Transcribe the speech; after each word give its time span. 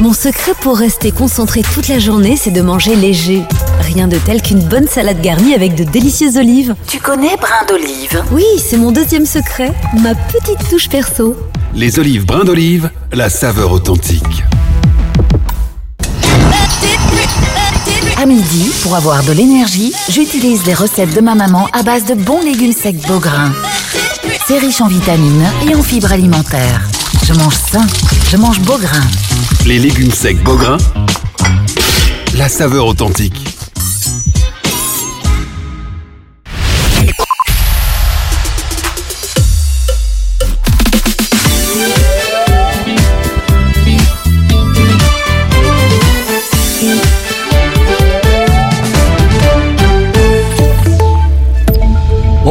Mon 0.00 0.12
secret 0.12 0.52
pour 0.60 0.78
rester 0.78 1.10
concentré 1.10 1.62
toute 1.74 1.88
la 1.88 1.98
journée, 1.98 2.36
c'est 2.36 2.52
de 2.52 2.60
manger 2.60 2.94
léger. 2.94 3.42
Rien 3.80 4.06
de 4.06 4.16
tel 4.16 4.40
qu'une 4.40 4.62
bonne 4.62 4.86
salade 4.86 5.20
garnie 5.20 5.54
avec 5.54 5.74
de 5.74 5.82
délicieuses 5.82 6.36
olives. 6.36 6.76
Tu 6.86 7.00
connais 7.00 7.36
brin 7.36 7.66
d'olive 7.68 8.22
Oui, 8.30 8.44
c'est 8.64 8.76
mon 8.76 8.92
deuxième 8.92 9.26
secret, 9.26 9.72
ma 10.00 10.14
petite 10.14 10.68
touche 10.70 10.88
perso. 10.88 11.34
Les 11.74 11.98
olives 11.98 12.24
brin 12.24 12.44
d'olive, 12.44 12.90
la 13.12 13.28
saveur 13.28 13.72
authentique. 13.72 14.44
À 18.22 18.24
midi, 18.24 18.70
pour 18.84 18.94
avoir 18.94 19.24
de 19.24 19.32
l'énergie, 19.32 19.92
j'utilise 20.08 20.64
les 20.64 20.74
recettes 20.74 21.14
de 21.14 21.20
ma 21.20 21.34
maman 21.34 21.68
à 21.72 21.82
base 21.82 22.04
de 22.04 22.14
bons 22.14 22.40
légumes 22.40 22.72
secs 22.72 23.04
Beaugrain. 23.08 23.52
C'est 24.46 24.58
riche 24.58 24.80
en 24.80 24.86
vitamines 24.86 25.50
et 25.68 25.74
en 25.74 25.82
fibres 25.82 26.12
alimentaires. 26.12 26.82
Je 27.24 27.32
mange 27.34 27.56
sain, 27.56 27.86
je 28.30 28.36
mange 28.36 28.60
Beaugrain. 28.60 29.02
Les 29.66 29.78
légumes 29.78 30.10
secs 30.12 30.42
Beaugrain, 30.42 30.78
la 32.34 32.48
saveur 32.48 32.86
authentique. 32.86 33.47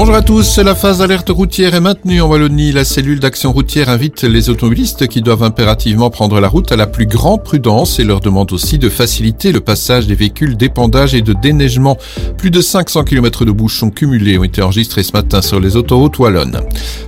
Bonjour 0.08 0.20
à 0.20 0.24
tous, 0.24 0.58
la 0.60 0.74
phase 0.74 1.00
d'alerte 1.00 1.28
routière 1.28 1.76
est 1.76 1.82
maintenue 1.82 2.22
en 2.22 2.30
Wallonie. 2.30 2.72
La 2.72 2.86
cellule 2.86 3.20
d'action 3.20 3.52
routière 3.52 3.90
invite 3.90 4.24
les 4.24 4.50
automobilistes 4.50 5.06
qui 5.08 5.22
doivent 5.22 5.44
impérativement 5.44 6.10
prendre 6.10 6.40
la 6.40 6.48
route 6.48 6.72
à 6.72 6.78
la 6.78 6.88
plus 6.88 7.08
grande 7.08 7.44
prudence 7.44 8.00
et 8.00 8.06
leur 8.06 8.22
demande 8.22 8.54
aussi 8.54 8.78
de 8.80 8.88
faciliter 8.88 9.52
le 9.52 9.59
passage 9.59 10.08
des 10.08 10.16
véhicules 10.16 10.56
d'épandage 10.56 11.14
et 11.14 11.22
de 11.22 11.34
déneigement. 11.34 11.98
Plus 12.38 12.52
de 12.52 12.62
500 12.62 13.04
km 13.04 13.44
de 13.44 13.52
bouchons 13.52 13.90
cumulés 13.90 14.38
ont 14.38 14.46
été 14.46 14.62
enregistrés 14.62 15.04
ce 15.04 15.12
matin 15.12 15.42
sur 15.42 15.59
les 15.59 15.76
autoroutes 15.76 16.20
wallonnes. 16.20 16.62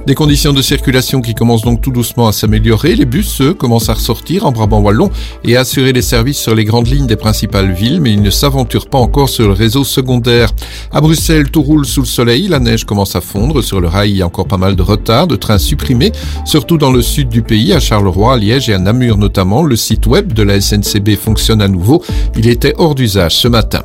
Des 0.06 0.14
conditions 0.14 0.52
de 0.52 0.62
circulation 0.62 1.22
qui 1.22 1.34
commencent 1.34 1.64
donc 1.64 1.82
tout 1.82 1.92
doucement 1.92 2.28
à 2.28 2.34
s'améliorer. 2.34 2.96
Les 2.96 3.06
bus, 3.06 3.40
eux, 3.40 3.54
commencent 3.54 3.88
à 3.88 3.94
ressortir 3.94 4.46
en 4.46 4.52
Brabant 4.52 4.82
wallon 4.82 5.10
et 5.46 5.56
à 5.56 5.62
assurer 5.62 5.94
les 5.94 6.02
services 6.02 6.40
sur 6.40 6.54
les 6.54 6.66
grandes 6.66 6.88
lignes 6.88 7.08
des 7.08 7.16
principales 7.16 7.72
villes, 7.72 8.02
mais 8.02 8.12
ils 8.12 8.22
ne 8.22 8.30
s'aventurent 8.30 8.90
pas 8.90 8.98
encore 8.98 9.30
sur 9.30 9.48
le 9.48 9.54
réseau 9.54 9.86
secondaire. 9.86 10.50
À 10.92 11.00
Bruxelles, 11.00 11.50
tout 11.50 11.62
roule 11.62 11.86
sous 11.86 12.02
le 12.02 12.06
soleil, 12.06 12.50
la 12.50 12.60
neige 12.60 12.88
commence 12.90 13.16
à 13.16 13.22
fondre. 13.22 13.64
Sur 13.64 13.82
le 13.82 13.88
rail, 13.88 14.10
il 14.10 14.18
y 14.18 14.22
a 14.24 14.26
encore 14.26 14.48
pas 14.48 14.58
mal 14.58 14.76
de 14.76 14.82
retard, 14.82 15.28
de 15.28 15.36
trains 15.36 15.60
supprimés, 15.60 16.12
surtout 16.44 16.80
dans 16.80 16.92
le 16.92 17.04
sud 17.04 17.30
du 17.30 17.44
pays, 17.44 17.72
à 17.72 17.80
Charleroi, 17.80 18.34
à 18.34 18.38
Liège 18.38 18.68
et 18.68 18.74
à 18.74 18.80
Namur 18.80 19.18
notamment. 19.18 19.62
Le 19.62 19.76
site 19.76 20.08
web 20.08 20.34
de 20.34 20.42
la 20.42 20.60
SNCB 20.60 21.16
fonctionne 21.16 21.62
à 21.62 21.68
nouveau. 21.68 22.04
Il 22.36 22.48
était 22.48 22.74
hors 22.80 22.96
d'usage 22.96 23.36
ce 23.36 23.48
matin. 23.48 23.84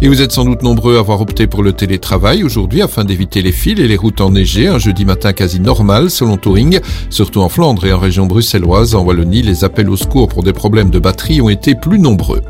Et 0.00 0.06
vous 0.06 0.22
êtes 0.22 0.30
sans 0.30 0.44
doute 0.44 0.62
nombreux 0.62 0.96
à 0.96 1.00
avoir 1.00 1.20
opté 1.20 1.48
pour 1.48 1.64
le 1.64 1.72
télétravail 1.72 2.44
aujourd'hui 2.44 2.80
afin 2.80 3.04
d'éviter 3.04 3.42
les 3.42 3.50
fils 3.50 3.80
et 3.80 3.88
les 3.88 3.96
routes 3.96 4.20
enneigées. 4.20 4.68
Un 4.68 4.78
jeudi 4.78 5.04
matin 5.04 5.32
quasi 5.32 5.58
normal 5.58 6.08
selon 6.08 6.36
Touring, 6.36 6.78
surtout 7.10 7.40
en 7.40 7.48
Flandre 7.48 7.84
et 7.86 7.92
en 7.92 7.98
région 7.98 8.26
bruxelloise. 8.26 8.94
En 8.94 9.02
Wallonie, 9.02 9.42
les 9.42 9.64
appels 9.64 9.90
au 9.90 9.96
secours 9.96 10.28
pour 10.28 10.44
des 10.44 10.52
problèmes 10.52 10.90
de 10.90 11.00
batterie 11.00 11.40
ont 11.40 11.48
été 11.48 11.74
plus 11.74 11.98
nombreux. 11.98 12.42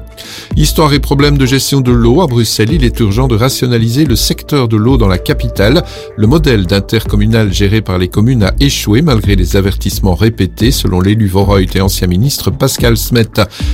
Histoire 0.56 0.92
et 0.92 1.00
problème 1.00 1.38
de 1.38 1.46
gestion 1.46 1.80
de 1.80 1.90
l'eau, 1.90 2.22
à 2.22 2.26
Bruxelles, 2.26 2.72
il 2.72 2.84
est 2.84 3.00
urgent 3.00 3.28
de 3.28 3.36
rationaliser 3.36 4.04
le 4.04 4.16
secteur 4.16 4.68
de 4.68 4.76
l'eau 4.76 4.96
dans 4.96 5.08
la 5.08 5.18
capitale. 5.18 5.84
Le 6.16 6.26
modèle 6.26 6.66
d'intercommunal 6.66 7.52
géré 7.52 7.80
par 7.80 7.98
les 7.98 8.08
communes 8.08 8.44
a 8.44 8.54
échoué 8.60 9.02
malgré 9.02 9.36
les 9.36 9.56
avertissements 9.56 10.14
répétés, 10.14 10.70
selon 10.70 11.00
l'élu 11.00 11.26
Voroit 11.26 11.62
et 11.62 11.80
ancien 11.80 12.06
ministre 12.06 12.50
Pascal 12.50 12.96
Smet. 12.96 13.24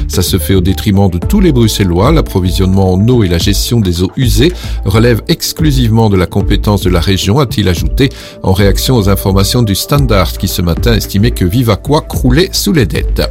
Ça 0.09 0.23
se 0.23 0.39
fait 0.39 0.55
au 0.55 0.61
détriment 0.61 1.11
de 1.11 1.19
tous 1.19 1.41
les 1.41 1.53
Bruxellois. 1.53 2.13
L'approvisionnement 2.13 2.93
en 2.93 3.09
eau 3.09 3.25
et 3.25 3.29
la 3.29 3.39
gestion 3.39 3.81
des 3.81 4.03
eaux 4.03 4.13
usées 4.17 4.53
relèvent 4.85 5.23
exclusivement 5.29 6.11
de 6.11 6.17
la 6.17 6.27
compétence 6.27 6.83
de 6.83 6.91
la 6.91 7.01
région, 7.01 7.39
a-t-il 7.39 7.69
ajouté, 7.69 8.09
en 8.43 8.53
réaction 8.53 8.97
aux 8.97 9.09
informations 9.09 9.63
du 9.63 9.75
Standard 9.75 10.33
qui 10.39 10.49
ce 10.49 10.63
matin 10.63 10.95
estimait 10.95 11.31
que 11.31 11.45
Vivaquois 11.45 12.03
croulait 12.03 12.51
sous 12.53 12.73
les 12.73 12.87
dettes. 12.87 13.23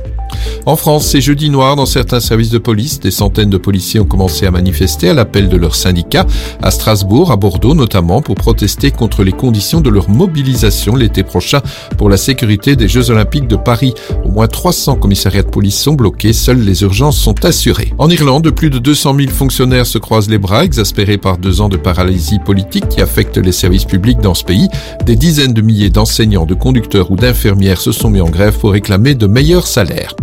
En 0.65 0.75
France, 0.75 1.07
c'est 1.07 1.21
jeudi 1.21 1.49
noir 1.49 1.75
dans 1.75 1.85
certains 1.85 2.19
services 2.19 2.49
de 2.49 2.57
police. 2.57 2.98
Des 3.01 3.11
centaines 3.11 3.49
de 3.49 3.57
policiers 3.57 3.99
ont 3.99 4.05
commencé 4.05 4.45
à 4.45 4.51
manifester 4.51 5.09
à 5.09 5.13
l'appel 5.13 5.49
de 5.49 5.57
leurs 5.57 5.75
syndicats, 5.75 6.25
à 6.61 6.71
Strasbourg, 6.71 7.31
à 7.31 7.35
Bordeaux 7.35 7.73
notamment, 7.73 8.21
pour 8.21 8.35
protester 8.35 8.91
contre 8.91 9.23
les 9.23 9.31
conditions 9.31 9.81
de 9.81 9.89
leur 9.89 10.09
mobilisation 10.09 10.95
l'été 10.95 11.23
prochain 11.23 11.61
pour 11.97 12.09
la 12.09 12.17
sécurité 12.17 12.75
des 12.75 12.87
Jeux 12.87 13.09
Olympiques 13.11 13.47
de 13.47 13.55
Paris. 13.55 13.93
Au 14.25 14.29
moins 14.29 14.47
300 14.47 14.95
commissariats 14.95 15.43
de 15.43 15.49
police 15.49 15.79
sont 15.79 15.93
bloqués, 15.93 16.33
seules 16.33 16.61
les 16.61 16.81
urgences 16.81 17.17
sont 17.17 17.45
assurées. 17.45 17.93
En 17.97 18.09
Irlande, 18.09 18.49
plus 18.51 18.69
de 18.69 18.79
200 18.79 19.15
000 19.17 19.29
fonctionnaires 19.31 19.85
se 19.85 19.97
croisent 19.97 20.29
les 20.29 20.37
bras, 20.37 20.65
exaspérés 20.65 21.17
par 21.17 21.37
deux 21.37 21.61
ans 21.61 21.69
de 21.69 21.77
paralysie 21.77 22.39
politique 22.39 22.89
qui 22.89 23.01
affecte 23.01 23.37
les 23.37 23.51
services 23.51 23.85
publics 23.85 24.19
dans 24.19 24.33
ce 24.33 24.43
pays. 24.43 24.67
Des 25.05 25.15
dizaines 25.15 25.53
de 25.53 25.61
milliers 25.61 25.89
d'enseignants, 25.89 26.45
de 26.45 26.53
conducteurs 26.53 27.11
ou 27.11 27.15
d'infirmières 27.15 27.81
se 27.81 27.91
sont 27.91 28.09
mis 28.09 28.21
en 28.21 28.29
grève 28.29 28.57
pour 28.57 28.71
réclamer 28.71 29.15
de 29.15 29.27
meilleurs 29.27 29.67
salaires. 29.67 30.15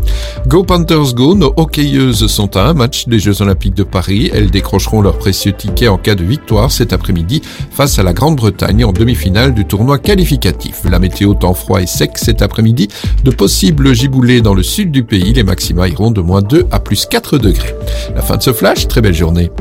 Go 0.47 0.63
Panthers 0.63 1.15
Go, 1.15 1.35
nos 1.35 1.53
hockeyeuses 1.57 2.27
sont 2.27 2.57
à 2.57 2.66
un 2.66 2.74
match 2.74 3.08
des 3.08 3.20
Jeux 3.20 3.42
Olympiques 3.42 3.76
de 3.76 3.84
Paris. 3.84 4.30
Elles 4.34 4.50
décrocheront 4.50 5.02
leur 5.02 5.18
précieux 5.18 5.54
ticket 5.54 5.88
en 5.88 5.98
cas 5.98 6.16
de 6.16 6.24
victoire 6.24 6.72
cet 6.72 6.94
après-midi 6.94 7.42
face 7.72 8.00
à 8.00 8.04
la 8.04 8.14
Grande-Bretagne 8.14 8.84
en 8.86 8.92
demi-finale 8.92 9.54
du 9.54 9.66
tournoi 9.66 10.00
qualificatif. 10.00 10.82
La 10.90 11.00
météo 11.00 11.34
temps 11.34 11.54
froid 11.54 11.82
et 11.82 11.88
sec 11.88 12.18
cet 12.18 12.42
après-midi. 12.42 12.88
De 13.24 13.32
possibles 13.32 13.94
giboulées 13.94 14.42
dans 14.42 14.54
le 14.54 14.64
sud 14.64 14.92
du 14.92 15.04
pays. 15.04 15.34
Les 15.34 15.44
maxima 15.44 15.88
iront 15.88 16.12
de 16.12 16.22
moins 16.22 16.42
2 16.42 16.68
à 16.72 16.80
plus 16.80 17.06
4 17.06 17.38
degrés. 17.38 17.76
La 18.16 18.22
fin 18.22 18.38
de 18.38 18.44
ce 18.44 18.54
flash, 18.54 18.88
très 18.88 19.02
belle 19.02 19.16
journée. 19.16 19.52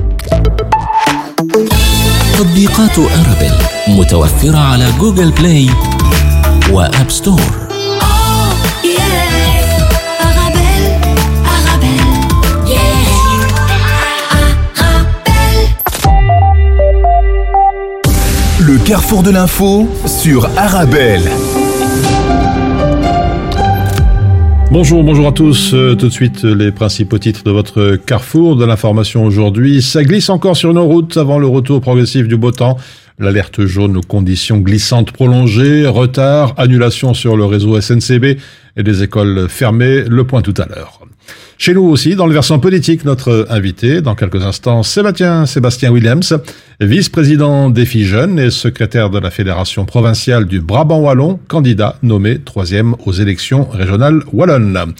تطبيقات 2.38 2.98
أرابيل 2.98 3.52
متوفرة 3.88 4.58
على 4.58 4.92
جوجل 4.98 5.30
بلاي 5.30 5.66
وآب 6.72 7.10
ستور 7.10 7.63
Le 18.67 18.83
carrefour 18.83 19.21
de 19.21 19.29
l'info 19.29 19.87
sur 20.07 20.45
Arabelle. 20.57 21.21
Bonjour, 24.71 25.03
bonjour 25.03 25.27
à 25.27 25.31
tous. 25.31 25.75
Euh, 25.75 25.93
tout 25.93 26.07
de 26.07 26.11
suite, 26.11 26.43
les 26.43 26.71
principaux 26.71 27.19
titres 27.19 27.43
de 27.43 27.51
votre 27.51 27.95
carrefour 27.95 28.55
de 28.55 28.65
l'information 28.65 29.23
aujourd'hui. 29.23 29.83
Ça 29.83 30.03
glisse 30.03 30.31
encore 30.31 30.57
sur 30.57 30.73
nos 30.73 30.83
routes 30.83 31.15
avant 31.15 31.37
le 31.37 31.45
retour 31.45 31.79
progressif 31.79 32.27
du 32.27 32.37
beau 32.37 32.51
temps. 32.51 32.77
L'alerte 33.19 33.67
jaune 33.67 33.97
aux 33.97 34.01
conditions 34.01 34.57
glissantes 34.57 35.11
prolongées, 35.11 35.85
retard, 35.85 36.55
annulation 36.57 37.13
sur 37.13 37.37
le 37.37 37.45
réseau 37.45 37.79
SNCB 37.79 38.39
et 38.77 38.83
des 38.83 39.03
écoles 39.03 39.47
fermées. 39.47 40.05
Le 40.09 40.23
point 40.23 40.41
tout 40.41 40.55
à 40.57 40.65
l'heure. 40.65 41.01
Chez 41.57 41.73
nous 41.73 41.83
aussi, 41.83 42.15
dans 42.15 42.27
le 42.27 42.33
versant 42.33 42.59
politique, 42.59 43.05
notre 43.05 43.47
invité, 43.49 44.01
dans 44.01 44.15
quelques 44.15 44.43
instants, 44.43 44.83
Sébastien, 44.83 45.45
Sébastien 45.45 45.89
Williams, 45.89 46.37
vice-président 46.81 47.69
Défi 47.69 48.05
Jeunes 48.05 48.37
et 48.39 48.51
secrétaire 48.51 49.09
de 49.09 49.19
la 49.19 49.31
Fédération 49.31 49.85
provinciale 49.85 50.45
du 50.45 50.59
Brabant 50.59 50.99
Wallon, 50.99 51.39
candidat 51.47 51.97
nommé 52.03 52.39
troisième 52.39 52.95
aux 53.05 53.13
élections 53.13 53.69
régionales 53.69 54.21
wallonnes. 54.33 54.93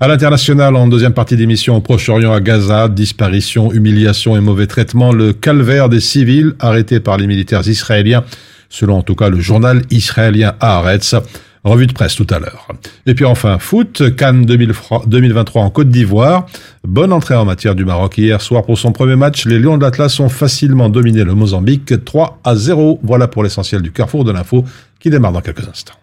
À 0.00 0.08
l'international, 0.08 0.76
en 0.76 0.88
deuxième 0.88 1.14
partie 1.14 1.36
d'émission, 1.36 1.80
Proche-Orient 1.80 2.32
à 2.32 2.40
Gaza, 2.40 2.88
disparition, 2.88 3.72
humiliation 3.72 4.36
et 4.36 4.40
mauvais 4.40 4.66
traitement, 4.66 5.12
le 5.12 5.32
calvaire 5.32 5.88
des 5.88 6.00
civils 6.00 6.52
arrêtés 6.60 7.00
par 7.00 7.16
les 7.16 7.26
militaires 7.26 7.66
israéliens, 7.66 8.24
selon 8.68 8.98
en 8.98 9.02
tout 9.02 9.14
cas 9.14 9.30
le 9.30 9.40
journal 9.40 9.82
israélien 9.90 10.54
Haaretz. 10.60 11.14
Revue 11.64 11.86
de 11.86 11.94
presse 11.94 12.14
tout 12.14 12.26
à 12.28 12.38
l'heure. 12.38 12.68
Et 13.06 13.14
puis 13.14 13.24
enfin, 13.24 13.58
foot, 13.58 14.14
Cannes 14.16 14.44
2023 14.44 15.62
en 15.62 15.70
Côte 15.70 15.88
d'Ivoire. 15.88 16.46
Bonne 16.86 17.10
entrée 17.10 17.34
en 17.34 17.46
matière 17.46 17.74
du 17.74 17.86
Maroc 17.86 18.18
hier 18.18 18.42
soir 18.42 18.64
pour 18.64 18.76
son 18.76 18.92
premier 18.92 19.16
match. 19.16 19.46
Les 19.46 19.58
Lions 19.58 19.78
de 19.78 19.82
l'Atlas 19.82 20.20
ont 20.20 20.28
facilement 20.28 20.90
dominé 20.90 21.24
le 21.24 21.34
Mozambique 21.34 22.04
3 22.04 22.40
à 22.44 22.54
0. 22.54 23.00
Voilà 23.02 23.28
pour 23.28 23.42
l'essentiel 23.42 23.80
du 23.80 23.92
carrefour 23.92 24.24
de 24.24 24.32
l'info 24.32 24.64
qui 25.00 25.08
démarre 25.08 25.32
dans 25.32 25.40
quelques 25.40 25.66
instants. 25.66 25.94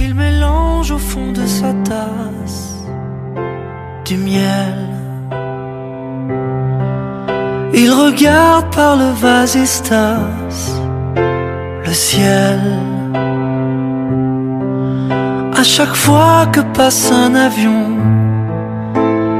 Il 0.00 0.14
mélange 0.14 0.90
au 0.90 0.98
fond 0.98 1.32
de 1.32 1.44
sa 1.44 1.74
tasse 1.84 2.74
du 4.06 4.16
miel. 4.16 4.88
Il 7.74 7.90
regarde 7.90 8.74
par 8.74 8.96
le 8.96 9.12
vasistas 9.20 10.77
le 11.88 11.94
ciel. 11.94 12.60
À 15.60 15.62
chaque 15.62 15.96
fois 16.04 16.46
que 16.52 16.60
passe 16.76 17.10
un 17.10 17.34
avion, 17.34 17.82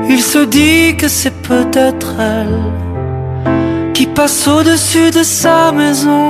il 0.08 0.20
se 0.32 0.42
dit 0.58 0.96
que 0.96 1.08
c'est 1.08 1.36
peut-être 1.50 2.10
elle 2.36 2.60
qui 3.92 4.06
passe 4.06 4.48
au-dessus 4.48 5.10
de 5.10 5.22
sa 5.22 5.72
maison. 5.72 6.24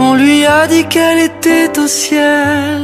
On 0.00 0.14
lui 0.14 0.44
a 0.44 0.66
dit 0.66 0.84
qu'elle 0.92 1.20
était 1.30 1.72
au 1.78 1.86
ciel. 1.86 2.82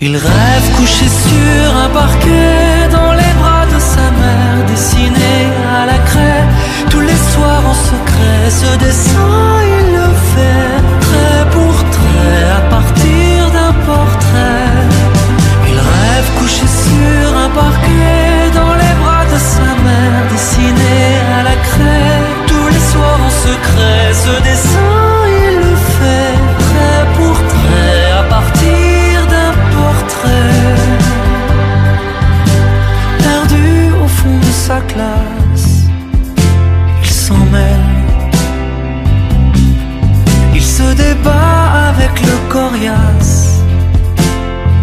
Il 0.00 0.14
rêve 0.16 0.66
couché 0.76 1.06
sur 1.28 1.66
un 1.84 1.90
parquet 2.00 2.88
dans 2.98 3.12
les 3.20 3.32
bras 3.40 3.66
de 3.74 3.80
sa 3.92 4.06
mère, 4.20 4.58
dessiné 4.66 5.36
à 5.80 5.86
la 5.86 5.98
craie. 6.08 6.44
Tous 6.90 7.04
les 7.10 7.20
soirs 7.30 7.64
en 7.72 7.76
secret, 7.90 8.42
ce 8.60 8.70
dessin 8.84 9.42
il 9.76 9.86
le 9.98 10.11
fait 10.34 11.50
pour 11.50 11.74
trait 11.96 12.44
à 12.58 12.60
partir 12.74 13.50
d'un 13.56 13.72
portrait. 13.86 14.80
Il 15.68 15.78
rêve 15.78 16.28
couché 16.38 16.66
sur 16.66 17.36
un 17.36 17.50
parquet 17.50 17.91
débat 41.12 41.90
avec 41.90 42.12
le 42.28 42.36
coriace 42.48 43.62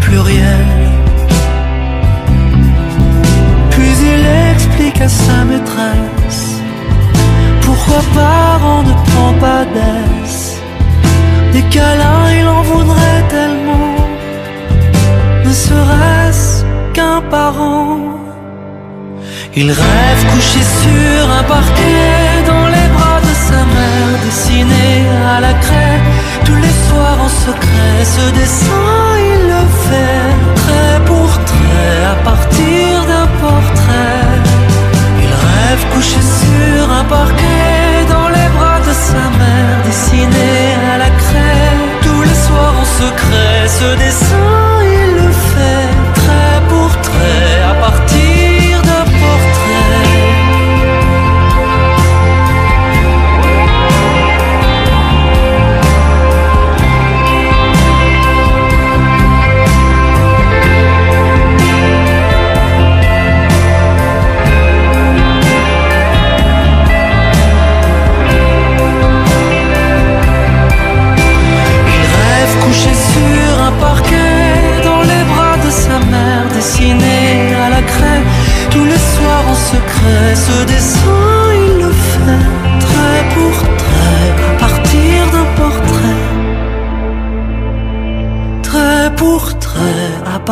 pluriel. 0.02 0.70
Puis 3.72 3.94
il 4.14 4.24
explique 4.52 5.02
à 5.02 5.10
sa 5.10 5.38
maîtresse 5.50 6.46
pourquoi 7.66 8.02
parent 8.14 8.84
ne 8.90 8.94
prend 9.10 9.34
pas 9.46 9.64
d'aise? 9.76 10.42
Des 11.54 11.66
câlins, 11.76 12.28
il 12.40 12.48
en 12.58 12.62
voudrait 12.72 13.24
tellement, 13.36 13.96
ne 15.46 15.54
serait-ce 15.68 16.64
qu'un 16.94 17.22
parent. 17.30 18.00
Il 19.56 19.70
rêve 19.72 20.22
couché 20.34 20.62
sur 20.84 21.22
un 21.40 21.44
parquet 21.56 22.28
dans 22.52 22.68
les 22.76 22.88
bras 22.96 23.20
de 23.28 23.34
sa 23.48 23.62
mère, 23.76 24.12
dessiné 24.26 24.90
à 25.36 25.40
la 25.46 25.54
craie. 25.66 25.99
Secret, 27.46 28.00
ce 28.16 28.26
dessin 28.40 28.98
il 29.32 29.42
le 29.54 29.64
fait 29.86 30.30
trait 30.62 31.00
pour 31.06 31.30
trait 31.52 32.00
à 32.14 32.16
partir 32.30 33.06
d'un 33.10 33.28
portrait. 33.44 34.28
Il 35.24 35.32
rêve 35.48 35.84
couché 35.94 36.22
sur 36.42 36.92
un 36.92 37.06
parquet 37.06 38.06
dans 38.10 38.30
les 38.30 38.50
bras 38.58 38.80
de 38.88 38.94
sa 39.08 39.24
mère, 39.40 39.78
dessiné 39.86 40.54
à 40.94 40.98
la 40.98 41.10
craie. 41.22 41.72
Tous 42.02 42.22
les 42.30 42.40
soirs 42.46 42.76
en 42.84 42.88
secret, 43.02 43.60
ce 43.80 43.90
dessin 44.04 44.49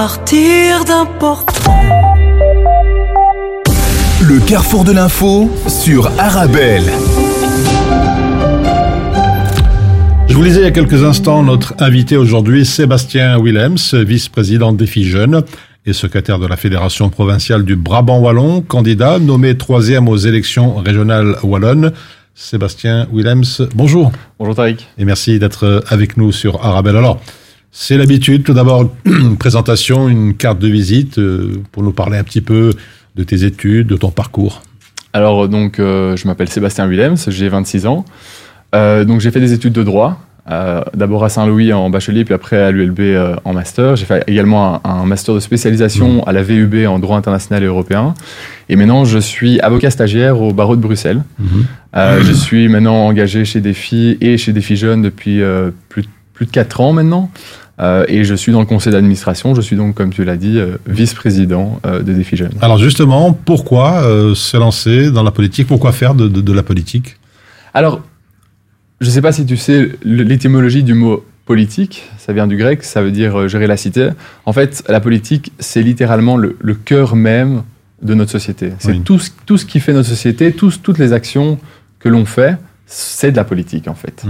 partir 0.07 0.85
d'un 0.85 1.05
portrait. 1.19 1.69
Le 4.21 4.39
carrefour 4.47 4.85
de 4.85 4.93
l'info 4.93 5.51
sur 5.67 6.09
Arabelle. 6.17 6.85
Je 10.29 10.33
vous 10.33 10.43
lisais 10.43 10.61
il 10.61 10.63
y 10.63 10.67
a 10.67 10.71
quelques 10.71 11.03
instants 11.03 11.43
notre 11.43 11.73
invité 11.79 12.15
aujourd'hui, 12.15 12.65
Sébastien 12.65 13.37
Willems, 13.37 13.77
vice-président 13.91 14.71
d'EFI 14.71 15.03
Jeunes 15.03 15.43
et 15.85 15.91
secrétaire 15.91 16.39
de 16.39 16.47
la 16.47 16.55
Fédération 16.55 17.09
provinciale 17.09 17.65
du 17.65 17.75
Brabant 17.75 18.19
Wallon, 18.19 18.61
candidat 18.61 19.19
nommé 19.19 19.57
troisième 19.57 20.07
aux 20.07 20.15
élections 20.15 20.77
régionales 20.77 21.35
wallonnes. 21.43 21.91
Sébastien 22.33 23.07
Willems, 23.11 23.67
bonjour. 23.75 24.13
Bonjour 24.39 24.55
Tariq. 24.55 24.87
Et 24.97 25.03
merci 25.03 25.37
d'être 25.37 25.83
avec 25.89 26.15
nous 26.15 26.31
sur 26.31 26.63
Arabelle. 26.63 26.95
Alors, 26.95 27.19
c'est 27.79 27.95
l'habitude, 27.95 28.43
tout 28.43 28.53
d'abord, 28.53 28.89
une 29.05 29.37
présentation, 29.37 30.09
une 30.09 30.33
carte 30.33 30.57
de 30.57 30.67
visite 30.67 31.19
euh, 31.19 31.61
pour 31.71 31.83
nous 31.83 31.91
parler 31.91 32.17
un 32.17 32.23
petit 32.23 32.41
peu 32.41 32.73
de 33.15 33.23
tes 33.23 33.43
études, 33.43 33.85
de 33.85 33.95
ton 33.95 34.09
parcours. 34.09 34.63
Alors 35.13 35.47
donc 35.47 35.77
euh, 35.77 36.17
je 36.17 36.27
m'appelle 36.27 36.49
Sébastien 36.49 36.87
Willems, 36.87 37.17
j'ai 37.27 37.47
26 37.49 37.85
ans. 37.85 38.03
Euh, 38.73 39.05
donc 39.05 39.21
j'ai 39.21 39.29
fait 39.29 39.39
des 39.39 39.53
études 39.53 39.73
de 39.73 39.83
droit, 39.83 40.19
d'abord 40.95 41.23
à 41.23 41.29
Saint-Louis 41.29 41.71
en 41.71 41.91
bachelier, 41.91 42.25
puis 42.25 42.33
après 42.33 42.57
à 42.57 42.71
l'ULB 42.71 42.99
en 43.45 43.53
master. 43.53 43.95
J'ai 43.95 44.05
fait 44.05 44.23
également 44.25 44.83
un, 44.83 44.89
un 44.89 45.05
master 45.05 45.35
de 45.35 45.39
spécialisation 45.39 46.25
à 46.25 46.31
la 46.31 46.41
VUB 46.41 46.87
en 46.87 46.97
droit 46.97 47.17
international 47.17 47.61
et 47.61 47.67
européen. 47.67 48.15
Et 48.69 48.75
maintenant 48.75 49.05
je 49.05 49.19
suis 49.19 49.59
avocat 49.59 49.91
stagiaire 49.91 50.41
au 50.41 50.51
barreau 50.51 50.75
de 50.75 50.81
Bruxelles. 50.81 51.23
Euh, 51.95 52.23
je 52.23 52.33
suis 52.33 52.69
maintenant 52.69 53.05
engagé 53.05 53.45
chez 53.45 53.61
Défi 53.61 54.17
et 54.19 54.39
chez 54.39 54.51
Défi 54.51 54.77
Jeunes 54.77 55.03
depuis 55.03 55.41
plus, 55.89 56.05
plus 56.33 56.47
de 56.47 56.51
4 56.51 56.81
ans 56.81 56.93
maintenant. 56.93 57.29
Euh, 57.79 58.05
et 58.07 58.23
je 58.23 58.33
suis 58.33 58.51
dans 58.51 58.59
le 58.59 58.65
conseil 58.65 58.91
d'administration. 58.93 59.53
Je 59.53 59.61
suis 59.61 59.75
donc, 59.75 59.93
comme 59.95 60.11
tu 60.11 60.23
l'as 60.23 60.35
dit, 60.37 60.57
euh, 60.57 60.77
vice-président 60.87 61.79
euh, 61.85 62.01
de 62.01 62.11
Défi 62.13 62.35
Jeunes. 62.35 62.53
Alors 62.61 62.77
justement, 62.79 63.33
pourquoi 63.33 64.01
se 64.35 64.57
lancer 64.57 65.11
dans 65.11 65.23
la 65.23 65.31
politique? 65.31 65.67
Pourquoi 65.67 65.91
faire 65.91 66.15
de, 66.15 66.27
de- 66.27 66.41
de 66.41 66.53
la 66.53 66.63
politique? 66.63 67.17
Alors, 67.73 68.01
je 68.99 69.05
ne 69.07 69.11
sais 69.11 69.21
pas 69.21 69.31
si 69.31 69.45
tu 69.45 69.57
sais 69.57 69.91
l'étymologie 70.03 70.81
du 70.83 70.95
mot 70.95 71.23
politique. 71.45 72.03
Ça 72.17 72.33
vient 72.33 72.47
du 72.47 72.57
grec, 72.57 72.83
ça 72.83 73.01
veut 73.03 73.11
dire 73.11 73.47
gérer 73.47 73.67
la 73.67 73.77
cité. 73.77 74.09
En 74.45 74.53
fait, 74.53 74.83
la 74.89 74.99
politique, 74.99 75.51
c'est 75.59 75.83
littéralement 75.83 76.35
le, 76.35 76.57
le 76.59 76.73
cœur 76.73 77.15
même 77.15 77.61
de 78.01 78.13
notre 78.15 78.31
société. 78.31 78.73
C'est 78.79 78.91
Oui. 78.93 79.01
tout, 79.01 79.19
ce- 79.19 79.29
tout 79.45 79.57
ce 79.57 79.65
qui 79.65 79.79
fait 79.79 79.93
notre 79.93 80.09
société, 80.09 80.51
toutes 80.51 80.97
les 80.97 81.13
actions 81.13 81.59
que 81.99 82.09
l'on 82.09 82.25
fait, 82.25 82.57
c'est 82.87 83.31
de 83.31 83.35
la 83.35 83.43
politique 83.43 83.87
en 83.89 83.93
fait. 83.93 84.23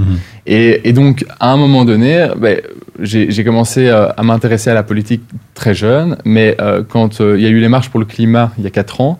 Et, 0.47 0.89
et 0.89 0.93
donc, 0.93 1.25
à 1.39 1.51
un 1.53 1.57
moment 1.57 1.85
donné, 1.85 2.27
ben, 2.37 2.59
j'ai 2.99 3.43
commencé 3.43 3.87
euh, 3.87 4.09
à 4.17 4.23
m'intéresser 4.23 4.71
à 4.71 4.73
la 4.73 4.83
politique 4.83 5.21
très 5.53 5.75
jeune, 5.75 6.17
mais 6.25 6.57
euh, 6.59 6.83
quand 6.87 7.21
euh, 7.21 7.37
il 7.37 7.43
y 7.43 7.45
a 7.45 7.49
eu 7.49 7.59
les 7.59 7.69
marches 7.69 7.89
pour 7.89 7.99
le 7.99 8.05
climat 8.05 8.51
il 8.57 8.63
y 8.63 8.67
a 8.67 8.71
quatre 8.71 8.99
ans, 8.99 9.19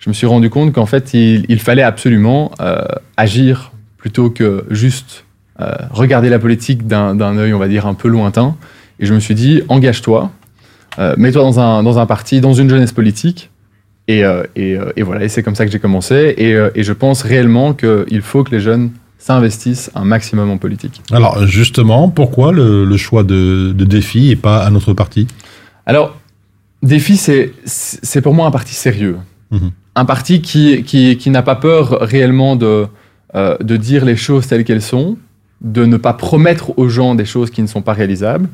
je 0.00 0.10
me 0.10 0.14
suis 0.14 0.26
rendu 0.26 0.50
compte 0.50 0.72
qu'en 0.72 0.86
fait, 0.86 1.14
il, 1.14 1.46
il 1.48 1.60
fallait 1.60 1.84
absolument 1.84 2.50
agir 3.16 3.70
plutôt 3.98 4.30
que 4.30 4.64
juste 4.68 5.24
regarder 5.92 6.28
la 6.28 6.40
politique 6.40 6.88
d'un 6.88 7.38
œil, 7.38 7.54
on 7.54 7.60
va 7.60 7.68
dire, 7.68 7.86
un 7.86 7.94
peu 7.94 8.08
lointain. 8.08 8.56
Et 8.98 9.06
je 9.06 9.14
me 9.14 9.20
suis 9.20 9.36
dit, 9.36 9.62
engage-toi, 9.68 10.32
mets-toi 11.16 11.42
dans 11.42 11.60
un, 11.60 11.84
dans 11.84 12.00
un 12.00 12.06
parti, 12.06 12.40
dans 12.40 12.52
une 12.52 12.68
jeunesse 12.68 12.90
politique. 12.90 13.51
Et, 14.08 14.24
euh, 14.24 14.42
et, 14.56 14.76
euh, 14.76 14.92
et 14.96 15.02
voilà, 15.02 15.24
et 15.24 15.28
c'est 15.28 15.42
comme 15.42 15.54
ça 15.54 15.64
que 15.64 15.72
j'ai 15.72 15.78
commencé. 15.78 16.34
Et, 16.36 16.54
euh, 16.54 16.70
et 16.74 16.82
je 16.82 16.92
pense 16.92 17.22
réellement 17.22 17.72
qu'il 17.74 18.22
faut 18.22 18.44
que 18.44 18.50
les 18.50 18.60
jeunes 18.60 18.90
s'investissent 19.18 19.90
un 19.94 20.04
maximum 20.04 20.50
en 20.50 20.58
politique. 20.58 21.02
Alors 21.12 21.46
justement, 21.46 22.08
pourquoi 22.08 22.52
le, 22.52 22.84
le 22.84 22.96
choix 22.96 23.22
de, 23.22 23.72
de 23.72 23.84
défi 23.84 24.30
et 24.30 24.36
pas 24.36 24.66
un 24.66 24.74
autre 24.74 24.92
parti? 24.94 25.28
Alors, 25.86 26.16
Défi, 26.82 27.16
c'est 27.16 28.20
pour 28.22 28.34
moi 28.34 28.48
un 28.48 28.50
parti 28.50 28.74
sérieux. 28.74 29.16
Mhm. 29.52 29.70
Un 29.94 30.04
parti 30.04 30.42
qui, 30.42 30.82
qui, 30.82 31.16
qui 31.16 31.30
n'a 31.30 31.42
pas 31.42 31.54
peur 31.54 31.98
réellement 32.00 32.56
de, 32.56 32.86
euh, 33.36 33.56
de 33.60 33.76
dire 33.76 34.04
les 34.04 34.16
choses 34.16 34.48
telles 34.48 34.64
qu'elles 34.64 34.82
sont, 34.82 35.16
de 35.60 35.84
ne 35.84 35.96
pas 35.96 36.12
promettre 36.12 36.76
aux 36.76 36.88
gens 36.88 37.14
des 37.14 37.24
choses 37.24 37.50
qui 37.50 37.62
ne 37.62 37.68
sont 37.68 37.82
pas 37.82 37.92
réalisables, 37.92 38.48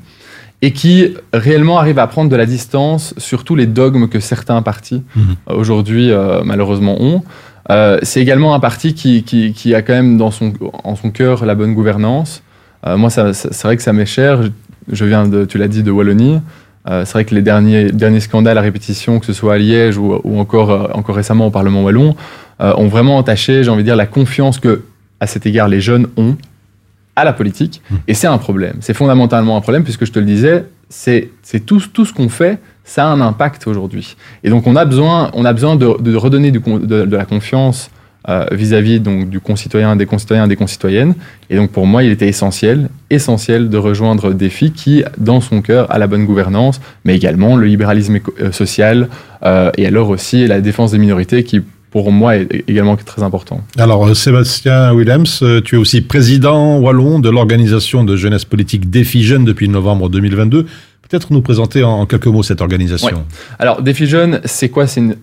et 0.62 0.72
qui 0.72 1.14
réellement 1.32 1.78
arrive 1.78 1.98
à 1.98 2.06
prendre 2.06 2.30
de 2.30 2.36
la 2.36 2.46
distance 2.46 3.14
sur 3.16 3.44
tous 3.44 3.54
les 3.54 3.66
dogmes 3.66 4.08
que 4.08 4.18
certains 4.20 4.60
partis 4.62 5.02
Mhm. 5.16 5.36
aujourd'hui 5.54 6.10
euh, 6.10 6.40
malheureusement 6.44 7.00
ont. 7.00 7.22
Euh, 7.70 7.98
c'est 8.02 8.20
également 8.20 8.54
un 8.54 8.60
parti 8.60 8.94
qui, 8.94 9.22
qui, 9.22 9.52
qui 9.52 9.74
a 9.74 9.82
quand 9.82 9.92
même 9.92 10.16
dans 10.16 10.30
son, 10.30 10.52
en 10.84 10.96
son 10.96 11.10
cœur 11.10 11.44
la 11.44 11.54
bonne 11.54 11.74
gouvernance. 11.74 12.42
Euh, 12.86 12.96
moi, 12.96 13.10
ça- 13.10 13.34
ça- 13.34 13.50
c'est 13.52 13.68
vrai 13.68 13.76
que 13.76 13.82
ça 13.82 13.92
m'est 13.92 14.06
cher. 14.06 14.42
Je, 14.42 14.48
je 14.90 15.04
viens, 15.04 15.28
de, 15.28 15.44
tu 15.44 15.58
l'as 15.58 15.68
dit, 15.68 15.82
de 15.82 15.90
Wallonie. 15.90 16.40
C'est 16.86 17.12
vrai 17.12 17.26
que 17.26 17.34
les 17.34 17.42
derniers, 17.42 17.92
derniers 17.92 18.20
scandales 18.20 18.56
à 18.56 18.62
répétition, 18.62 19.18
que 19.18 19.26
ce 19.26 19.34
soit 19.34 19.54
à 19.54 19.58
Liège 19.58 19.98
ou, 19.98 20.18
ou 20.24 20.40
encore, 20.40 20.88
encore 20.94 21.16
récemment 21.16 21.46
au 21.48 21.50
Parlement 21.50 21.82
wallon, 21.82 22.16
ont 22.60 22.88
vraiment 22.88 23.18
entaché, 23.18 23.62
j'ai 23.62 23.68
envie 23.70 23.82
de 23.82 23.88
dire, 23.88 23.96
la 23.96 24.06
confiance 24.06 24.58
que, 24.58 24.84
à 25.20 25.26
cet 25.26 25.44
égard, 25.44 25.68
les 25.68 25.82
jeunes 25.82 26.06
ont 26.16 26.36
à 27.18 27.24
la 27.24 27.32
politique. 27.32 27.82
Et 28.06 28.14
c'est 28.14 28.28
un 28.28 28.38
problème. 28.38 28.76
C'est 28.80 28.94
fondamentalement 28.94 29.56
un 29.56 29.60
problème, 29.60 29.82
puisque 29.82 30.06
je 30.06 30.12
te 30.12 30.20
le 30.20 30.24
disais, 30.24 30.64
c'est 30.88 31.30
tout, 31.66 31.82
tout 31.92 32.04
ce 32.04 32.12
qu'on 32.12 32.28
fait, 32.28 32.58
ça 32.84 33.06
a 33.06 33.08
un 33.08 33.20
impact 33.20 33.66
aujourd'hui. 33.66 34.16
Et 34.44 34.50
donc 34.50 34.66
on 34.66 34.76
a 34.76 34.84
besoin, 34.84 35.30
on 35.34 35.44
a 35.44 35.52
besoin 35.52 35.76
de, 35.76 36.16
redonner 36.16 36.50
de, 36.50 37.16
la 37.16 37.24
confiance 37.24 37.90
euh, 38.28 38.46
vis-à-vis 38.52 39.00
donc 39.00 39.28
du 39.28 39.40
concitoyen, 39.40 39.96
des 39.96 40.06
concitoyens, 40.06 40.46
des 40.46 40.56
concitoyennes. 40.56 41.14
Et 41.50 41.56
donc 41.56 41.70
pour 41.70 41.86
moi, 41.86 42.02
il 42.04 42.12
était 42.12 42.28
essentiel, 42.28 42.88
essentiel 43.10 43.68
de 43.68 43.76
rejoindre 43.76 44.32
Défi 44.32 44.70
qui, 44.70 45.04
dans 45.18 45.40
son 45.40 45.60
cœur, 45.60 45.90
a 45.90 45.98
la 45.98 46.06
bonne 46.06 46.24
gouvernance, 46.24 46.80
mais 47.04 47.16
également 47.16 47.56
le 47.56 47.66
libéralisme 47.66 48.18
euh, 48.40 48.52
social 48.52 49.08
euh, 49.44 49.70
et 49.76 49.86
alors 49.86 50.08
aussi 50.08 50.46
la 50.46 50.60
défense 50.60 50.92
des 50.92 50.98
minorités 50.98 51.42
qui 51.44 51.62
pour 51.90 52.12
moi 52.12 52.36
est 52.36 52.64
également 52.68 52.96
très 52.96 53.22
important. 53.22 53.62
Alors 53.78 54.14
Sébastien 54.16 54.92
Willems, 54.94 55.62
tu 55.64 55.76
es 55.76 55.78
aussi 55.78 56.00
président 56.00 56.78
wallon 56.78 57.18
de 57.18 57.30
l'organisation 57.30 58.04
de 58.04 58.16
jeunesse 58.16 58.44
politique 58.44 58.90
Défi 58.90 59.22
Jeunes 59.22 59.44
depuis 59.44 59.68
novembre 59.68 60.08
2022. 60.08 60.66
Peut-être 61.08 61.32
nous 61.32 61.40
présenter 61.40 61.82
en 61.84 62.04
quelques 62.04 62.26
mots 62.26 62.42
cette 62.42 62.60
organisation. 62.60 63.08
Ouais. 63.08 63.22
Alors 63.58 63.82
Défi 63.82 64.06
Jeunes, 64.06 64.40
c'est 64.44 64.68
quoi? 64.68 64.86
C'est 64.86 65.00
une, 65.00 65.16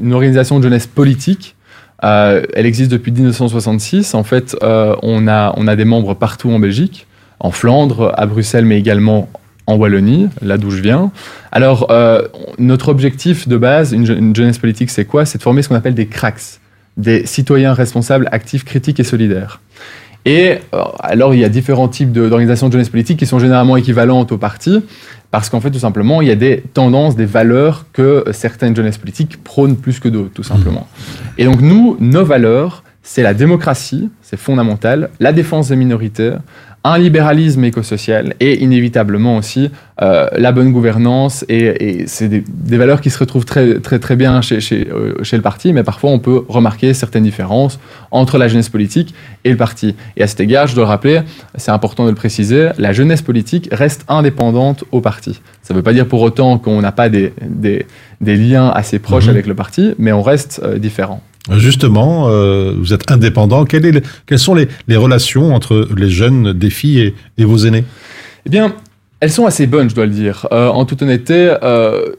une 0.00 0.12
organisation 0.14 0.58
de 0.58 0.64
jeunesse 0.64 0.86
politique 0.86 1.56
euh, 2.02 2.42
elle 2.54 2.66
existe 2.66 2.90
depuis 2.90 3.12
1966. 3.12 4.14
En 4.14 4.24
fait, 4.24 4.56
euh, 4.62 4.94
on, 5.02 5.26
a, 5.26 5.54
on 5.56 5.66
a 5.66 5.76
des 5.76 5.84
membres 5.84 6.14
partout 6.14 6.50
en 6.50 6.58
Belgique, 6.58 7.06
en 7.40 7.50
Flandre, 7.50 8.12
à 8.16 8.26
Bruxelles, 8.26 8.64
mais 8.64 8.78
également 8.78 9.28
en 9.66 9.76
Wallonie, 9.76 10.28
là 10.42 10.58
d'où 10.58 10.70
je 10.70 10.82
viens. 10.82 11.10
Alors, 11.52 11.90
euh, 11.90 12.22
notre 12.58 12.88
objectif 12.88 13.48
de 13.48 13.56
base, 13.56 13.92
une, 13.92 14.06
une 14.10 14.36
jeunesse 14.36 14.58
politique, 14.58 14.90
c'est 14.90 15.04
quoi? 15.04 15.24
C'est 15.24 15.38
de 15.38 15.42
former 15.42 15.62
ce 15.62 15.68
qu'on 15.68 15.74
appelle 15.74 15.94
des 15.94 16.06
cracks, 16.06 16.60
des 16.96 17.26
citoyens 17.26 17.72
responsables, 17.72 18.28
actifs, 18.30 18.64
critiques 18.64 19.00
et 19.00 19.04
solidaires. 19.04 19.60
Et 20.24 20.58
euh, 20.74 20.82
alors, 21.00 21.34
il 21.34 21.40
y 21.40 21.44
a 21.44 21.48
différents 21.48 21.88
types 21.88 22.12
d'organisations 22.12 22.68
de, 22.68 22.72
jeunesse 22.72 22.88
politique 22.88 23.18
qui 23.18 23.26
sont 23.26 23.38
généralement 23.38 23.76
équivalentes 23.76 24.32
aux 24.32 24.38
partis, 24.38 24.82
parce 25.30 25.50
qu'en 25.50 25.60
fait, 25.60 25.70
tout 25.70 25.78
simplement, 25.78 26.22
il 26.22 26.28
y 26.28 26.30
a 26.30 26.36
des 26.36 26.62
tendances, 26.72 27.16
des 27.16 27.26
valeurs 27.26 27.86
que 27.92 28.24
certaines 28.32 28.74
jeunesses 28.74 28.98
politiques 28.98 29.42
prônent 29.42 29.76
plus 29.76 30.00
que 30.00 30.08
d'autres, 30.08 30.32
tout 30.32 30.42
simplement. 30.42 30.86
Et 31.36 31.44
donc, 31.44 31.60
nous, 31.60 31.96
nos 32.00 32.24
valeurs, 32.24 32.84
c'est 33.02 33.22
la 33.22 33.34
démocratie, 33.34 34.08
c'est 34.22 34.38
fondamental, 34.38 35.10
la 35.20 35.32
défense 35.32 35.68
des 35.68 35.76
minorités, 35.76 36.32
un 36.86 36.98
libéralisme 36.98 37.64
écosocial 37.64 38.34
et 38.40 38.62
inévitablement 38.62 39.38
aussi 39.38 39.70
euh, 40.02 40.28
la 40.36 40.52
bonne 40.52 40.70
gouvernance 40.70 41.44
et, 41.48 42.00
et 42.00 42.06
c'est 42.06 42.28
des, 42.28 42.44
des, 42.46 42.76
valeurs 42.76 43.00
qui 43.00 43.08
se 43.08 43.18
retrouvent 43.18 43.46
très 43.46 43.80
très 43.80 43.98
très 43.98 44.16
bien 44.16 44.42
chez, 44.42 44.60
chez, 44.60 44.88
euh, 44.90 45.14
chez, 45.22 45.36
le 45.36 45.42
parti 45.42 45.72
mais 45.72 45.82
parfois 45.82 46.10
on 46.10 46.18
peut 46.18 46.44
remarquer 46.46 46.92
certaines 46.92 47.22
différences 47.22 47.80
entre 48.10 48.36
la 48.36 48.48
jeunesse 48.48 48.68
politique 48.68 49.14
et 49.44 49.50
le 49.50 49.56
parti. 49.56 49.96
Et 50.18 50.22
à 50.22 50.26
cet 50.26 50.40
égard 50.40 50.66
je 50.66 50.74
dois 50.74 50.84
le 50.84 50.88
rappeler 50.88 51.22
c'est 51.54 51.70
important 51.70 52.04
de 52.04 52.10
le 52.10 52.16
préciser 52.16 52.68
la 52.76 52.92
jeunesse 52.92 53.22
politique 53.22 53.68
reste 53.72 54.04
indépendante 54.08 54.84
au 54.92 55.00
parti. 55.00 55.40
Ça 55.62 55.72
ne 55.72 55.78
veut 55.78 55.82
pas 55.82 55.94
dire 55.94 56.06
pour 56.06 56.20
autant 56.20 56.58
qu'on 56.58 56.82
n'a 56.82 56.92
pas 56.92 57.08
des, 57.08 57.32
des, 57.40 57.86
des, 58.20 58.36
liens 58.36 58.68
assez 58.68 58.98
proches 58.98 59.26
mmh. 59.26 59.30
avec 59.30 59.46
le 59.46 59.54
parti 59.54 59.94
mais 59.98 60.12
on 60.12 60.22
reste 60.22 60.60
euh, 60.62 60.78
différent 60.78 61.22
Justement, 61.50 62.28
euh, 62.28 62.74
vous 62.78 62.94
êtes 62.94 63.10
indépendant. 63.10 63.64
Quelles 63.64 64.38
sont 64.38 64.54
les, 64.54 64.96
relations 64.96 65.54
entre 65.54 65.88
les 65.96 66.08
jeunes 66.08 66.52
défis 66.52 67.00
et, 67.00 67.14
et, 67.36 67.44
vos 67.44 67.58
aînés? 67.58 67.84
Eh 68.46 68.50
bien, 68.50 68.74
elles 69.20 69.30
sont 69.30 69.46
assez 69.46 69.66
bonnes, 69.66 69.90
je 69.90 69.94
dois 69.94 70.06
le 70.06 70.12
dire. 70.12 70.46
Euh, 70.52 70.68
en 70.68 70.84
toute 70.84 71.02
honnêteté, 71.02 71.54
euh, 71.62 72.12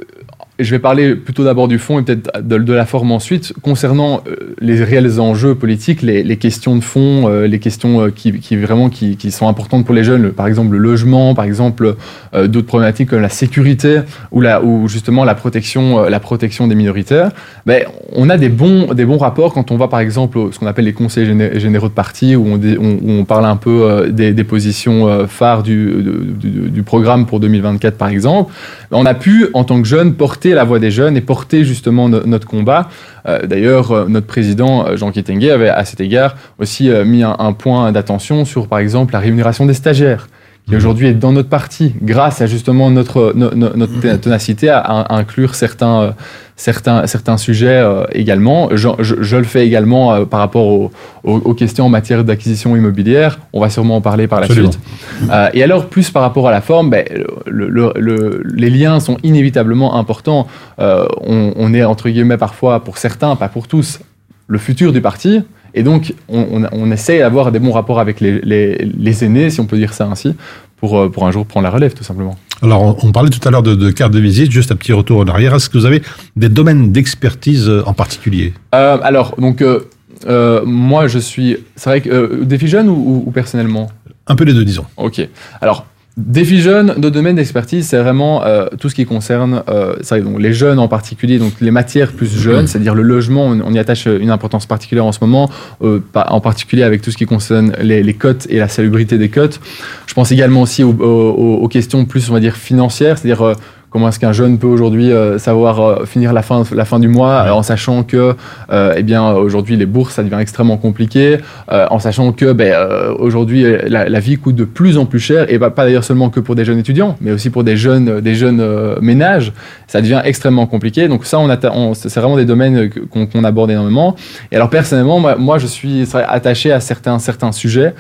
je 0.58 0.72
vais 0.72 0.80
parler 0.80 1.16
plutôt 1.16 1.44
d'abord 1.44 1.68
du 1.68 1.80
fond 1.80 2.00
et 2.00 2.04
peut-être 2.04 2.42
de, 2.42 2.74
la 2.74 2.86
forme 2.86 3.12
ensuite. 3.12 3.54
Concernant 3.62 4.24
euh, 4.28 4.56
les 4.60 4.82
réels 4.84 5.20
enjeux 5.20 5.54
politiques, 5.54 6.02
les, 6.02 6.24
les 6.24 6.38
questions 6.38 6.76
de 6.78 6.84
fond, 6.84 7.28
euh, 7.28 7.46
les 7.46 7.60
questions 7.60 8.02
euh, 8.02 8.10
qui, 8.10 8.40
qui 8.40 8.56
vraiment 8.56 8.90
qui, 8.90 9.18
qui, 9.18 9.32
sont 9.32 9.50
importantes 9.50 9.86
pour 9.86 9.94
les 9.94 10.06
jeunes, 10.06 10.32
par 10.32 10.48
exemple 10.48 10.74
le 10.74 10.78
logement, 10.78 11.36
par 11.36 11.46
exemple 11.46 11.96
d'autres 12.34 12.68
problématiques 12.68 13.10
comme 13.10 13.22
la 13.22 13.30
sécurité 13.30 14.02
ou, 14.32 14.42
la, 14.42 14.64
ou 14.64 14.88
justement 14.88 15.24
la 15.24 15.36
protection, 15.36 16.04
la 16.04 16.20
protection 16.20 16.68
des 16.68 16.76
minoritaires, 16.76 17.32
ben, 17.66 17.84
on 18.14 18.30
a 18.30 18.38
des 18.38 18.50
bons, 18.50 18.94
des 18.94 19.06
bons 19.06 19.18
rapports 19.18 19.54
quand 19.54 19.72
on 19.72 19.78
va 19.78 19.88
par 19.88 20.00
exemple 20.00 20.40
ce 20.52 20.60
qu'on 20.60 20.68
appelle 20.68 20.86
les 20.86 20.94
conseils 20.94 21.26
généraux 21.60 21.90
de 21.90 21.94
parti 21.94 22.36
où 22.36 22.46
on, 22.48 22.56
où 22.58 23.12
on 23.12 23.26
parle 23.26 23.46
un 23.46 23.56
peu 23.56 24.10
des, 24.10 24.34
des, 24.34 24.44
positions 24.44 25.28
phares 25.28 25.64
du, 25.64 26.04
du, 26.38 26.70
du 26.70 26.84
programme 26.84 27.26
pour 27.26 27.40
2024 27.40 27.98
par 27.98 28.10
exemple. 28.10 28.52
On 28.92 29.06
a 29.06 29.14
pu 29.14 29.48
en 29.54 29.64
tant 29.64 29.82
que 29.82 29.88
jeunes 29.88 30.14
porter 30.14 30.45
la 30.54 30.64
voix 30.64 30.80
des 30.80 30.92
jeunes 30.92 31.18
et 31.18 31.22
porter 31.22 31.64
justement 31.64 32.10
no 32.10 32.26
notre 32.26 32.48
combat. 32.48 32.90
Euh, 33.28 33.46
D'ailleurs, 33.46 33.92
euh, 33.92 34.06
notre 34.08 34.28
président 34.28 34.86
euh, 34.86 34.98
Jean 34.98 35.12
Kétengué 35.12 35.52
avait 35.52 35.70
à 35.70 35.86
cet 35.86 36.02
égard 36.02 36.36
aussi 36.60 36.90
mis 37.06 37.24
un 37.24 37.54
point 37.54 37.92
d'attention 37.92 38.46
sur, 38.46 38.68
par 38.68 38.80
exemple, 38.80 39.14
la 39.14 39.20
rémunération 39.20 39.66
des 39.66 39.74
stagiaires 39.74 40.28
qui 40.68 40.76
aujourd'hui 40.76 41.08
est 41.08 41.14
dans 41.14 41.32
notre 41.32 41.50
parti, 41.50 41.94
grâce 42.02 42.42
à 42.42 42.48
justement 42.48 42.90
notre, 42.90 43.34
no, 43.36 43.54
no, 43.54 43.70
notre 43.76 44.18
ténacité 44.18 44.70
à, 44.70 44.80
à, 44.80 45.16
inclure 45.16 45.54
certains, 45.54 46.02
euh, 46.02 46.12
certains, 46.56 47.06
certains 47.06 47.38
sujets 47.38 47.68
euh, 47.68 48.06
également. 48.14 48.70
Je, 48.72 48.90
je, 49.00 49.16
je, 49.22 49.38
le 49.38 49.44
fais 49.44 49.68
également 49.68 50.14
euh, 50.14 50.26
par 50.26 50.40
rapport 50.40 50.66
aux, 50.66 50.92
aux, 51.24 51.38
aux, 51.38 51.54
questions 51.54 51.86
en 51.86 51.90
matière 51.90 52.24
d'acquisition 52.24 52.76
immobilière. 52.76 53.38
On 53.54 53.62
va 53.62 53.70
sûrement 53.70 53.98
en 53.98 54.02
parler 54.02 54.28
par 54.28 54.40
la 54.40 54.46
Absolument. 54.46 54.72
suite. 54.72 54.84
Euh, 55.32 55.50
et 55.54 55.62
alors, 55.62 55.86
plus 55.86 56.10
par 56.10 56.24
rapport 56.24 56.48
à 56.48 56.52
la 56.52 56.62
forme, 56.62 56.90
ben, 56.90 57.06
le, 57.46 57.70
le, 57.70 57.94
le, 57.96 58.42
les 58.44 58.72
liens 58.72 59.00
sont 59.00 59.18
inévitablement 59.22 59.96
importants. 59.96 60.48
Euh, 60.80 61.06
on, 61.22 61.54
on 61.58 61.76
est, 61.76 61.84
entre 61.84 62.10
guillemets, 62.10 62.38
parfois, 62.38 62.84
pour 62.84 62.98
certains, 62.98 63.36
pas 63.36 63.50
pour 63.50 63.68
tous, 63.68 64.00
le 64.48 64.58
futur 64.58 64.94
du 64.94 65.02
parti, 65.02 65.44
et 65.76 65.84
donc, 65.84 66.14
on, 66.28 66.64
on, 66.64 66.68
on 66.72 66.92
essaie 66.92 67.20
d'avoir 67.20 67.52
des 67.52 67.60
bons 67.60 67.72
rapports 67.72 68.00
avec 68.00 68.20
les, 68.22 68.42
les, 68.42 68.90
les, 68.98 69.24
aînés, 69.24 69.50
si 69.52 69.60
on 69.60 69.66
peut 69.66 69.78
dire 69.78 69.94
ça 69.94 70.08
ainsi, 70.08 70.34
pour, 70.78 70.98
euh, 70.98 71.10
pour 71.10 71.28
un 71.28 71.32
jour 71.32 71.46
prendre 71.46 71.66
la 71.66 71.70
relève, 71.70 71.94
tout 71.94 72.04
simplement. 72.04 72.36
Alors, 72.62 72.82
on, 72.82 72.98
on 73.08 73.12
parlait 73.12 73.30
tout 73.30 73.46
à 73.48 73.52
l'heure 73.52 73.64
de, 73.64 73.76
de 73.76 73.92
carte 73.92 74.14
de 74.14 74.20
visite, 74.20 74.52
juste 74.52 74.72
un 74.72 74.76
petit 74.76 74.94
retour 74.94 75.20
en 75.20 75.28
arrière. 75.28 75.54
Est-ce 75.54 75.70
que 75.70 75.78
vous 75.78 75.86
avez 75.86 76.02
des 76.36 76.50
domaines 76.50 76.92
d'expertise 76.92 77.70
en 77.86 77.94
particulier? 77.94 78.54
Euh, 78.74 78.98
Alors, 79.04 79.36
donc, 79.38 79.62
euh, 79.62 79.82
euh, 80.28 80.62
moi, 80.66 81.08
je 81.08 81.20
suis. 81.20 81.58
C'est 81.76 81.90
vrai 81.90 82.02
que. 82.02 82.10
Euh, 82.10 82.46
défi 82.46 82.68
jeune 82.68 82.90
ou, 82.90 83.24
ou, 83.26 83.32
personnellement? 83.32 83.92
Un 84.28 84.36
peu 84.36 84.44
les 84.44 84.54
deux, 84.54 84.66
disons. 84.66 84.86
Ok. 84.98 85.28
Alors, 85.62 85.86
Défi 86.18 86.62
jeunes, 86.62 86.94
notre 86.98 87.10
domaine 87.10 87.36
d'expertise, 87.36 87.88
c'est 87.88 87.98
vraiment 87.98 88.46
euh, 88.46 88.68
tout 88.80 88.88
ce 88.88 88.96
qui 88.96 89.06
concerne 89.06 89.64
euh, 89.68 89.98
ça, 90.00 90.18
donc 90.22 90.40
les 90.40 90.54
jeunes 90.54 90.80
en 90.80 90.88
particulier, 90.88 91.40
donc 91.40 91.52
les 91.60 91.72
matières 91.72 92.14
plus 92.14 92.34
jeunes, 92.34 92.68
c'est-à-dire 92.68 92.96
le 92.96 93.02
logement, 93.02 93.48
on, 93.48 93.60
on, 93.60 93.74
y 93.74 93.80
attache 93.80 94.06
une 94.06 94.30
importance 94.30 94.66
particulière 94.66 95.06
en 95.06 95.12
ce 95.12 95.20
moment, 95.20 95.50
euh, 95.84 96.00
en 96.14 96.40
particulier 96.40 96.84
avec 96.84 97.02
tout 97.02 97.12
ce 97.12 97.18
qui 97.18 97.26
concerne 97.26 97.74
les, 97.82 98.02
les 98.02 98.14
cotes 98.14 98.48
et 98.50 98.60
la 98.60 98.70
salubrité 98.70 99.18
des 99.18 99.28
cotes. 99.28 99.60
Je 100.08 100.14
pense 100.14 100.32
également 100.32 100.62
aussi 100.62 100.84
aux, 100.84 100.94
aux, 100.94 101.56
aux 101.56 101.68
questions 101.68 102.06
plus, 102.06 102.30
on 102.30 102.34
va 102.34 102.40
dire, 102.40 102.56
financières, 102.56 103.18
c'est-à-dire 103.18 103.42
euh, 103.42 103.54
Comment 103.96 104.10
est-ce 104.10 104.20
qu'un 104.20 104.34
jeune 104.34 104.58
peut 104.58 104.68
aujourd'hui 104.68 105.14
euh, 105.14 105.40
savoir 105.40 105.80
euh, 105.80 106.06
finir 106.06 106.34
la 106.34 106.42
fin, 106.42 106.64
la 106.74 106.84
fin 106.84 107.00
du 107.00 107.08
mois 107.08 107.46
ouais. 107.46 107.50
en 107.50 107.64
sachant 107.64 108.04
que, 108.04 108.36
euh, 108.70 108.94
eh 108.98 109.04
bien, 109.04 109.32
aujourd'hui 109.32 109.78
les 109.78 109.86
bourses 109.86 110.16
ça 110.16 110.22
devient 110.22 110.36
extrêmement 110.42 110.76
compliqué, 110.76 111.38
euh, 111.72 111.88
en 111.90 112.00
sachant 112.00 112.34
que, 112.34 112.52
ben, 112.52 112.74
euh, 112.74 113.14
aujourd'hui 113.18 113.66
la, 113.88 114.10
la, 114.10 114.20
vie 114.20 114.36
coûte 114.36 114.56
de 114.56 114.66
plus 114.66 114.98
en 114.98 115.06
plus 115.06 115.22
cher 115.22 115.46
et 115.48 115.58
pas, 115.60 115.70
pas 115.70 115.86
d'ailleurs 115.86 116.04
seulement 116.04 116.30
que 116.30 116.42
pour 116.42 116.56
des 116.56 116.66
jeunes 116.66 116.80
étudiants, 116.80 117.16
mais 117.22 117.32
aussi 117.32 117.50
pour 117.50 117.64
des 117.64 117.78
jeunes, 117.78 118.20
des 118.20 118.36
jeunes 118.36 118.62
ménages, 119.00 119.54
ça 119.88 120.02
devient 120.02 120.22
extrêmement 120.26 120.68
compliqué. 120.68 121.08
Donc 121.08 121.26
ça, 121.26 121.40
on, 121.40 121.50
on 121.50 121.94
c'est 121.94 122.14
vraiment 122.20 122.36
des 122.36 122.44
domaines 122.44 122.90
qu'on 123.10 123.28
qu 123.28 123.38
aborde 123.46 123.72
énormément. 123.72 124.18
Et 124.52 124.58
alors 124.58 124.70
personnellement, 124.70 125.22
moi, 125.22 125.38
moi 125.38 125.58
je 125.58 125.68
suis 125.68 126.06
attaché 126.14 126.74
à 126.74 126.82
certains 126.82 127.18
certains 127.20 127.54
sujets. 127.54 127.94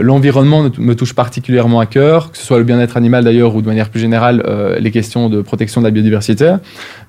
L'environnement 0.00 0.64
me 0.76 0.94
touche 0.94 1.14
particulièrement 1.14 1.78
à 1.78 1.86
cœur, 1.86 2.32
que 2.32 2.36
ce 2.36 2.44
soit 2.44 2.58
le 2.58 2.64
bien-être 2.64 2.96
animal 2.96 3.22
d'ailleurs 3.22 3.54
ou 3.54 3.62
de 3.62 3.68
manière 3.68 3.90
plus 3.90 4.00
générale 4.00 4.42
les 4.80 4.90
questions 4.90 5.28
de 5.28 5.35
de 5.36 5.42
protection 5.42 5.80
de 5.80 5.86
la 5.86 5.90
biodiversité, 5.90 6.56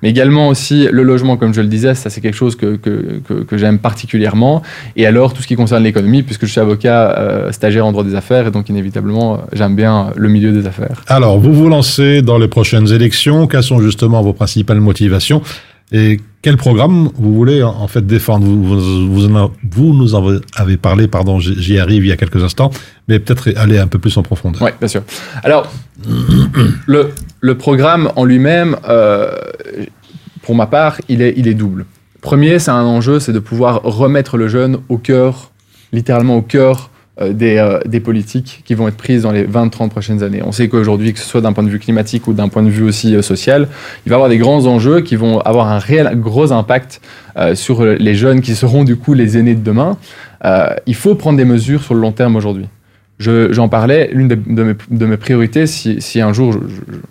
mais 0.02 0.10
également 0.10 0.48
aussi 0.48 0.88
le 0.90 1.02
logement, 1.02 1.36
comme 1.36 1.52
je 1.54 1.60
le 1.60 1.68
disais, 1.68 1.94
ça 1.94 2.10
c'est 2.10 2.20
quelque 2.20 2.40
chose 2.42 2.54
que, 2.56 2.76
que, 2.76 3.20
que, 3.26 3.34
que 3.48 3.56
j'aime 3.58 3.78
particulièrement. 3.78 4.62
Et 4.96 5.06
alors 5.06 5.32
tout 5.34 5.42
ce 5.42 5.48
qui 5.48 5.56
concerne 5.56 5.82
l'économie, 5.82 6.22
puisque 6.22 6.46
je 6.46 6.52
suis 6.52 6.60
avocat 6.60 7.00
euh, 7.10 7.52
stagiaire 7.52 7.86
en 7.86 7.92
droit 7.92 8.04
des 8.04 8.14
affaires, 8.14 8.46
et 8.46 8.50
donc 8.50 8.68
inévitablement 8.68 9.28
j'aime 9.52 9.76
bien 9.76 10.12
le 10.16 10.28
milieu 10.28 10.52
des 10.52 10.66
affaires. 10.66 11.02
Alors 11.06 11.38
vous 11.38 11.52
vous 11.52 11.68
lancez 11.68 12.22
dans 12.22 12.38
les 12.38 12.48
prochaines 12.48 12.90
élections, 12.92 13.46
quelles 13.46 13.62
sont 13.62 13.80
justement 13.80 14.22
vos 14.22 14.32
principales 14.32 14.80
motivations 14.80 15.42
et 15.90 16.20
quel 16.42 16.56
programme 16.56 17.08
vous 17.16 17.34
voulez 17.34 17.62
en 17.62 17.88
fait 17.88 18.06
défendre? 18.06 18.44
Vous, 18.44 18.62
vous, 18.62 19.12
vous, 19.12 19.34
en, 19.34 19.50
vous, 19.70 19.94
nous 19.94 20.14
en 20.14 20.22
avez 20.54 20.76
parlé, 20.76 21.08
pardon, 21.08 21.40
j'y 21.40 21.78
arrive 21.78 22.04
il 22.04 22.08
y 22.08 22.12
a 22.12 22.16
quelques 22.16 22.42
instants, 22.44 22.70
mais 23.08 23.18
peut-être 23.18 23.50
aller 23.56 23.78
un 23.78 23.86
peu 23.86 23.98
plus 23.98 24.16
en 24.18 24.22
profondeur. 24.22 24.60
Oui, 24.62 24.70
bien 24.78 24.88
sûr. 24.88 25.02
Alors, 25.42 25.72
le, 26.86 27.10
le 27.40 27.56
programme 27.56 28.10
en 28.16 28.24
lui-même, 28.24 28.76
euh, 28.88 29.30
pour 30.42 30.54
ma 30.54 30.66
part, 30.66 31.00
il 31.08 31.22
est, 31.22 31.34
il 31.36 31.48
est 31.48 31.54
double. 31.54 31.86
Premier, 32.20 32.58
c'est 32.58 32.70
un 32.70 32.84
enjeu, 32.84 33.20
c'est 33.20 33.32
de 33.32 33.38
pouvoir 33.38 33.82
remettre 33.82 34.36
le 34.36 34.48
jeune 34.48 34.78
au 34.88 34.98
cœur, 34.98 35.52
littéralement 35.92 36.36
au 36.36 36.42
cœur 36.42 36.90
euh, 37.20 37.32
des, 37.32 37.56
euh, 37.56 37.80
des, 37.84 37.98
politiques 37.98 38.62
qui 38.64 38.74
vont 38.74 38.86
être 38.86 38.96
prises 38.96 39.22
dans 39.22 39.32
les 39.32 39.44
20-30 39.44 39.88
prochaines 39.88 40.22
années. 40.22 40.40
On 40.44 40.52
sait 40.52 40.68
qu'aujourd'hui, 40.68 41.12
que 41.12 41.18
ce 41.18 41.24
soit 41.24 41.40
d'un 41.40 41.52
point 41.52 41.64
de 41.64 41.68
vue 41.68 41.80
climatique 41.80 42.28
ou 42.28 42.32
d'un 42.32 42.48
point 42.48 42.62
de 42.62 42.68
vue 42.68 42.84
aussi 42.84 43.16
euh, 43.16 43.22
social, 43.22 43.66
il 44.06 44.10
va 44.10 44.14
y 44.14 44.16
avoir 44.16 44.28
des 44.28 44.38
grands 44.38 44.66
enjeux 44.66 45.00
qui 45.00 45.16
vont 45.16 45.40
avoir 45.40 45.66
un 45.66 45.80
réel 45.80 46.08
gros 46.14 46.52
impact 46.52 47.00
euh, 47.36 47.56
sur 47.56 47.84
les 47.84 48.14
jeunes 48.14 48.40
qui 48.40 48.54
seront 48.54 48.84
du 48.84 48.94
coup 48.94 49.14
les 49.14 49.36
aînés 49.36 49.56
de 49.56 49.64
demain. 49.64 49.96
Il 50.86 50.94
faut 50.94 51.16
prendre 51.16 51.36
des 51.36 51.44
mesures 51.44 51.82
sur 51.82 51.94
le 51.94 52.00
long 52.00 52.12
terme 52.12 52.36
aujourd'hui. 52.36 52.66
J'en 53.18 53.68
parlais, 53.68 54.10
l'une 54.12 54.28
de, 54.28 54.38
de, 54.48 55.06
mes, 55.06 55.16
priorités, 55.16 55.66
si, 55.66 56.00
si 56.00 56.20
un 56.20 56.32
jour 56.32 56.54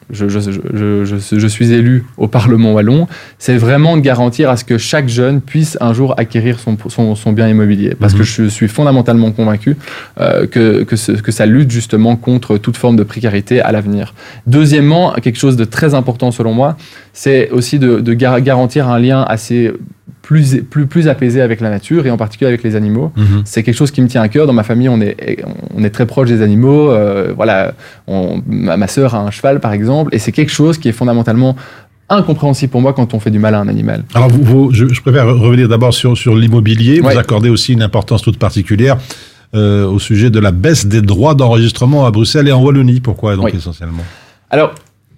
je, 0.09 0.29
je, 0.29 0.39
je, 0.39 1.37
je, 1.37 1.47
suis 1.47 1.73
élu 1.73 2.05
au 2.15 2.27
Parlement 2.27 2.73
wallon, 2.73 3.07
c'est 3.39 3.57
vraiment 3.57 3.97
de 3.97 4.01
garantir 4.01 4.49
à 4.49 4.55
ce 4.55 4.63
que 4.63 4.77
chaque 4.77 5.09
jeune 5.09 5.41
puisse 5.41 5.77
un 5.81 5.93
jour 5.93 6.15
acquérir 6.17 6.59
son, 6.59 6.77
son, 6.87 7.15
son 7.15 7.33
bien 7.33 7.49
immobilier. 7.49 7.93
Parce 7.99 8.13
que 8.13 8.19
mhm. 8.19 8.25
je 8.25 8.43
suis 8.47 8.67
fondamentalement 8.69 9.31
convaincu 9.31 9.75
euh, 10.19 10.47
que, 10.47 10.83
que, 10.83 10.95
ce, 10.95 11.11
que 11.11 11.31
ça 11.31 11.45
lutte 11.45 11.71
justement 11.71 12.15
contre 12.15 12.57
toute 12.57 12.77
forme 12.77 12.95
de 12.95 13.03
précarité 13.03 13.59
à 13.59 13.71
l'avenir. 13.73 14.13
Deuxièmement, 14.45 15.13
quelque 15.21 15.37
chose 15.37 15.57
de 15.57 15.65
très 15.65 15.93
important 15.93 16.31
selon 16.31 16.53
moi, 16.53 16.77
c'est 17.17 17.49
aussi 17.49 17.79
de, 17.79 17.99
de 17.99 18.13
garantir 18.13 18.87
un 18.87 18.99
lien 18.99 19.23
assez 19.23 19.73
plus, 20.21 20.61
plus, 20.61 20.85
plus 20.85 21.07
apaisé 21.07 21.41
avec 21.41 21.61
la 21.61 21.71
nature 21.71 22.05
et 22.05 22.11
en 22.11 22.17
particulier 22.17 22.47
avec 22.47 22.61
les 22.61 22.75
animaux. 22.75 23.11
Mhm. 23.15 23.41
C'est 23.43 23.63
quelque 23.63 23.75
chose 23.75 23.89
qui 23.89 24.03
me 24.03 24.07
tient 24.07 24.21
à 24.21 24.29
cœur. 24.29 24.45
Dans 24.45 24.53
ma 24.53 24.61
famille, 24.61 24.87
on 24.87 25.01
est, 25.01 25.43
on 25.75 25.83
est 25.83 25.89
très 25.89 26.05
proche 26.05 26.27
des 26.27 26.43
animaux. 26.43 26.91
Euh, 26.91 27.33
voilà, 27.35 27.73
ma, 28.07 28.87
sœur 28.87 29.15
a 29.15 29.19
un 29.19 29.31
cheval, 29.31 29.59
par 29.59 29.73
exemple, 29.73 30.13
et 30.13 30.19
c'est 30.19 30.31
quelque 30.31 30.51
chose 30.51 30.77
qui 30.77 30.89
est 30.89 30.91
fondamentalement 30.91 31.55
incompréhensible 32.07 32.71
pour 32.71 32.81
moi 32.81 32.93
quand 32.93 33.15
on 33.15 33.19
fait 33.19 33.31
du 33.31 33.39
mal 33.39 33.55
à 33.55 33.61
un 33.61 33.67
animal. 33.67 34.03
Alors, 34.13 34.29
vous, 34.29 34.69
je, 34.71 34.85
préfère 35.01 35.25
revenir 35.25 35.67
d'abord 35.67 35.95
sur, 35.95 36.15
sur 36.15 36.35
l'immobilier. 36.35 36.99
Vous 36.99 37.17
accordez 37.17 37.49
aussi 37.49 37.73
une 37.73 37.81
importance 37.81 38.21
toute 38.21 38.37
particulière 38.37 38.97
euh, 39.55 39.87
au 39.87 39.97
sujet 39.97 40.29
de 40.29 40.39
la 40.39 40.51
baisse 40.51 40.85
des 40.85 41.01
droits 41.01 41.33
d'enregistrement 41.33 42.05
à 42.05 42.11
Bruxelles 42.11 42.47
et 42.47 42.51
en 42.51 42.61
Wallonie. 42.61 42.99
Pourquoi 42.99 43.35
donc 43.35 43.55
essentiellement? 43.55 44.03
Alors, 44.51 44.75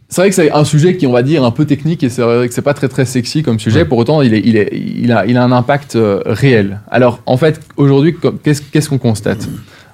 c'est 0.10 0.22
vrai 0.22 0.30
que 0.30 0.36
c'est 0.36 0.51
un 0.51 0.63
sujet 0.63 0.98
qui, 0.98 1.06
on 1.06 1.12
va 1.12 1.22
dire, 1.22 1.44
un 1.44 1.51
peu 1.51 1.66
technique 1.66 2.04
et 2.04 2.10
c'est 2.10 2.24
vrai 2.24 2.48
que 2.48 2.54
c'est 2.54 2.63
pas 2.63 2.74
très 2.74 2.88
très 2.88 3.06
sexy 3.06 3.44
comme 3.44 3.60
sujet. 3.60 3.86
Pour 3.86 4.00
autant, 4.00 4.24
il, 4.24 4.34
est, 4.34 4.42
il, 4.44 4.58
est, 4.58 4.70
il, 4.74 5.12
a, 5.12 5.28
il 5.28 5.38
a 5.38 5.44
un 5.44 5.51
impact 5.51 5.96
euh, 5.96 6.22
réel. 6.25 6.82
Alors, 6.89 7.22
en 7.28 7.38
fait, 7.38 7.62
aujourd'hui, 7.78 8.16
qu'est-ce 8.44 8.63
qu'est-ce 8.63 8.89
qu'on 8.89 8.98
constate? 8.98 9.48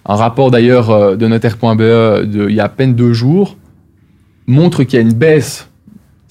Un 0.05 0.15
rapport 0.15 0.51
d'ailleurs 0.51 0.89
euh, 0.89 1.15
de 1.17 1.27
notaire.be 1.27 2.25
il 2.49 2.55
y 2.55 2.61
a 2.61 2.63
à 2.63 2.69
peine 2.69 2.95
deux 2.95 3.11
jours 3.11 3.57
montre 4.47 4.83
qu'il 4.83 4.97
y 4.97 5.01
a 5.01 5.05
une 5.05 5.13
baisse 5.13 5.67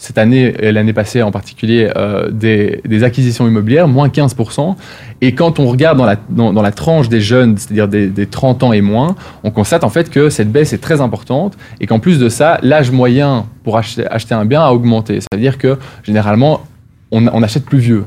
cette 0.05 0.19
année 0.19 0.55
et 0.59 0.71
l'année 0.71 0.93
passée 0.93 1.23
en 1.23 1.31
particulier 1.31 1.91
euh, 1.97 2.31
des, 2.31 3.05
acquisitions 3.05 3.49
immobilières, 3.49 3.89
moins 3.89 4.09
15%. 4.09 4.77
Et 5.23 5.35
quand 5.35 5.59
on 5.59 5.67
regarde 5.67 5.97
dans 5.97 6.05
la, 6.05 6.17
dans, 6.29 6.53
la 6.53 6.73
tranche 6.73 7.09
des 7.09 7.23
jeunes, 7.23 7.57
c'est-à-dire 7.57 7.89
des, 7.89 8.09
des, 8.09 8.27
30 8.27 8.63
ans 8.65 8.73
et 8.75 8.83
moins, 8.83 9.17
on 9.45 9.51
constate 9.51 9.83
en 9.83 9.89
fait 9.89 10.11
que 10.11 10.29
cette 10.29 10.53
baisse 10.53 10.75
est 10.75 10.79
très 10.79 11.01
importante 11.01 11.57
et 11.81 11.87
qu'en 11.87 12.01
plus 12.01 12.19
de 12.19 12.29
ça, 12.29 12.59
l'âge 12.63 12.91
moyen 12.91 13.47
pour 13.63 13.79
acheter, 13.79 14.05
un 14.31 14.45
bien 14.45 14.63
a 14.63 14.73
augmenté. 14.73 15.21
Ça 15.21 15.29
veut 15.33 15.41
dire 15.41 15.57
que 15.57 15.79
généralement, 16.03 16.61
on, 17.11 17.43
achète 17.43 17.65
plus 17.65 17.79
vieux. 17.79 18.05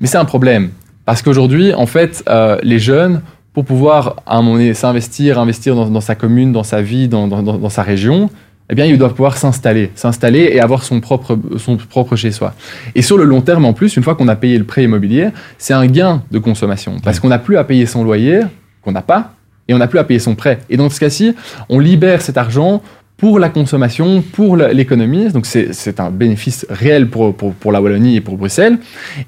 Mais 0.00 0.08
c'est 0.08 0.18
un 0.18 0.24
problème 0.24 0.70
parce 1.04 1.22
qu'aujourd'hui, 1.22 1.72
en 1.72 1.86
fait, 1.86 2.24
euh, 2.28 2.58
les 2.64 2.80
jeunes, 2.80 3.22
pour 3.52 3.64
pouvoir 3.64 4.16
à 4.26 4.38
un 4.38 4.42
moment 4.42 4.56
donné 4.56 4.74
s'investir, 4.74 5.38
investir 5.38 5.76
dans, 5.76 6.00
sa 6.00 6.16
commune, 6.16 6.50
dans 6.50 6.64
sa 6.64 6.82
vie, 6.82 7.06
dans 7.06 7.70
sa 7.70 7.82
région, 7.82 8.28
eh 8.70 8.74
bien, 8.74 8.84
ils 8.84 8.98
doivent 8.98 9.14
pouvoir 9.14 9.36
s'installer, 9.36 9.90
s'installer 9.94 10.50
et 10.52 10.60
avoir 10.60 10.82
son 10.82 11.00
propre, 11.00 11.38
son 11.56 11.76
propre 11.76 12.16
chez 12.16 12.30
soi. 12.30 12.54
Et 12.94 13.02
sur 13.02 13.16
le 13.16 13.24
long 13.24 13.40
terme, 13.40 13.64
en 13.64 13.72
plus, 13.72 13.96
une 13.96 14.02
fois 14.02 14.14
qu'on 14.14 14.28
a 14.28 14.36
payé 14.36 14.58
le 14.58 14.64
prêt 14.64 14.84
immobilier, 14.84 15.28
c'est 15.56 15.72
un 15.72 15.86
gain 15.86 16.22
de 16.30 16.38
consommation 16.38 16.96
parce 17.02 17.18
qu'on 17.18 17.28
n'a 17.28 17.38
plus 17.38 17.56
à 17.56 17.64
payer 17.64 17.86
son 17.86 18.04
loyer, 18.04 18.40
qu'on 18.82 18.92
n'a 18.92 19.02
pas, 19.02 19.32
et 19.68 19.74
on 19.74 19.78
n'a 19.78 19.86
plus 19.86 19.98
à 19.98 20.04
payer 20.04 20.20
son 20.20 20.34
prêt. 20.34 20.58
Et 20.68 20.76
dans 20.76 20.90
ce 20.90 21.00
cas-ci, 21.00 21.34
on 21.68 21.78
libère 21.78 22.20
cet 22.20 22.36
argent 22.36 22.82
pour 23.16 23.38
la 23.38 23.48
consommation, 23.48 24.22
pour 24.22 24.56
l'économie. 24.56 25.30
Donc, 25.30 25.46
c'est 25.46 26.00
un 26.00 26.10
bénéfice 26.10 26.66
réel 26.70 27.08
pour, 27.08 27.34
pour, 27.34 27.52
pour, 27.52 27.72
la 27.72 27.82
Wallonie 27.82 28.16
et 28.16 28.20
pour 28.20 28.36
Bruxelles. 28.36 28.78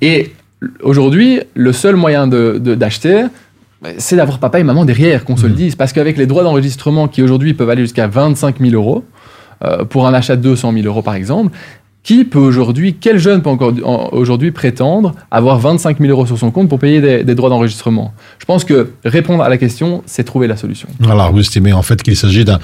Et 0.00 0.32
aujourd'hui, 0.82 1.40
le 1.54 1.73
seul 1.73 1.97
moyen 1.97 2.26
d'acheter, 2.26 3.25
de, 3.82 3.90
c'est 3.99 4.16
d'avoir 4.16 4.38
papa 4.38 4.61
et 4.61 4.64
maman 4.64 4.85
derrière, 4.85 5.25
qu'on 5.25 5.37
se 5.37 5.47
le 5.47 5.52
mmh. 5.52 5.56
dise. 5.56 5.75
Parce 5.75 5.92
qu'avec 5.92 6.16
les 6.16 6.26
droits 6.26 6.44
d'enregistrement 6.44 7.09
qui 7.09 7.23
aujourd'hui 7.23 7.52
peuvent 7.52 7.70
aller 7.70 7.82
jusqu'à 7.82 8.06
25 8.06 8.61
000 8.61 8.75
euros, 8.75 9.04
pour 9.88 10.06
un 10.06 10.14
achat 10.14 10.36
de 10.36 10.42
200 10.42 10.72
000 10.72 10.86
euros 10.86 11.02
par 11.02 11.14
exemple, 11.14 11.56
qui 12.02 12.24
peut 12.24 12.38
aujourd'hui, 12.38 12.96
quel 12.98 13.18
jeune 13.18 13.42
peut 13.42 13.50
encore 13.50 13.74
aujourd'hui 14.12 14.52
prétendre 14.52 15.14
avoir 15.30 15.58
25 15.58 15.99
000 15.99 16.10
euros 16.10 16.26
sur 16.26 16.38
son 16.38 16.50
compte 16.50 16.68
pour 16.68 16.78
payer 16.78 17.00
des, 17.00 17.25
des 17.25 17.34
droits 17.34 17.50
d'enregistrement? 17.50 18.14
Je 18.38 18.46
pense 18.46 18.64
que 18.64 18.92
répondre 19.04 19.42
à 19.42 19.49
la 19.49 19.58
question, 19.58 20.02
c'est 20.06 20.25
trouver 20.25 20.46
la 20.46 20.56
solution. 20.56 20.88
Alors, 21.04 21.30
vous 21.32 21.40
estimez 21.40 21.73
en 21.73 21.82
fait 21.82 22.02
qu'il 22.02 22.16
s'agit 22.16 22.44
d'un 22.44 22.58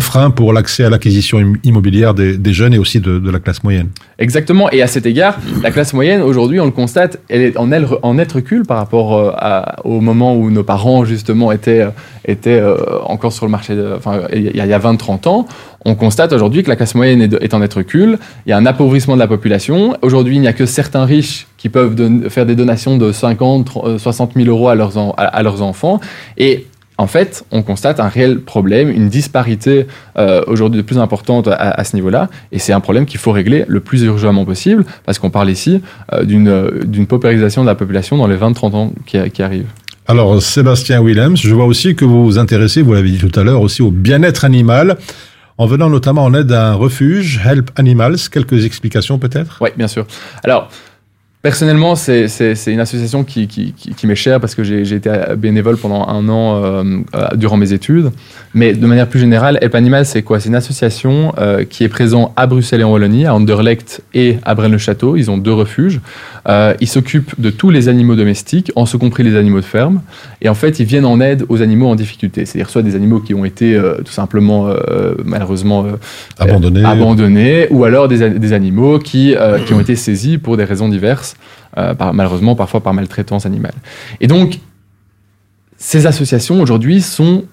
frein 0.00 0.30
pour 0.30 0.52
l'accès 0.52 0.84
à 0.84 0.90
l'acquisition 0.90 1.54
immobilière 1.64 2.14
des, 2.14 2.52
jeunes 2.52 2.74
et 2.74 2.78
aussi 2.78 3.00
de, 3.00 3.30
la 3.30 3.40
classe 3.40 3.62
moyenne. 3.64 3.88
Exactement. 4.18 4.70
Et 4.70 4.82
à 4.82 4.86
cet 4.86 5.06
égard, 5.06 5.38
la 5.62 5.70
classe 5.70 5.92
moyenne, 5.92 6.22
aujourd'hui, 6.22 6.60
on 6.60 6.66
le 6.66 6.70
constate, 6.70 7.18
elle 7.28 7.42
est 7.42 7.56
en, 7.56 7.70
elle, 7.72 7.86
en 8.02 8.14
net 8.14 8.32
recul 8.32 8.64
par 8.64 8.76
rapport 8.76 9.16
euh, 9.16 9.62
au 9.84 10.00
moment 10.00 10.36
où 10.36 10.50
nos 10.50 10.62
parents, 10.62 11.04
justement, 11.04 11.50
étaient, 11.52 11.80
euh, 11.80 12.34
euh, 12.46 12.76
encore 13.04 13.32
sur 13.32 13.46
le 13.46 13.50
marché, 13.50 13.76
enfin, 13.96 14.22
il 14.32 14.54
y 14.54 14.60
a 14.60 14.78
20-30 14.78 15.28
ans 15.28 15.46
on 15.84 15.94
constate 15.94 16.32
aujourd'hui 16.32 16.62
que 16.62 16.68
la 16.68 16.76
classe 16.76 16.94
moyenne 16.94 17.22
est, 17.22 17.54
en 17.54 17.58
net 17.58 17.74
recul. 17.74 18.18
Il 18.46 18.50
y 18.50 18.52
a 18.52 18.56
un 18.56 18.66
appauvrissement 18.66 19.14
de 19.14 19.18
la 19.18 19.26
population. 19.26 19.96
Aujourd'hui, 20.02 20.36
il 20.36 20.40
n'y 20.40 20.48
a 20.48 20.52
que 20.52 20.66
certains 20.66 21.04
riches 21.04 21.46
qui 21.56 21.68
peuvent 21.68 21.96
faire 22.28 22.46
des 22.46 22.54
donations 22.54 22.96
de 22.96 23.12
50, 23.12 23.98
60 23.98 24.32
000 24.34 24.48
euros 24.48 24.68
à 24.68 24.74
leurs, 24.74 24.92
à, 25.18 25.42
leurs 25.42 25.62
enfants. 25.62 26.00
Et 26.38 26.66
en 27.02 27.08
fait, 27.08 27.44
on 27.50 27.64
constate 27.64 27.98
un 27.98 28.06
réel 28.06 28.40
problème, 28.40 28.88
une 28.88 29.08
disparité 29.08 29.88
euh, 30.16 30.40
aujourd'hui 30.46 30.80
de 30.80 30.86
plus 30.86 30.98
importante 30.98 31.48
à, 31.48 31.82
ce 31.82 31.96
niveau-là, 31.96 32.30
et 32.52 32.60
c'est 32.60 32.72
un 32.72 32.78
problème 32.78 33.06
qu'il 33.06 33.18
faut 33.18 33.32
régler 33.32 33.64
le 33.66 33.80
plus 33.80 34.02
urgemment 34.02 34.44
possible, 34.44 34.84
parce 35.04 35.18
qu'on 35.18 35.30
parle 35.30 35.50
ici 35.50 35.82
euh, 36.12 36.24
d'une 36.24 37.06
paupérisation 37.08 37.62
de 37.62 37.66
la 37.66 37.74
population 37.74 38.16
dans 38.16 38.28
les 38.28 38.36
20-30 38.36 38.76
ans 38.76 38.92
qui, 39.04 39.18
qui 39.30 39.42
arrivent. 39.42 39.66
Alors, 40.06 40.40
Sébastien 40.40 41.02
Willems, 41.02 41.36
je 41.36 41.52
vois 41.52 41.64
aussi 41.64 41.96
que 41.96 42.04
vous 42.04 42.24
vous 42.24 42.38
intéressez, 42.38 42.82
vous 42.82 42.92
l'avez 42.92 43.10
dit 43.10 43.18
tout 43.18 43.36
à 43.38 43.42
l'heure, 43.42 43.62
aussi 43.62 43.82
au 43.82 43.90
bien-être 43.90 44.44
animal 44.44 44.96
en 45.58 45.66
venant 45.66 45.90
notamment 45.90 46.24
en 46.24 46.34
aide 46.34 46.52
à 46.52 46.70
un 46.70 46.74
refuge, 46.74 47.40
Help 47.44 47.70
Animals. 47.76 48.16
Quelques 48.30 48.64
explications 48.64 49.18
peut-être? 49.18 49.58
Oui, 49.60 49.70
bien 49.76 49.88
sûr. 49.88 50.06
Alors, 50.44 50.70
Personnellement, 51.42 51.96
c'est 51.96 52.28
une 52.68 52.78
association 52.78 53.24
qui, 53.24 53.48
qui, 53.48 53.72
qui, 53.72 54.06
m'est 54.06 54.14
chère 54.14 54.38
parce 54.38 54.54
que 54.54 54.62
j'ai 54.62 54.92
été 54.92 55.10
bénévole 55.36 55.76
pendant 55.76 56.06
un 56.06 56.28
an 56.28 56.62
euh, 56.62 57.00
euh, 57.16 57.28
durant 57.34 57.56
mes 57.56 57.72
études. 57.72 58.12
Mais 58.54 58.74
de 58.74 58.86
manière 58.86 59.08
plus 59.08 59.18
générale, 59.18 59.58
Help 59.60 59.74
Animal, 59.74 60.06
c'est 60.06 60.22
quoi? 60.22 60.38
C'est 60.38 60.50
une 60.50 60.54
association 60.54 61.32
euh, 61.38 61.64
qui 61.64 61.82
est 61.82 61.88
présente 61.88 62.32
à 62.36 62.46
Bruxelles 62.46 62.82
et 62.82 62.84
en 62.84 62.92
Wallonie, 62.92 63.26
à 63.26 63.34
Anderlecht 63.34 64.04
et 64.14 64.36
à 64.44 64.54
Braine-le-Château. 64.54 65.16
Ils 65.16 65.32
ont 65.32 65.36
deux 65.36 65.52
refuges. 65.52 66.00
Euh, 66.48 66.74
ils 66.80 66.86
s'occupent 66.86 67.40
de 67.40 67.50
tous 67.50 67.70
les 67.70 67.88
animaux 67.88 68.14
domestiques, 68.14 68.70
en 68.76 68.86
ce 68.86 68.96
compris 68.96 69.24
les 69.24 69.34
animaux 69.34 69.60
de 69.60 69.64
ferme. 69.64 70.00
Et 70.42 70.48
en 70.48 70.54
fait, 70.54 70.78
ils 70.78 70.86
viennent 70.86 71.06
en 71.06 71.20
aide 71.20 71.44
aux 71.48 71.60
animaux 71.60 71.88
en 71.88 71.96
difficulté. 71.96 72.46
C'est-à-dire 72.46 72.70
soit 72.70 72.82
des 72.82 72.94
animaux 72.94 73.18
qui 73.18 73.34
ont 73.34 73.44
été 73.44 73.80
tout 74.04 74.12
simplement, 74.12 74.68
malheureusement, 75.24 75.86
abandonnés. 76.38 76.84
abandonnés, 76.84 77.66
ou 77.70 77.84
alors 77.84 78.06
des, 78.06 78.30
des 78.30 78.52
animaux 78.52 78.98
qui, 78.98 79.34
qui 79.66 79.74
ont 79.74 79.80
été 79.80 79.96
saisis 79.96 80.38
pour 80.38 80.56
des 80.56 80.64
raisons 80.64 80.88
diverses. 80.88 81.31
Euh, 81.78 81.94
malheureusement 82.12 82.54
parfois 82.54 82.82
par 82.82 82.92
maltraitance 82.92 83.46
animale. 83.46 83.72
Et 84.20 84.26
donc, 84.26 84.58
ces 85.78 86.06
associations 86.06 86.60
aujourd'hui 86.60 87.00
sont 87.00 87.44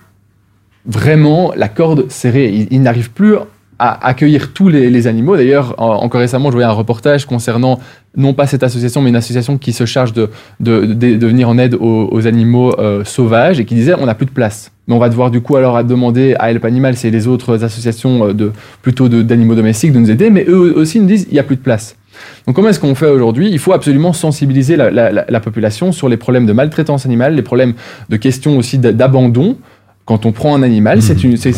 vraiment 0.85 1.53
la 1.55 1.69
corde 1.69 2.11
serrée. 2.11 2.67
Ils, 2.69 2.81
n'arrivent 2.81 3.11
plus 3.11 3.35
à 3.79 4.05
accueillir 4.05 4.51
tous 4.51 4.67
les, 4.67 5.07
animaux. 5.07 5.37
D'ailleurs, 5.37 5.75
encore 5.77 6.19
récemment, 6.19 6.49
je 6.49 6.55
voyais 6.55 6.67
un 6.67 6.73
reportage 6.73 7.25
concernant 7.25 7.79
non 8.17 8.33
pas 8.33 8.45
cette 8.45 8.61
association, 8.61 9.01
mais 9.01 9.09
une 9.09 9.15
association 9.15 9.57
qui 9.57 9.71
se 9.71 9.85
charge 9.85 10.11
de, 10.11 10.29
venir 10.59 11.47
en 11.47 11.57
aide 11.57 11.75
aux, 11.79 12.27
animaux 12.27 12.77
euh, 12.77 13.05
sauvages 13.05 13.61
et 13.61 13.65
qui 13.65 13.75
disait 13.75 13.93
on 13.97 14.05
n'a 14.05 14.15
plus 14.15 14.25
de 14.25 14.31
place. 14.31 14.73
Mais 14.89 14.95
on 14.95 14.99
va 14.99 15.07
devoir 15.07 15.31
du 15.31 15.39
coup 15.39 15.55
alors 15.55 15.81
demander 15.85 16.35
à 16.39 16.51
Help 16.51 16.65
Animal, 16.65 16.97
c'est 16.97 17.09
les 17.09 17.27
autres 17.27 17.63
associations 17.63 18.27
euh, 18.27 18.33
de, 18.33 18.51
plutôt 18.81 19.07
d'animaux 19.07 19.55
domestiques, 19.55 19.93
de 19.93 19.99
nous 19.99 20.11
aider, 20.11 20.29
mais 20.29 20.43
eux 20.49 20.73
aussi 20.75 20.99
nous 20.99 21.07
disent 21.07 21.25
il 21.29 21.33
n'y 21.33 21.39
a 21.39 21.43
plus 21.43 21.55
de 21.55 21.61
place. 21.61 21.95
Donc 22.45 22.55
comment 22.55 22.69
est-ce 22.69 22.79
qu'on 22.79 22.95
fait 22.95 23.07
aujourd'hui? 23.07 23.49
Il 23.51 23.59
faut 23.59 23.73
absolument 23.73 24.13
sensibiliser 24.13 24.75
la, 24.75 25.39
population 25.39 25.91
sur 25.91 26.09
les 26.09 26.17
problèmes 26.17 26.45
de 26.45 26.53
maltraitance 26.53 27.05
animale, 27.05 27.35
les 27.35 27.41
problèmes 27.41 27.73
de 28.09 28.17
questions 28.17 28.57
aussi 28.57 28.77
d'abandon. 28.77 29.57
Quand 30.05 30.25
on 30.25 30.31
prend 30.31 30.55
un 30.55 30.63
animal, 30.63 31.03
c'est 31.03 31.23
mmh. 31.23 31.27
une, 31.27 31.37
c'est, 31.37 31.51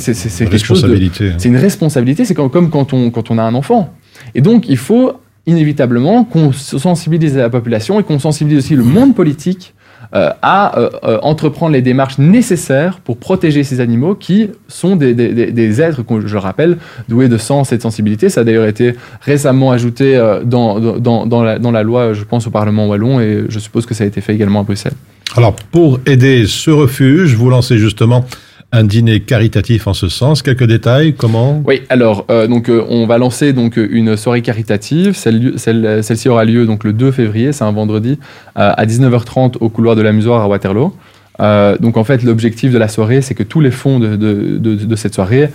quelque 0.49 0.65
chose 0.65 0.81
de, 0.81 0.99
c'est 1.37 1.47
une 1.47 1.55
responsabilité. 1.55 2.25
C'est 2.25 2.33
comme, 2.33 2.49
comme 2.49 2.69
quand 2.69 2.91
on, 2.91 3.09
quand 3.09 3.31
on 3.31 3.37
a 3.37 3.43
un 3.43 3.55
enfant. 3.55 3.93
Et 4.35 4.41
donc 4.41 4.67
il 4.67 4.77
faut 4.77 5.13
inévitablement 5.47 6.23
qu'on 6.23 6.51
sensibilise 6.51 7.37
la 7.37 7.49
population 7.49 7.99
et 7.99 8.03
qu'on 8.03 8.19
sensibilise 8.19 8.59
aussi 8.59 8.75
le 8.75 8.83
monde 8.83 9.15
politique 9.15 9.73
à 10.13 10.77
euh, 10.77 10.89
euh, 11.03 11.19
entreprendre 11.21 11.73
les 11.73 11.81
démarches 11.81 12.17
nécessaires 12.17 12.99
pour 12.99 13.17
protéger 13.17 13.63
ces 13.63 13.79
animaux 13.79 14.15
qui 14.15 14.49
sont 14.67 14.95
des, 14.95 15.13
des, 15.13 15.51
des 15.51 15.81
êtres, 15.81 16.03
je 16.09 16.33
le 16.33 16.39
rappelle, 16.39 16.77
doués 17.07 17.29
de 17.29 17.37
sens 17.37 17.71
et 17.71 17.77
de 17.77 17.81
sensibilité. 17.81 18.29
Ça 18.29 18.41
a 18.41 18.43
d'ailleurs 18.43 18.67
été 18.67 18.93
récemment 19.21 19.71
ajouté 19.71 20.17
dans, 20.43 20.79
dans, 20.79 21.25
dans, 21.25 21.43
la, 21.43 21.59
dans 21.59 21.71
la 21.71 21.83
loi, 21.83 22.13
je 22.13 22.23
pense, 22.23 22.47
au 22.47 22.51
Parlement 22.51 22.87
wallon 22.87 23.19
et 23.19 23.45
je 23.47 23.59
suppose 23.59 23.85
que 23.85 23.93
ça 23.93 24.03
a 24.03 24.07
été 24.07 24.21
fait 24.21 24.33
également 24.33 24.61
à 24.61 24.63
Bruxelles. 24.63 24.93
Alors, 25.37 25.55
pour 25.71 25.99
aider 26.05 26.45
ce 26.45 26.71
refuge, 26.71 27.35
vous 27.35 27.49
lancez 27.49 27.77
justement 27.77 28.25
un 28.71 28.83
dîner 28.83 29.19
caritatif 29.19 29.87
en 29.87 29.93
ce 29.93 30.07
sens. 30.07 30.41
Quelques 30.41 30.65
détails, 30.65 31.13
comment 31.13 31.61
Oui, 31.65 31.81
alors 31.89 32.25
euh, 32.31 32.47
donc 32.47 32.69
euh, 32.69 32.85
on 32.89 33.05
va 33.05 33.17
lancer 33.17 33.53
donc 33.53 33.77
une 33.77 34.15
soirée 34.15 34.41
caritative. 34.41 35.13
Celle, 35.13 35.53
celle, 35.57 36.03
ci 36.03 36.29
aura 36.29 36.45
lieu 36.45 36.65
donc 36.65 36.83
le 36.83 36.93
2 36.93 37.11
février, 37.11 37.51
c'est 37.51 37.63
un 37.63 37.71
vendredi, 37.71 38.17
euh, 38.57 38.71
à 38.75 38.85
19h30 38.85 39.57
au 39.59 39.69
couloir 39.69 39.95
de 39.95 40.01
la 40.01 40.11
Musoire 40.13 40.41
à 40.41 40.47
Waterloo. 40.47 40.93
Euh, 41.39 41.77
donc 41.77 41.97
en 41.97 42.03
fait, 42.03 42.23
l'objectif 42.23 42.71
de 42.71 42.77
la 42.77 42.87
soirée, 42.87 43.21
c'est 43.21 43.33
que 43.33 43.43
tous 43.43 43.61
les 43.61 43.71
fonds 43.71 43.99
de, 43.99 44.15
de, 44.15 44.57
de, 44.57 44.75
de 44.75 44.95
cette 44.95 45.15
soirée 45.15 45.49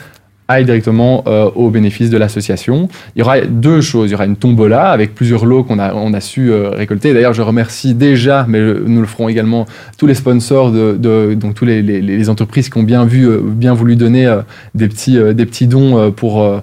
aille 0.48 0.64
directement 0.64 1.24
euh, 1.26 1.50
au 1.54 1.70
bénéfice 1.70 2.10
de 2.10 2.18
l'association. 2.18 2.88
Il 3.14 3.20
y 3.20 3.22
aura 3.22 3.40
deux 3.40 3.80
choses. 3.80 4.10
Il 4.10 4.12
y 4.12 4.14
aura 4.14 4.26
une 4.26 4.36
tombola 4.36 4.90
avec 4.90 5.14
plusieurs 5.14 5.44
lots 5.44 5.64
qu'on 5.64 5.78
a, 5.78 5.94
on 5.94 6.12
a 6.12 6.20
su 6.20 6.50
euh, 6.50 6.70
récolter. 6.70 7.12
D'ailleurs, 7.14 7.32
je 7.32 7.42
remercie 7.42 7.94
déjà, 7.94 8.46
mais 8.48 8.60
nous 8.60 9.00
le 9.00 9.06
ferons 9.06 9.28
également, 9.28 9.66
tous 9.98 10.06
les 10.06 10.14
sponsors, 10.14 10.70
de, 10.70 10.96
de 10.98 11.34
donc 11.34 11.54
tous 11.54 11.64
les, 11.64 12.28
entreprises 12.28 12.68
qui 12.68 12.78
ont 12.78 12.82
bien, 12.82 13.04
vu, 13.04 13.28
euh, 13.28 13.40
bien 13.42 13.74
voulu 13.74 13.96
donner 13.96 14.26
euh, 14.26 14.40
des, 14.74 14.88
petits, 14.88 15.18
des 15.34 15.46
petits 15.46 15.66
dons 15.66 16.12
pour 16.12 16.62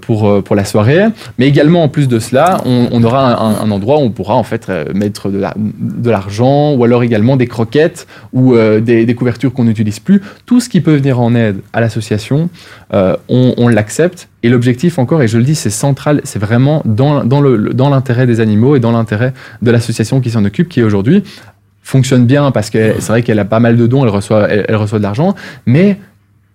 pour, 0.00 0.28
euh, 0.28 0.42
pour 0.42 0.56
la 0.56 0.64
soirée. 0.64 1.06
Mais 1.38 1.46
également, 1.46 1.82
en 1.82 1.88
plus 1.88 2.08
de 2.08 2.18
cela, 2.18 2.60
on, 2.64 3.02
aura 3.02 3.40
un, 3.42 3.70
endroit 3.70 3.98
où 3.98 4.02
on 4.02 4.10
pourra 4.10 4.34
en 4.34 4.42
fait 4.42 4.68
euh, 4.68 4.84
mettre 4.94 5.30
de 5.30 6.10
l'argent 6.10 6.74
ou 6.74 6.84
alors 6.84 7.02
également 7.02 7.36
des 7.36 7.46
croquettes 7.46 8.06
ou 8.32 8.54
euh, 8.54 8.80
des, 8.80 9.14
couvertures 9.14 9.52
qu'on 9.52 9.64
n'utilise 9.64 10.00
plus. 10.00 10.22
Tout 10.46 10.60
ce 10.60 10.68
qui 10.68 10.80
peut 10.80 10.94
venir 10.94 11.20
en 11.20 11.34
aide 11.34 11.60
à 11.72 11.80
l'association, 11.80 12.48
euh, 12.94 13.16
on, 13.28 13.68
l'accepte. 13.68 14.28
Et 14.42 14.48
l'objectif 14.48 14.98
encore, 14.98 15.22
et 15.22 15.28
je 15.28 15.38
le 15.38 15.44
dis, 15.44 15.54
c'est 15.54 15.70
central, 15.70 16.20
c'est 16.24 16.38
vraiment 16.38 16.82
dans, 16.84 17.24
dans 17.24 17.40
l'intérêt 17.88 18.26
dans 18.26 18.32
des 18.32 18.40
animaux 18.40 18.76
et 18.76 18.80
dans 18.80 18.92
l'intérêt 18.92 19.32
de 19.62 19.70
l'association 19.70 20.20
qui 20.20 20.30
s'en 20.30 20.44
occupe, 20.44 20.68
qui 20.68 20.82
aujourd'hui 20.82 21.24
fonctionne 21.82 22.26
bien 22.26 22.50
parce 22.50 22.70
que 22.70 22.94
c'est 22.98 23.08
vrai 23.08 23.22
qu'elle 23.22 23.38
a 23.38 23.44
pas 23.44 23.60
mal 23.60 23.76
de 23.76 23.86
dons, 23.86 24.04
elle 24.04 24.10
reçoit, 24.10 24.48
elle 24.48 24.76
reçoit 24.76 24.98
de 24.98 25.04
l'argent, 25.04 25.34
mais 25.66 25.98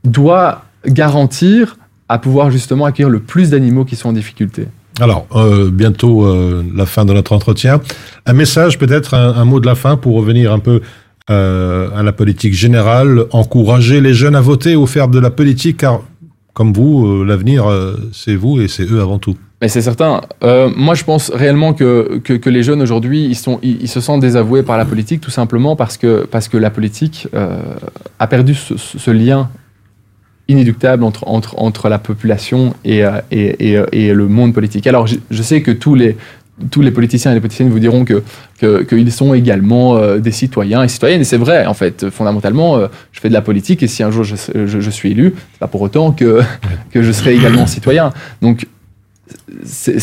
doit 0.04 0.66
garantir 0.86 1.78
à 2.12 2.18
pouvoir 2.20 2.52
justement 2.52 2.86
accueillir 2.86 3.10
le 3.10 3.20
plus 3.20 3.50
d'animaux 3.50 3.86
qui 3.86 3.96
sont 3.96 4.10
en 4.10 4.14
difficulté. 4.14 4.68
Alors, 5.00 5.26
euh, 5.34 5.72
bientôt 5.72 6.26
euh, 6.26 6.64
la 6.76 6.86
fin 6.86 7.06
de 7.06 7.14
notre 7.14 7.32
entretien. 7.32 7.80
Un 8.26 8.34
message, 8.34 8.78
peut-être 8.78 9.14
un, 9.14 9.34
un, 9.34 9.46
mot 9.46 9.62
de 9.62 9.66
la 9.66 9.76
fin 9.76 9.96
pour 9.96 10.16
revenir 10.16 10.52
un 10.52 10.60
peu 10.60 10.82
euh, 11.30 11.90
à 11.96 12.04
la 12.04 12.12
politique 12.12 12.54
générale, 12.54 13.26
encourager 13.32 14.02
les 14.02 14.14
jeunes 14.14 14.36
à 14.36 14.42
voter 14.42 14.76
ou 14.76 14.86
faire 14.88 15.08
de 15.08 15.20
la 15.20 15.30
politique, 15.30 15.78
car 15.78 16.02
comme 16.54 16.74
vous, 16.74 17.24
l'avenir, 17.24 17.66
c'est 18.12 18.36
vous 18.36 18.60
et 18.60 18.68
c'est 18.68 18.84
eux 18.92 19.00
avant 19.00 19.18
tout. 19.18 19.38
Mais 19.62 19.68
c'est 19.68 19.82
certain. 19.82 20.22
Euh, 20.44 20.72
moi, 20.76 20.96
je 20.96 21.04
pense 21.04 21.30
réellement 21.30 21.74
que, 21.74 22.20
que, 22.24 22.34
que 22.34 22.50
les 22.50 22.64
jeunes 22.64 22.82
aujourd'hui, 22.82 23.26
ils, 23.26 23.36
sont, 23.36 23.60
ils, 23.62 23.84
ils, 23.84 23.88
se 23.88 24.02
sentent 24.02 24.22
désavoués 24.22 24.64
par 24.64 24.76
la 24.76 24.86
politique, 24.86 25.22
tout 25.22 25.30
simplement 25.30 25.76
parce 25.76 25.98
que, 25.98 26.26
parce 26.30 26.48
que 26.48 26.58
la 26.58 26.72
politique 26.72 27.28
euh, 27.36 27.60
a 28.18 28.26
perdu 28.26 28.56
ce, 28.56 28.76
ce 28.78 29.12
lien 29.12 29.50
inéluctable 30.52 31.04
entre, 31.04 31.28
entre, 31.28 31.58
entre 31.58 31.90
la 31.90 32.00
population 32.00 32.74
et, 32.86 33.04
euh, 33.04 33.22
et, 33.32 33.74
et, 33.74 33.82
et, 33.92 34.14
le 34.14 34.28
monde 34.28 34.54
politique. 34.54 34.88
Alors, 34.88 35.08
je, 35.08 35.42
sais 35.42 35.62
que 35.62 35.72
tous 35.72 35.96
les, 35.96 36.18
tous 36.70 36.82
les 36.82 36.92
politiciens 36.92 37.32
et 37.32 37.34
les 37.34 37.40
politiciennes 37.40 37.70
vous 37.70 37.80
diront 37.80 38.06
qu'ils 38.06 38.22
que 38.60 39.10
sont 39.10 39.34
également 39.34 39.96
euh, 39.96 40.20
des 40.20 40.32
citoyens 40.32 40.84
et 40.84 40.88
citoyennes. 40.88 41.22
Et 41.22 41.26
c'est 41.26 41.38
vrai, 41.38 41.66
en 41.66 41.74
fait, 41.74 42.10
fondamentalement, 42.10 42.78
euh, 42.78 42.88
je 43.12 43.20
fais 43.20 43.30
de 43.30 43.34
la 43.34 43.42
politique 43.42 43.82
et 43.84 43.88
si 43.88 44.04
un 44.04 44.12
jour 44.12 44.24
je, 44.24 44.36
je, 44.66 44.90
suis 44.90 45.12
élu, 45.12 45.34
c'est 45.54 45.60
pas 45.60 45.68
pour 45.68 45.82
autant 45.82 46.12
que, 46.12 46.42
que 46.92 47.02
je 47.02 47.12
serai 47.12 47.34
également 47.36 47.66
citoyen. 47.68 48.12
Donc, 48.42 48.68
ce, 49.66 49.98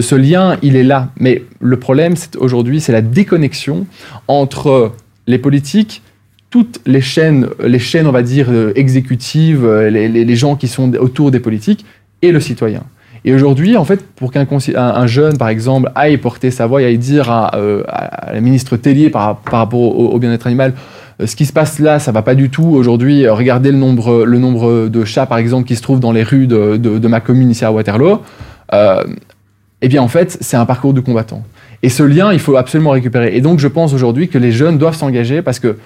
ce 0.00 0.14
lien, 0.14 0.56
il 0.62 0.76
est 0.76 0.84
là. 0.84 1.10
Mais 1.18 1.42
le 1.60 1.78
problème, 1.78 2.14
aujourd'hui, 2.38 2.80
c'est 2.80 2.92
la 2.92 3.02
déconnexion 3.02 3.86
entre 4.28 4.92
les 5.26 5.38
politiques 5.38 6.02
toutes 6.50 6.80
les 6.86 7.00
chaînes, 7.00 7.48
les 7.62 7.78
chaînes, 7.78 8.06
on 8.06 8.12
va 8.12 8.22
dire, 8.22 8.46
euh, 8.50 8.72
exécutives, 8.74 9.64
euh, 9.64 9.90
les, 9.90 10.36
gens 10.36 10.56
qui 10.56 10.68
sont 10.68 10.94
autour 10.94 11.30
des 11.30 11.40
politiques 11.40 11.84
et 12.22 12.32
le 12.32 12.40
citoyen. 12.40 12.82
Et 13.24 13.34
aujourd'hui, 13.34 13.76
en 13.76 13.84
fait, 13.84 14.04
pour 14.14 14.32
qu'un 14.32 14.46
un, 14.76 15.06
jeune, 15.06 15.36
par 15.36 15.48
exemple, 15.48 15.90
aille 15.94 16.16
porter 16.16 16.50
sa 16.50 16.66
voix 16.66 16.80
et 16.80 16.86
aille 16.86 16.98
dire 16.98 17.30
à, 17.30 17.56
euh, 17.56 17.82
la 18.32 18.40
ministre 18.40 18.76
Tellier 18.76 19.10
par, 19.10 19.42
rapport 19.50 19.80
au, 19.80 20.18
bien-être 20.18 20.46
animal, 20.46 20.72
ce 21.24 21.34
qui 21.34 21.44
se 21.44 21.52
passe 21.52 21.80
là, 21.80 21.98
ça 21.98 22.12
va 22.12 22.22
pas 22.22 22.36
du 22.36 22.48
tout. 22.48 22.64
Aujourd'hui, 22.64 23.28
regardez 23.28 23.72
le 23.72 23.76
nombre, 23.76 24.24
le 24.24 24.38
nombre 24.38 24.88
de 24.88 25.04
chats, 25.04 25.26
par 25.26 25.38
exemple, 25.38 25.66
qui 25.66 25.74
se 25.74 25.82
trouvent 25.82 25.98
dans 25.98 26.12
les 26.12 26.22
rues 26.22 26.46
de, 26.46 27.08
ma 27.08 27.20
commune 27.20 27.50
ici 27.50 27.64
à 27.64 27.72
Waterloo. 27.72 28.20
Eh 29.80 29.88
bien, 29.88 30.02
en 30.02 30.08
fait, 30.08 30.38
c'est 30.40 30.56
un 30.56 30.66
parcours 30.66 30.92
de 30.92 31.00
combattant. 31.00 31.42
Et 31.82 31.88
ce 31.88 32.02
lien, 32.02 32.32
il 32.32 32.40
faut 32.40 32.56
absolument 32.56 32.90
récupérer. 32.90 33.36
Et 33.36 33.40
donc, 33.40 33.60
je 33.60 33.68
pense 33.68 33.92
aujourd'hui 33.92 34.28
que 34.28 34.38
les 34.38 34.50
jeunes 34.50 34.78
doivent 34.78 34.96
s'engager 34.96 35.42
parce 35.42 35.60
que 35.60 35.76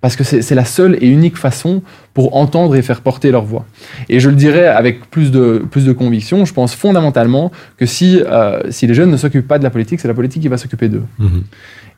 parce 0.00 0.14
que 0.14 0.22
c'est 0.22 0.54
la 0.54 0.64
seule 0.64 0.96
et 1.00 1.08
unique 1.08 1.36
façon 1.36 1.82
pour 2.14 2.36
entendre 2.36 2.76
et 2.76 2.82
faire 2.82 3.00
porter 3.00 3.32
leur 3.32 3.44
voix. 3.44 3.66
Et 4.08 4.20
je 4.20 4.30
le 4.30 4.36
dirais 4.36 4.66
avec 4.66 5.10
plus 5.10 5.32
de, 5.32 5.64
plus 5.70 5.84
de 5.84 5.92
conviction, 5.92 6.44
je 6.44 6.54
pense 6.54 6.74
fondamentalement 6.74 7.50
que 7.76 7.84
si, 7.84 8.20
euh, 8.20 8.60
si 8.70 8.86
les 8.86 8.94
jeunes 8.94 9.10
ne 9.10 9.16
s'occupent 9.16 9.48
pas 9.48 9.58
de 9.58 9.64
la 9.64 9.70
politique, 9.70 9.98
c'est 9.98 10.08
la 10.08 10.14
politique 10.14 10.42
qui 10.42 10.48
va 10.48 10.56
s'occuper 10.56 10.88
d'eux. 10.88 11.02
Mmh. 11.18 11.26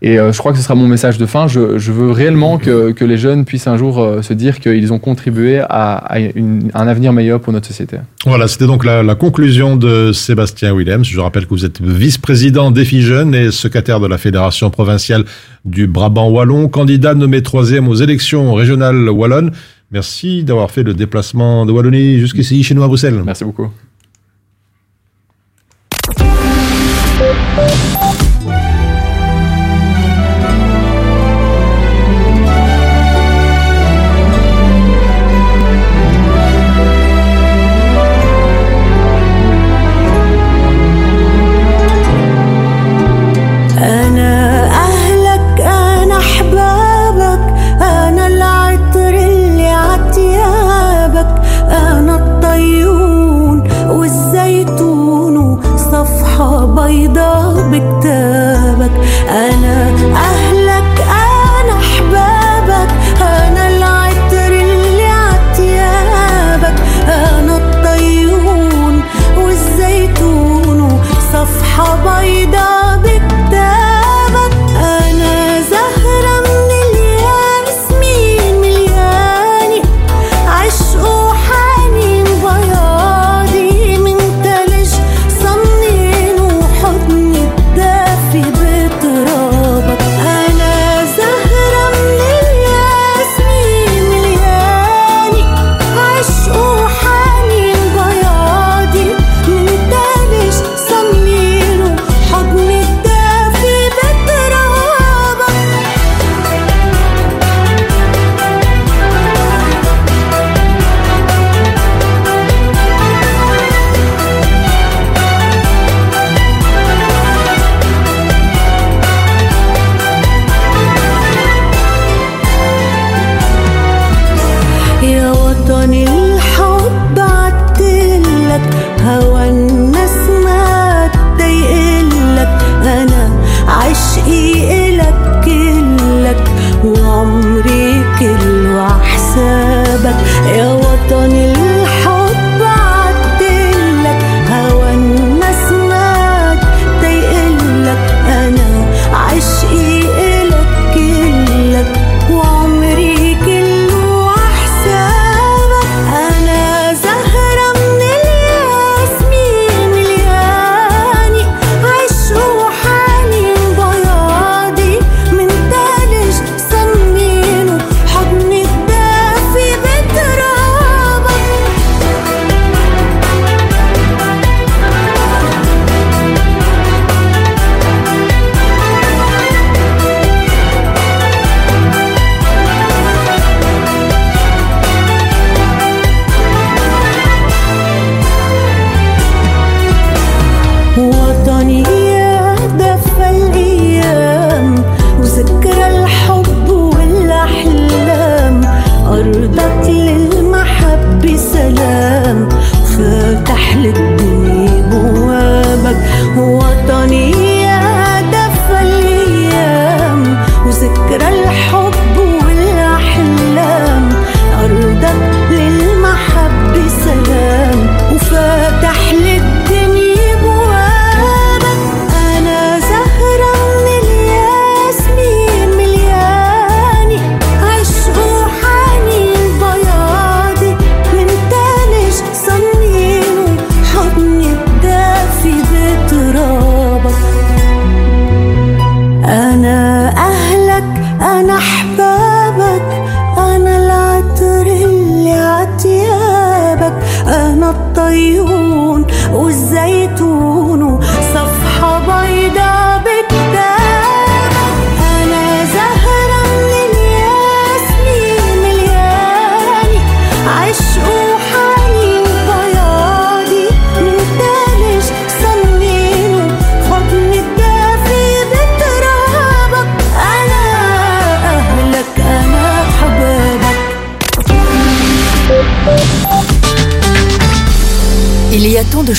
Et 0.02 0.18
euh, 0.18 0.32
je 0.32 0.38
crois 0.38 0.52
que 0.52 0.58
ce 0.58 0.64
sera 0.64 0.74
mon 0.74 0.88
message 0.88 1.18
de 1.18 1.26
fin. 1.26 1.46
Je, 1.46 1.78
je 1.78 1.92
veux 1.92 2.10
réellement 2.10 2.56
que, 2.56 2.92
que, 2.92 3.04
les 3.04 3.18
jeunes 3.18 3.44
puissent 3.44 3.66
un 3.66 3.76
jour 3.76 3.98
euh, 3.98 4.22
se 4.22 4.32
dire 4.32 4.58
qu'ils 4.58 4.92
ont 4.94 4.98
contribué 4.98 5.60
à, 5.60 5.96
à 5.96 6.18
une, 6.18 6.70
un 6.72 6.88
avenir 6.88 7.12
meilleur 7.12 7.40
pour 7.40 7.52
notre 7.52 7.66
société. 7.66 7.98
Voilà, 8.24 8.48
c'était 8.48 8.66
donc 8.66 8.84
la, 8.84 9.02
la, 9.02 9.14
conclusion 9.14 9.76
de 9.76 10.12
Sébastien 10.12 10.74
Willems. 10.74 11.04
Je 11.04 11.20
rappelle 11.20 11.44
que 11.44 11.50
vous 11.50 11.66
êtes 11.66 11.82
vice-président 11.82 12.70
Défi 12.70 13.02
Jeunes 13.02 13.34
et 13.34 13.50
secrétaire 13.50 14.00
de 14.00 14.06
la 14.06 14.16
Fédération 14.16 14.70
provinciale 14.70 15.24
du 15.66 15.86
Brabant 15.86 16.30
Wallon, 16.30 16.68
candidat 16.68 17.14
nommé 17.14 17.42
troisième 17.42 17.86
aux 17.86 17.94
élections 17.94 18.54
régionales 18.54 19.10
wallonnes. 19.10 19.50
Merci 19.90 20.44
d'avoir 20.44 20.70
fait 20.70 20.84
le 20.84 20.94
déplacement 20.94 21.66
de 21.66 21.72
Wallonie 21.72 22.20
jusqu'ici 22.20 22.62
chez 22.62 22.74
nous 22.74 22.84
à 22.84 22.86
Bruxelles. 22.86 23.20
Merci 23.24 23.44
beaucoup. 23.44 23.68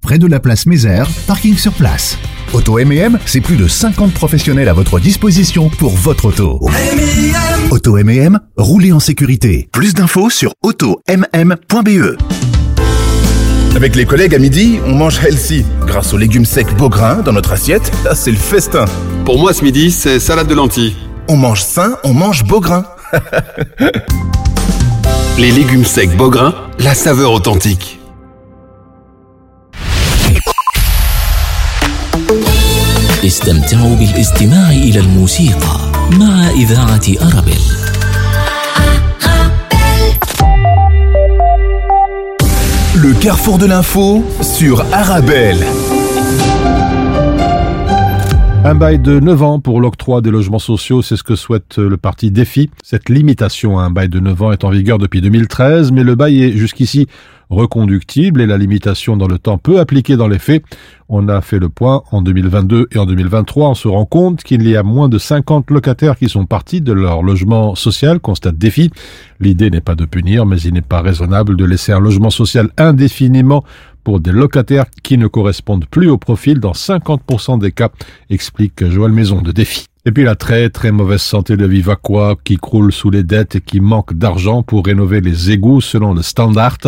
près 0.00 0.18
de 0.18 0.26
la 0.26 0.40
place 0.40 0.66
Mézère, 0.66 1.08
parking 1.26 1.56
sur 1.56 1.72
place. 1.72 2.18
Auto 2.52 2.78
M&M, 2.78 3.18
c'est 3.26 3.40
plus 3.40 3.56
de 3.56 3.68
50 3.68 4.12
professionnels 4.12 4.68
à 4.68 4.72
votre 4.72 4.98
disposition 4.98 5.68
pour 5.68 5.92
votre 5.92 6.26
auto. 6.26 6.60
Auto 7.70 7.96
M&M, 7.96 8.40
roulez 8.56 8.92
en 8.92 9.00
sécurité. 9.00 9.68
Plus 9.72 9.94
d'infos 9.94 10.30
sur 10.30 10.52
automm.be. 10.62 12.16
Avec 13.76 13.94
les 13.94 14.04
collègues 14.04 14.34
à 14.34 14.38
midi, 14.38 14.80
on 14.84 14.94
mange 14.94 15.20
healthy. 15.24 15.64
Grâce 15.86 16.12
aux 16.12 16.18
légumes 16.18 16.44
secs 16.44 16.74
Beaugrain 16.76 17.22
dans 17.22 17.32
notre 17.32 17.52
assiette, 17.52 17.92
là 18.04 18.16
c'est 18.16 18.32
le 18.32 18.36
festin. 18.36 18.84
Pour 19.24 19.38
moi 19.38 19.52
ce 19.52 19.62
midi, 19.62 19.92
c'est 19.92 20.18
salade 20.18 20.48
de 20.48 20.54
lentilles. 20.54 20.96
On 21.28 21.36
mange 21.36 21.62
sain, 21.62 21.96
on 22.02 22.12
mange 22.12 22.44
Beaugrain. 22.44 22.84
Les 25.38 25.52
légumes 25.52 25.84
secs 25.84 26.16
Beaugrain, 26.16 26.52
la 26.80 26.94
saveur 26.94 27.32
authentique. 27.32 27.99
استمتعوا 33.24 33.96
بالاستماع 33.96 34.70
إلى 34.70 35.00
الموسيقى 35.00 35.80
مع 36.18 36.50
إذاعة 36.50 37.02
أرابيل 37.22 37.60
Le 43.02 43.14
carrefour 43.14 43.56
de 43.58 43.66
l'info 43.66 44.22
sur 44.42 44.84
Arabelle. 44.92 45.64
Un 48.62 48.74
bail 48.74 48.98
de 48.98 49.20
9 49.20 49.42
ans 49.42 49.58
pour 49.58 49.80
l'octroi 49.80 50.20
des 50.20 50.30
logements 50.30 50.58
sociaux, 50.58 51.00
c'est 51.00 51.16
ce 51.16 51.22
que 51.22 51.34
souhaite 51.34 51.78
le 51.78 51.96
parti 51.96 52.30
Défi. 52.30 52.68
Cette 52.84 53.08
limitation 53.08 53.78
à 53.78 53.84
un 53.84 53.90
bail 53.90 54.10
de 54.10 54.20
9 54.20 54.42
ans 54.42 54.52
est 54.52 54.64
en 54.64 54.70
vigueur 54.70 54.98
depuis 54.98 55.22
2013, 55.22 55.92
mais 55.92 56.04
le 56.04 56.14
bail 56.14 56.42
est 56.42 56.52
jusqu'ici 56.52 57.08
reconductible 57.48 58.40
et 58.40 58.46
la 58.46 58.58
limitation 58.58 59.16
dans 59.16 59.26
le 59.26 59.38
temps 59.38 59.58
peu 59.58 59.80
appliquée 59.80 60.16
dans 60.16 60.28
les 60.28 60.38
faits. 60.38 60.62
On 61.08 61.28
a 61.28 61.40
fait 61.40 61.58
le 61.58 61.68
point 61.68 62.02
en 62.12 62.22
2022 62.22 62.88
et 62.92 62.98
en 62.98 63.06
2023. 63.06 63.70
On 63.70 63.74
se 63.74 63.88
rend 63.88 64.04
compte 64.04 64.44
qu'il 64.44 64.68
y 64.68 64.76
a 64.76 64.82
moins 64.82 65.08
de 65.08 65.18
50 65.18 65.70
locataires 65.70 66.16
qui 66.16 66.28
sont 66.28 66.46
partis 66.46 66.80
de 66.80 66.92
leur 66.92 67.22
logement 67.22 67.74
social, 67.74 68.20
constate 68.20 68.56
défi. 68.56 68.90
L'idée 69.40 69.70
n'est 69.70 69.80
pas 69.80 69.96
de 69.96 70.04
punir, 70.04 70.46
mais 70.46 70.60
il 70.60 70.72
n'est 70.74 70.80
pas 70.82 71.00
raisonnable 71.00 71.56
de 71.56 71.64
laisser 71.64 71.92
un 71.92 71.98
logement 71.98 72.30
social 72.30 72.70
indéfiniment 72.76 73.64
pour 74.02 74.20
des 74.20 74.32
locataires 74.32 74.86
qui 75.02 75.18
ne 75.18 75.26
correspondent 75.26 75.86
plus 75.86 76.08
au 76.08 76.18
profil 76.18 76.60
dans 76.60 76.72
50% 76.72 77.58
des 77.58 77.72
cas, 77.72 77.90
explique 78.28 78.88
Joël 78.88 79.12
Maison 79.12 79.42
de 79.42 79.52
Défi. 79.52 79.86
Et 80.06 80.12
puis 80.12 80.24
la 80.24 80.34
très 80.34 80.70
très 80.70 80.92
mauvaise 80.92 81.20
santé 81.20 81.58
de 81.58 81.66
Vivaquois 81.66 82.36
qui 82.42 82.56
croule 82.56 82.90
sous 82.90 83.10
les 83.10 83.22
dettes 83.22 83.56
et 83.56 83.60
qui 83.60 83.80
manque 83.80 84.14
d'argent 84.14 84.62
pour 84.62 84.86
rénover 84.86 85.20
les 85.20 85.50
égouts 85.50 85.82
selon 85.82 86.14
le 86.14 86.22
standard. 86.22 86.78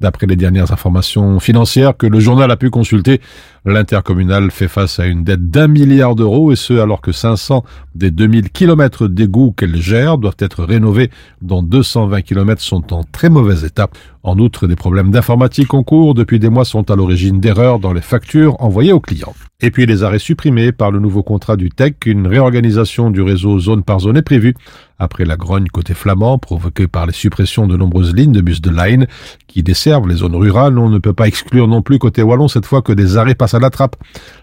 D'après 0.00 0.26
les 0.26 0.36
dernières 0.36 0.72
informations 0.72 1.38
financières 1.38 1.94
que 1.98 2.06
le 2.06 2.18
journal 2.18 2.50
a 2.50 2.56
pu 2.56 2.70
consulter, 2.70 3.20
l'intercommunal 3.66 4.50
fait 4.52 4.68
face 4.68 5.00
à 5.00 5.06
une 5.06 5.24
dette 5.24 5.50
d'un 5.50 5.66
milliard 5.66 6.14
d'euros 6.14 6.52
et 6.52 6.56
ce 6.56 6.74
alors 6.74 7.00
que 7.00 7.12
500 7.12 7.64
des 7.96 8.10
2000 8.10 8.50
kilomètres 8.50 9.08
d'égouts 9.08 9.52
qu'elle 9.52 9.76
gère 9.76 10.18
doivent 10.18 10.36
être 10.38 10.64
rénovés 10.64 11.10
dont 11.42 11.62
220 11.62 12.22
kilomètres 12.22 12.62
sont 12.62 12.94
en 12.94 13.02
très 13.02 13.28
mauvais 13.28 13.66
état. 13.66 13.88
En 14.22 14.38
outre, 14.38 14.66
des 14.66 14.76
problèmes 14.76 15.10
d'informatique 15.10 15.74
en 15.74 15.82
cours 15.82 16.14
depuis 16.14 16.38
des 16.38 16.48
mois 16.48 16.64
sont 16.64 16.90
à 16.90 16.96
l'origine 16.96 17.40
d'erreurs 17.40 17.78
dans 17.78 17.92
les 17.92 18.00
factures 18.00 18.56
envoyées 18.60 18.92
aux 18.92 19.00
clients. 19.00 19.34
Et 19.60 19.70
puis 19.70 19.86
les 19.86 20.02
arrêts 20.02 20.18
supprimés 20.18 20.72
par 20.72 20.90
le 20.90 21.00
nouveau 21.00 21.22
contrat 21.22 21.56
du 21.56 21.70
TEC, 21.70 22.06
une 22.06 22.26
réorganisation 22.26 23.10
du 23.10 23.22
réseau 23.22 23.58
zone 23.58 23.82
par 23.82 24.00
zone 24.00 24.16
est 24.16 24.22
prévue 24.22 24.54
après 24.98 25.24
la 25.24 25.36
grogne 25.36 25.68
côté 25.68 25.94
flamand 25.94 26.38
provoquée 26.38 26.88
par 26.88 27.06
les 27.06 27.12
suppressions 27.12 27.66
de 27.66 27.76
nombreuses 27.76 28.14
lignes 28.14 28.32
de 28.32 28.40
bus 28.40 28.60
de 28.60 28.70
line 28.70 29.06
qui 29.46 29.62
desservent 29.62 30.08
les 30.08 30.16
zones 30.16 30.36
rurales. 30.36 30.78
On 30.78 30.88
ne 30.88 30.98
peut 30.98 31.12
pas 31.12 31.28
exclure 31.28 31.68
non 31.68 31.82
plus 31.82 31.98
côté 31.98 32.22
wallon 32.22 32.48
cette 32.48 32.66
fois 32.66 32.82
que 32.82 32.92
des 32.92 33.16
arrêts 33.16 33.34
passent 33.34 33.54
à 33.54 33.58
la 33.58 33.70
trappe. 33.70 33.96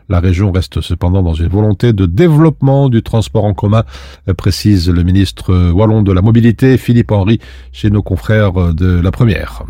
La 0.09 0.19
région 0.19 0.51
reste 0.51 0.81
cependant 0.81 1.23
dans 1.23 1.33
une 1.33 1.47
volonté 1.47 1.93
de 1.93 2.05
développement 2.05 2.89
du 2.89 3.01
transport 3.01 3.45
en 3.45 3.53
commun, 3.53 3.83
précise 4.37 4.89
le 4.89 5.03
ministre 5.03 5.71
wallon 5.71 6.01
de 6.01 6.11
la 6.11 6.21
mobilité 6.21 6.77
Philippe 6.77 7.11
Henry 7.11 7.39
chez 7.71 7.89
nos 7.89 8.03
confrères 8.03 8.73
de 8.73 8.99
la 8.99 9.11
première. 9.11 9.63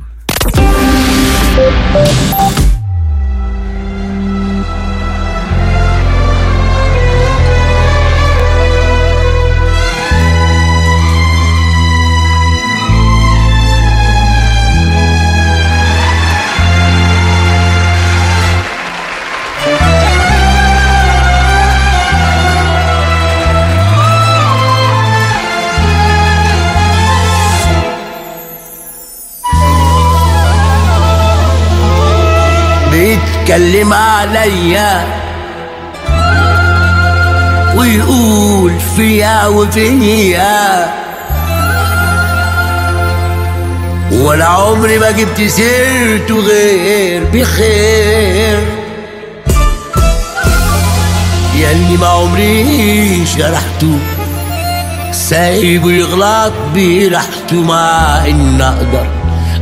بيتكلم 33.43 33.93
عليا. 33.93 35.05
ويقول 37.75 38.73
فيا 38.95 39.47
وفيا. 39.47 40.93
ولا 44.11 44.45
عمري 44.45 44.99
ما 44.99 45.11
جبت 45.11 45.41
سيرته 45.41 46.35
غير 46.35 47.23
بخير. 47.33 48.59
ياللي 51.55 51.97
ما 51.97 52.07
عمري 52.07 53.25
شرحته 53.25 53.99
سايبه 55.11 55.91
يغلط 55.91 56.53
براحته 56.75 57.61
مع 57.61 58.25
إن 58.27 58.61
أقدر 58.61 59.07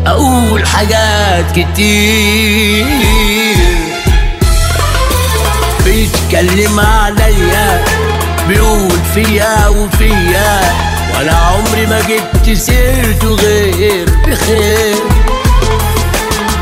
أقول 0.08 0.67
حاجات 0.67 1.46
كتير. 1.56 2.86
بيتكلم 6.32 6.80
عليا. 6.80 7.84
بيقول 8.48 8.91
فيا 9.13 9.67
وفيا 9.67 10.62
ولا 11.17 11.36
عمري 11.36 11.86
ما 11.86 12.02
جبت 12.02 12.58
سيرته 12.58 13.36
غير 13.36 14.10
بخير. 14.28 14.96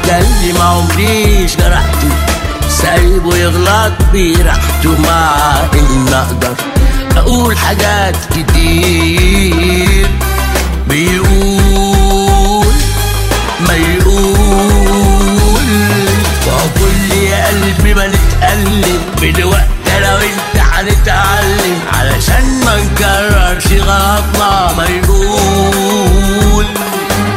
ده 0.08 0.18
اللي 0.18 0.54
ما 0.54 0.64
عمريش 0.64 1.56
جرحته 1.56 2.08
سايبه 2.70 3.38
يغلط 3.38 3.94
براحته. 4.14 5.02
مع 5.02 5.36
إن 5.74 6.14
أقدر 6.14 6.56
أقول 7.18 7.58
حاجات 7.58 8.16
كتير. 8.32 10.08
بيقول 10.88 12.74
ما 13.68 13.74
يقول. 13.76 14.69
قلبي 17.50 17.94
ما 17.94 18.08
نتقلب 18.08 19.02
بالوقت 19.22 19.68
أنا 19.98 20.16
وانت 20.16 20.56
هنتعلم 20.74 21.80
علشان 21.94 22.64
ما 22.66 22.76
نكررش 22.84 23.66
غلطنا 23.68 24.74
ما 24.78 24.88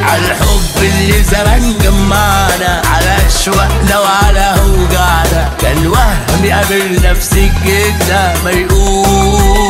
على 0.04 0.26
الحب 0.26 0.82
اللي 0.82 1.22
زمان 1.22 1.78
جمعنا 1.78 2.82
على 2.94 3.16
اشواقنا 3.26 3.98
وعلى 3.98 4.54
أوجعنا. 4.60 5.50
كان 5.60 5.86
وهم 5.86 6.50
قابلنا 6.52 7.14
في 7.14 7.22
سكتنا 7.24 8.34
ما 8.44 8.50
يقول. 8.50 9.61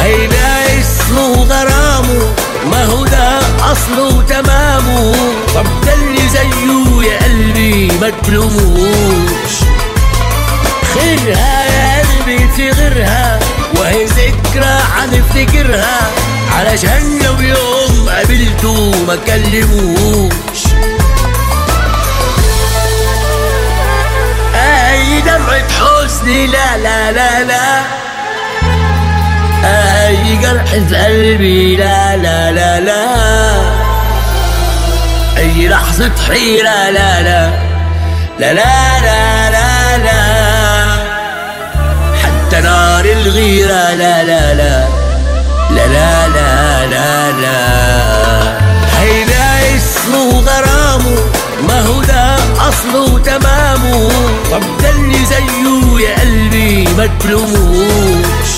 هيبقى 0.00 0.80
اسمه 0.80 1.44
غرامه 1.44 2.32
ما 2.70 2.84
هو 2.84 3.04
ده 3.04 3.38
اصله 3.72 4.16
وتمامه 4.16 5.12
طب 5.54 5.66
ده 5.86 5.94
اللي 5.94 6.28
زيه 6.28 7.10
يا 7.10 7.18
قلبي 7.24 7.92
ما 8.00 8.10
تلوموش. 8.10 9.52
خيرها 10.94 11.64
يا 11.64 12.02
قلبي 12.02 12.48
في 12.56 12.70
غيرها. 12.70 13.38
وهي 13.76 14.04
ذكرى 14.04 14.78
هنفتكرها 14.96 16.10
علشان 16.58 17.18
لو 17.24 17.40
يوم 17.40 18.08
قابلته 18.08 19.04
ما 19.06 19.16
كلموش. 19.26 20.49
اي 25.60 25.66
دمعة 25.66 26.06
حزن 26.06 26.26
لا 26.26 26.76
لا 26.76 27.12
لا 27.12 27.44
لا 27.44 27.82
اي 30.08 30.36
جرح 30.36 30.64
في 30.64 30.96
قلبي 30.96 31.76
لا 31.76 32.16
لا 32.16 32.52
لا 32.52 32.80
لا 32.80 33.06
اي 35.36 35.68
لحظة 35.68 36.10
حيرة 36.28 36.90
لا 36.90 37.22
لا 37.22 37.50
لا 38.38 38.52
لا 38.52 39.00
لا 39.00 39.50
لا 39.50 39.98
لا 39.98 40.22
حتى 42.22 42.60
نار 42.60 43.04
الغيرة 43.04 43.94
لا 43.94 44.24
لا 44.24 44.54
لا 44.54 44.84
لا 45.70 45.86
لا 45.86 46.28
لا 46.28 46.86
لا 46.86 47.30
لا 47.30 47.60
هيبقى 48.98 49.76
اسمه 49.76 50.40
غرامه 50.40 51.16
ما 51.68 51.80
هو 51.80 52.02
ده 52.02 52.29
أصله 52.68 53.14
وتمامه 53.14 54.08
طب 54.50 54.62
ده 54.82 54.90
اللي 54.90 55.24
زيه 55.24 56.00
يا 56.08 56.20
قلبي 56.20 56.88
ما 56.98 57.06
تلوموش 57.20 58.50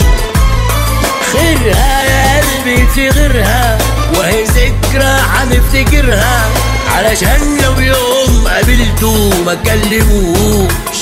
خيرها 1.33 2.03
يا 2.03 2.41
قلبي 2.41 2.87
في 2.95 3.09
غيرها 3.09 3.79
وهي 4.19 4.45
ذكرى 4.45 5.17
هنفتكرها 5.35 6.49
علشان 6.97 7.59
لو 7.65 7.81
يوم 7.81 8.49
قابلته 8.49 9.31
ما 9.47 9.55
كلموش 9.55 10.99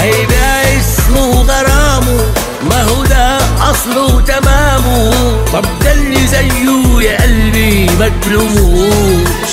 هيبقى 0.00 0.78
اسمه 0.78 1.42
غرامه 1.42 2.24
ما 2.70 2.82
هو 2.82 3.04
ده 3.04 3.38
أصله 3.70 4.14
وتمامه 4.14 5.10
طب 5.52 5.64
ده 5.84 5.92
اللي 5.92 6.26
زيه 6.26 7.00
يا 7.10 7.22
قلبي 7.22 7.86
ما 8.00 8.10
تلوموش 8.22 9.52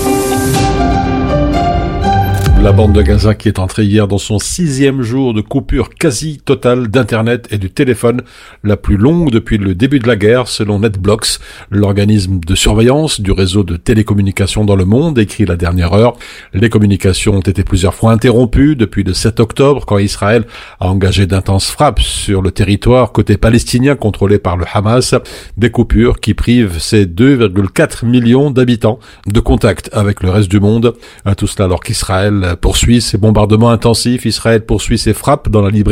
La 2.61 2.73
bande 2.73 2.93
de 2.93 3.01
Gaza 3.01 3.33
qui 3.33 3.47
est 3.47 3.57
entrée 3.57 3.85
hier 3.85 4.07
dans 4.07 4.19
son 4.19 4.37
sixième 4.37 5.01
jour 5.01 5.33
de 5.33 5.41
coupure 5.41 5.89
quasi 5.89 6.37
totale 6.37 6.89
d'Internet 6.89 7.47
et 7.49 7.57
du 7.57 7.71
téléphone, 7.71 8.21
la 8.63 8.77
plus 8.77 8.97
longue 8.97 9.31
depuis 9.31 9.57
le 9.57 9.73
début 9.73 9.97
de 9.97 10.07
la 10.07 10.15
guerre, 10.15 10.47
selon 10.47 10.77
NetBlocks, 10.77 11.39
l'organisme 11.71 12.39
de 12.39 12.53
surveillance 12.53 13.19
du 13.19 13.31
réseau 13.31 13.63
de 13.63 13.77
télécommunications 13.77 14.63
dans 14.63 14.75
le 14.75 14.85
monde, 14.85 15.17
écrit 15.17 15.45
la 15.45 15.55
dernière 15.55 15.93
heure. 15.93 16.13
Les 16.53 16.69
communications 16.69 17.37
ont 17.37 17.41
été 17.41 17.63
plusieurs 17.63 17.95
fois 17.95 18.11
interrompues 18.11 18.75
depuis 18.75 19.03
le 19.03 19.15
7 19.15 19.39
octobre, 19.39 19.87
quand 19.87 19.97
Israël 19.97 20.45
a 20.79 20.87
engagé 20.87 21.25
d'intenses 21.25 21.71
frappes 21.71 21.99
sur 21.99 22.43
le 22.43 22.51
territoire 22.51 23.11
côté 23.11 23.37
palestinien 23.37 23.95
contrôlé 23.95 24.37
par 24.37 24.55
le 24.55 24.65
Hamas, 24.71 25.15
des 25.57 25.71
coupures 25.71 26.19
qui 26.19 26.35
privent 26.35 26.77
ces 26.77 27.07
2,4 27.07 28.05
millions 28.05 28.51
d'habitants 28.51 28.99
de 29.25 29.39
contact 29.39 29.89
avec 29.93 30.21
le 30.21 30.29
reste 30.29 30.51
du 30.51 30.59
monde. 30.59 30.93
À 31.25 31.33
tout 31.33 31.47
cela 31.47 31.65
alors 31.65 31.79
qu'Israël 31.79 32.50
poursuit 32.55 33.01
ses 33.01 33.17
bombardements 33.17 33.69
intensifs, 33.69 34.25
Israël 34.25 34.65
poursuit 34.65 34.97
ses 34.97 35.13
frappes 35.13 35.49
dans 35.49 35.61
la 35.61 35.69
libre. 35.69 35.91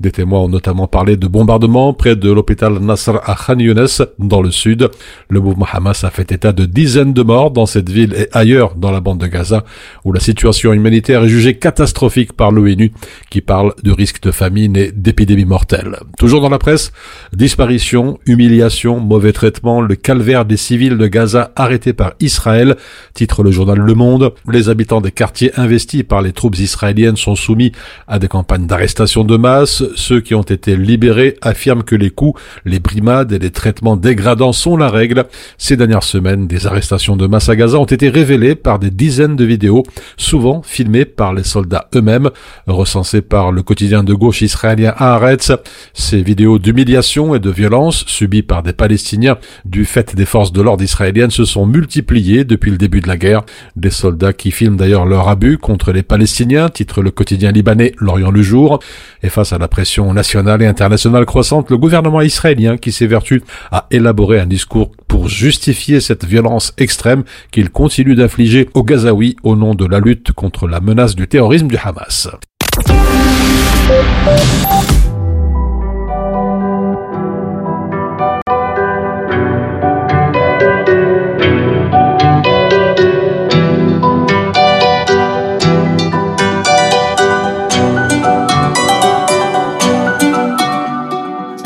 Des 0.00 0.10
témoins 0.10 0.40
ont 0.40 0.48
notamment 0.48 0.86
parlé 0.86 1.16
de 1.16 1.26
bombardements 1.26 1.92
près 1.92 2.16
de 2.16 2.30
l'hôpital 2.30 2.78
Nasr 2.78 3.20
à 3.24 3.34
Khan 3.34 3.58
Younes, 3.58 3.86
dans 4.18 4.40
le 4.40 4.50
sud. 4.50 4.88
Le 5.28 5.40
mouvement 5.40 5.66
Hamas 5.70 6.04
a 6.04 6.10
fait 6.10 6.32
état 6.32 6.52
de 6.52 6.64
dizaines 6.64 7.12
de 7.12 7.22
morts 7.22 7.50
dans 7.50 7.66
cette 7.66 7.90
ville 7.90 8.14
et 8.14 8.28
ailleurs 8.32 8.74
dans 8.74 8.90
la 8.90 9.00
bande 9.00 9.18
de 9.18 9.26
Gaza, 9.26 9.64
où 10.04 10.12
la 10.12 10.20
situation 10.20 10.72
humanitaire 10.72 11.24
est 11.24 11.28
jugée 11.28 11.58
catastrophique 11.58 12.32
par 12.32 12.52
l'ONU, 12.52 12.92
qui 13.30 13.40
parle 13.40 13.74
de 13.82 13.90
risque 13.90 14.22
de 14.22 14.30
famine 14.30 14.76
et 14.76 14.92
d'épidémie 14.92 15.44
mortelle. 15.44 15.98
Toujours 16.18 16.40
dans 16.40 16.48
la 16.48 16.58
presse, 16.58 16.92
disparition, 17.32 18.18
humiliation, 18.26 19.00
mauvais 19.00 19.32
traitement, 19.32 19.80
le 19.80 19.94
calvaire 19.94 20.44
des 20.44 20.56
civils 20.56 20.96
de 20.96 21.06
Gaza 21.06 21.52
arrêtés 21.56 21.92
par 21.92 22.14
Israël, 22.20 22.76
titre 23.14 23.42
le 23.42 23.50
journal 23.50 23.78
Le 23.78 23.94
Monde. 23.94 24.32
Les 24.50 24.68
habitants 24.68 25.00
des 25.00 25.12
quartiers 25.12 25.52
investis 25.58 25.77
par 26.08 26.22
les 26.22 26.32
troupes 26.32 26.58
israéliennes 26.58 27.16
sont 27.16 27.36
soumis 27.36 27.72
à 28.06 28.18
des 28.18 28.28
campagnes 28.28 28.66
d'arrestation 28.66 29.24
de 29.24 29.36
masse. 29.36 29.84
Ceux 29.94 30.20
qui 30.20 30.34
ont 30.34 30.42
été 30.42 30.76
libérés 30.76 31.36
affirment 31.40 31.84
que 31.84 31.94
les 31.94 32.10
coups, 32.10 32.40
les 32.64 32.80
brimades 32.80 33.32
et 33.32 33.38
les 33.38 33.50
traitements 33.50 33.96
dégradants 33.96 34.52
sont 34.52 34.76
la 34.76 34.88
règle. 34.88 35.24
Ces 35.56 35.76
dernières 35.76 36.02
semaines, 36.02 36.46
des 36.46 36.66
arrestations 36.66 37.16
de 37.16 37.26
masse 37.26 37.48
à 37.48 37.56
Gaza 37.56 37.78
ont 37.78 37.84
été 37.84 38.08
révélées 38.08 38.56
par 38.56 38.78
des 38.78 38.90
dizaines 38.90 39.36
de 39.36 39.44
vidéos, 39.44 39.84
souvent 40.16 40.62
filmées 40.62 41.04
par 41.04 41.32
les 41.32 41.44
soldats 41.44 41.88
eux-mêmes, 41.94 42.30
recensées 42.66 43.22
par 43.22 43.52
le 43.52 43.62
quotidien 43.62 44.02
de 44.02 44.14
gauche 44.14 44.42
israélien 44.42 44.94
Haaretz. 44.96 45.52
Ces 45.94 46.22
vidéos 46.22 46.58
d'humiliation 46.58 47.34
et 47.34 47.40
de 47.40 47.50
violence 47.50 48.04
subies 48.06 48.42
par 48.42 48.62
des 48.62 48.72
Palestiniens 48.72 49.38
du 49.64 49.84
fait 49.84 50.16
des 50.16 50.26
forces 50.26 50.52
de 50.52 50.60
l'ordre 50.60 50.82
israéliennes 50.82 51.30
se 51.30 51.44
sont 51.44 51.66
multipliées 51.66 52.44
depuis 52.44 52.70
le 52.70 52.78
début 52.78 53.00
de 53.00 53.08
la 53.08 53.16
guerre. 53.16 53.42
Des 53.76 53.90
soldats 53.90 54.32
qui 54.32 54.50
filment 54.50 54.76
d'ailleurs 54.76 55.06
leur 55.06 55.28
abus 55.28 55.58
contre 55.68 55.92
les 55.92 56.02
Palestiniens, 56.02 56.70
titre 56.70 57.02
le 57.02 57.10
quotidien 57.10 57.52
libanais 57.52 57.92
L'Orient 57.98 58.30
le 58.30 58.40
jour. 58.40 58.78
Et 59.22 59.28
face 59.28 59.52
à 59.52 59.58
la 59.58 59.68
pression 59.68 60.14
nationale 60.14 60.62
et 60.62 60.66
internationale 60.66 61.26
croissante, 61.26 61.68
le 61.68 61.76
gouvernement 61.76 62.22
israélien 62.22 62.78
qui 62.78 62.90
s'évertue 62.90 63.42
à 63.70 63.86
élaborer 63.90 64.40
un 64.40 64.46
discours 64.46 64.92
pour 65.08 65.28
justifier 65.28 66.00
cette 66.00 66.24
violence 66.24 66.72
extrême 66.78 67.22
qu'il 67.50 67.68
continue 67.68 68.14
d'infliger 68.14 68.70
aux 68.72 68.82
Gazaouis 68.82 69.36
au 69.42 69.56
nom 69.56 69.74
de 69.74 69.84
la 69.84 70.00
lutte 70.00 70.32
contre 70.32 70.66
la 70.66 70.80
menace 70.80 71.14
du 71.14 71.28
terrorisme 71.28 71.68
du 71.68 71.76
Hamas. 71.76 72.28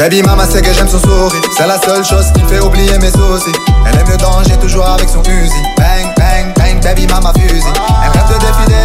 Baby 0.02 0.20
mama 0.24 0.44
sait 0.46 0.60
que 0.60 0.72
j'aime 0.72 0.88
son 0.88 0.98
sourire. 0.98 1.40
C'est 1.56 1.64
la 1.64 1.80
seule 1.80 2.04
chose 2.04 2.32
qui 2.32 2.40
fait 2.52 2.58
oublier 2.58 2.98
mes 2.98 3.12
soucis. 3.12 3.52
Elle 3.86 4.00
aime 4.00 4.08
le 4.10 4.16
danger 4.16 4.56
toujours 4.60 4.84
avec 4.84 5.08
son 5.08 5.22
fusil. 5.22 5.62
Bang 5.76 6.12
bang 6.16 6.52
bang 6.56 6.82
baby 6.82 7.06
mama 7.06 7.32
fusil 7.34 7.72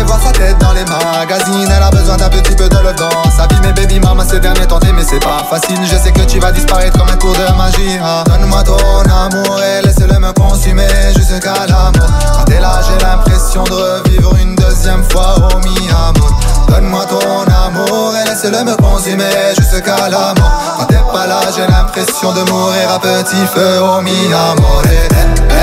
Voir 0.05 0.19
sa 0.21 0.31
tête 0.31 0.57
dans 0.59 0.73
les 0.73 0.85
magazines. 0.85 1.69
Elle 1.75 1.83
a 1.83 1.89
besoin 1.89 2.17
d'un 2.17 2.29
petit 2.29 2.55
peu 2.55 2.69
de 2.69 2.75
dans 2.75 3.31
sa 3.31 3.47
vie. 3.47 3.59
Mais 3.63 3.73
baby 3.73 3.99
mama 3.99 4.23
ces 4.29 4.39
derniers 4.39 4.67
temps 4.67 4.79
mais 4.93 5.03
c'est 5.03 5.19
pas 5.19 5.43
facile. 5.49 5.79
Je 5.83 5.95
sais 5.95 6.11
que 6.11 6.21
tu 6.21 6.39
vas 6.39 6.51
disparaître 6.51 6.97
comme 6.97 7.09
un 7.09 7.17
cours 7.17 7.33
de 7.33 7.57
magie. 7.57 7.99
Ah. 8.01 8.23
Donne-moi 8.25 8.63
ton 8.63 8.77
amour 8.77 9.59
et 9.61 9.85
laisse-le 9.85 10.19
me 10.19 10.31
consumer 10.33 10.87
jusqu'à 11.15 11.65
la 11.67 11.91
mort. 11.97 12.45
T'es 12.45 12.59
là 12.59 12.79
j'ai 12.87 13.03
l'impression 13.03 13.63
de 13.63 13.73
revivre 13.73 14.35
une 14.41 14.55
deuxième 14.55 15.03
fois 15.09 15.35
au 15.53 15.59
mi 15.59 15.89
amour 15.89 16.39
Donne-moi 16.69 17.05
ton 17.05 17.19
amour 17.19 18.13
et 18.15 18.29
laisse-le 18.29 18.63
me 18.63 18.75
consumer 18.77 19.23
jusqu'à 19.57 20.09
la 20.09 20.33
mort. 20.39 20.77
Quand 20.77 20.85
t'es 20.85 21.01
pas 21.11 21.27
là 21.27 21.39
j'ai 21.55 21.67
l'impression 21.67 22.31
de 22.33 22.49
mourir 22.51 22.91
à 22.91 22.99
petit 22.99 23.45
feu 23.53 23.81
au 23.81 24.01
mi 24.01 24.11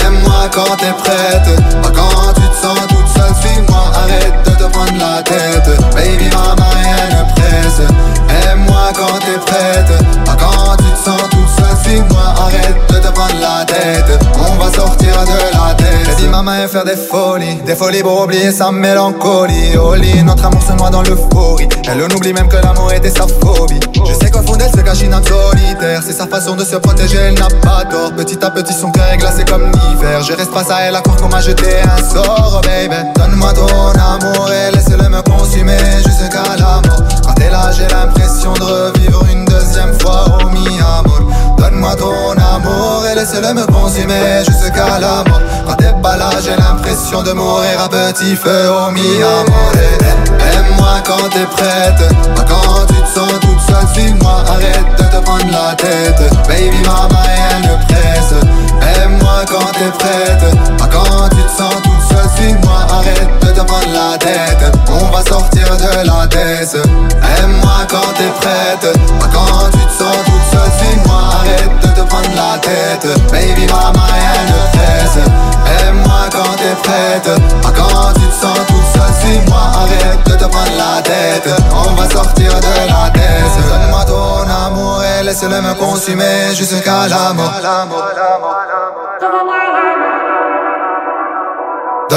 Aime-moi 0.07 0.49
quand 0.53 0.77
t'es 0.77 0.93
prête. 0.93 1.83
Pas 1.83 1.91
quand 1.91 2.33
tu 2.35 2.49
te 2.49 2.57
sens 2.67 2.79
toute 2.89 3.04
seule 3.15 3.35
Suis-moi, 3.41 3.85
arrête 3.95 4.35
de 4.45 4.51
te 4.51 4.65
prendre 4.71 4.99
la 4.99 5.23
tête. 5.23 5.69
Baby 5.95 6.29
mama 6.35 6.67
rien 6.83 7.07
ne 7.11 7.33
presse. 7.35 7.83
Aime-moi 8.51 8.93
quand 8.95 9.19
t'es 9.21 9.39
prête. 9.39 9.93
Pas 10.25 10.37
quand 10.37 10.77
tu 10.77 10.85
te 10.85 11.05
sens 11.05 11.23
toute 11.31 11.49
seule 11.57 11.64
Suis-moi, 11.83 12.23
arrête 12.39 12.77
de 12.89 12.95
te 12.95 13.13
prendre 13.13 13.35
la 13.41 13.65
tête. 13.65 14.19
On 14.39 14.57
va 14.57 14.73
sortir 14.73 15.13
de 15.25 15.53
la 15.53 15.75
tête. 15.75 16.07
J'ai 16.07 16.25
dit 16.25 16.29
maman 16.29 16.55
et 16.63 16.69
faire 16.69 16.85
des 16.85 16.97
folies 16.97 17.57
Des 17.67 17.75
folies 17.75 18.03
pour 18.03 18.23
oublier 18.23 18.53
sa 18.53 18.71
mélancolie. 18.71 19.77
Au 19.77 19.95
lit, 19.95 20.23
notre 20.23 20.45
amour 20.47 20.63
se 20.63 20.73
noie 20.73 20.91
dans 20.91 21.03
l'euphorie. 21.03 21.69
Elle 21.89 22.03
en 22.03 22.15
oublie 22.15 22.33
même 22.33 22.49
que 22.49 22.57
l'amour 22.57 22.93
était 22.93 23.11
sa 23.11 23.27
phobie. 23.27 23.81
Je 24.07 24.13
sais 24.13 24.31
qu'au 24.31 24.43
fond 24.43 24.57
d'elle 24.57 24.71
se 24.71 24.81
cache 24.81 25.03
une 25.03 25.13
solitaire. 25.13 26.03
C'est 26.05 26.13
sa 26.13 26.27
façon 26.27 26.57
de 26.57 26.65
se 26.65 26.77
protéger, 26.77 27.19
elle 27.19 27.39
n'a 27.39 27.49
pas 27.63 27.85
tort 27.91 28.13
Petit 28.17 28.45
à 28.45 28.51
petit 28.51 28.73
son 28.73 28.91
cœur 28.91 29.07
est 29.13 29.19
glacé 29.19 29.45
comme 29.45 29.71
l'hiver. 29.71 30.23
Je 30.23 30.33
reste 30.35 30.53
face 30.53 30.71
à 30.71 30.83
elle 30.83 30.97
à 30.97 31.01
croire 31.01 31.17
qu'on 31.17 31.29
m'a 31.29 31.41
jeté 31.41 31.67
un 31.83 32.03
sort, 32.03 32.61
oh 32.63 32.67
baby. 32.67 32.97
Donne-moi 33.17 33.53
ton 33.53 33.67
amour 33.67 34.51
et 34.51 34.75
laisse-le 34.75 35.09
me 35.09 35.23
consumer 35.23 35.79
jusqu'à 36.05 36.43
la 36.59 36.81
mort. 36.89 37.03
Quand 37.27 37.35
t'es 37.35 37.51
là 37.51 37.71
j'ai 37.73 37.89
l'impression 37.89 38.53
de 38.55 38.63
revivre 38.63 39.25
une 39.33 39.45
deuxième 39.45 39.99
fois 40.01 40.39
au 40.43 40.49
mi-amour 40.51 41.34
Donne-moi 41.59 41.95
ton 41.97 42.33
amour 42.33 43.05
et 43.11 43.15
laisse-le 43.15 43.55
me 43.55 43.67
consumer 43.67 44.45
jusqu'à 44.47 44.99
la 44.99 45.25
mort. 45.29 45.41
Quand 45.67 45.75
t'es 45.77 45.93
pas 46.03 46.17
là 46.17 46.31
j'ai 46.43 46.57
l'impression 46.57 47.23
de 47.23 47.33
mourir 47.33 47.81
à 47.85 47.89
petit 47.89 48.37
feu 48.37 48.71
au 48.71 48.91
mi-amour. 48.91 49.73
Aime-moi 50.55 51.03
quand 51.07 51.29
t'es 51.31 51.47
prête. 51.47 52.03
Pas 52.37 52.45
quand 52.49 52.87
tu 52.87 52.95
te 52.95 53.09
sens 53.19 53.33
toute 53.41 53.61
seule 53.61 53.89
Suis-moi, 53.95 54.45
arrête 54.49 54.87
de 54.99 55.05
te 55.05 55.23
prendre 55.25 55.51
la 55.51 55.75
tête. 55.75 56.23
Baby 56.49 56.81
mama 56.87 57.21
rien 57.23 57.61
ne 57.61 57.75
presse. 57.87 58.35
Aime-moi 59.03 59.45
quand 59.49 59.73
t'es 59.79 59.91
prête. 59.99 60.77
Pas 60.79 60.89
quand 60.93 61.29
tu 61.31 61.43
te 61.43 61.57
sens 61.57 61.75
toute 61.83 61.93
seule 61.93 62.04
Suis-moi, 62.37 62.79
arrête 62.91 63.29
de 63.41 63.47
te 63.49 63.61
prendre 63.61 63.93
la 63.93 64.19
tête. 64.19 64.73
On 64.89 65.07
va 65.11 65.23
sortir 65.25 65.67
de 65.77 66.07
la 66.07 66.27
tête. 66.27 66.77
Aime-moi 67.39 67.87
quand 67.89 68.13
t'es 68.17 68.31
prête. 68.41 68.99
Pas 69.21 69.29
quand 69.33 69.71
tu 69.73 69.79
te 69.79 69.93
sens 70.03 70.17
toute 70.25 70.47
seule 70.51 70.73
Suis-moi, 70.79 71.21
arrête 71.39 71.71
de 71.83 71.89
te 71.89 72.07
prendre 72.07 72.29
la 72.35 72.59
tête. 72.59 73.07
Baby 73.31 73.67
mama 73.67 74.05
rien 74.13 74.43
ne 74.51 74.59
presse 74.77 75.19
Aime-moi 75.81 76.29
quand 76.33 76.55
t'es 76.57 76.75
prête. 76.83 77.41
Pas 77.63 77.71
quand 77.71 78.13
tu 78.15 78.27
te 78.27 78.35
sens 78.35 78.59
toute 78.69 78.89
seule 78.95 79.15
Suis-moi, 79.21 79.63
arrête 79.75 80.27
de 80.27 80.33
te 80.33 80.45
prendre 80.45 80.77
la 80.77 81.03
tête. 81.03 81.51
On 81.73 81.95
va 81.95 82.09
sortir 82.11 82.49
de 82.49 82.89
la 82.89 83.11
tête. 83.11 83.55
Donne-moi 83.69 84.05
ton 84.05 84.67
amour 84.67 85.03
et 85.03 85.23
laisse-le 85.23 85.61
me 85.61 85.75
consumer 85.75 86.55
jusqu'à 86.55 87.09
la 87.09 87.33
mort 87.33 87.53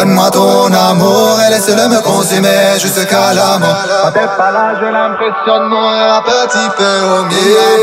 Donne-moi 0.08 0.32
ton 0.32 0.74
amour 0.74 1.38
et 1.46 1.52
laisse-le 1.52 1.90
me 1.90 2.02
consumer 2.02 2.80
jusqu'à 2.80 3.34
la 3.34 3.60
mort. 3.60 3.76
Quand 4.04 4.12
t'es 4.12 4.28
pas 4.38 4.52
là 4.52 4.74
j'ai 4.80 4.90
l'impression 4.90 5.60
de 5.60 5.68
mourir 5.68 6.14
à 6.16 6.24
petit 6.24 6.70
peu 6.78 6.96
au 7.12 7.26
milieu. 7.26 7.76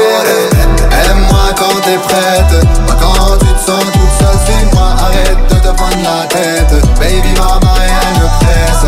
Aime-moi 1.05 1.53
quand 1.55 1.81
t'es 1.83 1.99
prête. 1.99 2.65
Pas 2.87 2.97
quand 2.99 3.37
tu 3.41 3.53
te 3.53 3.61
sens 3.61 3.85
toute 3.93 4.15
seule 4.19 4.39
Suis-moi, 4.47 4.89
arrête 5.05 5.37
de 5.51 5.55
te 5.57 5.69
prendre 5.77 6.01
la 6.03 6.27
tête. 6.27 6.73
Baby 6.99 7.35
mama 7.39 7.75
rien 7.77 8.09
ne 8.17 8.27
presse. 8.41 8.87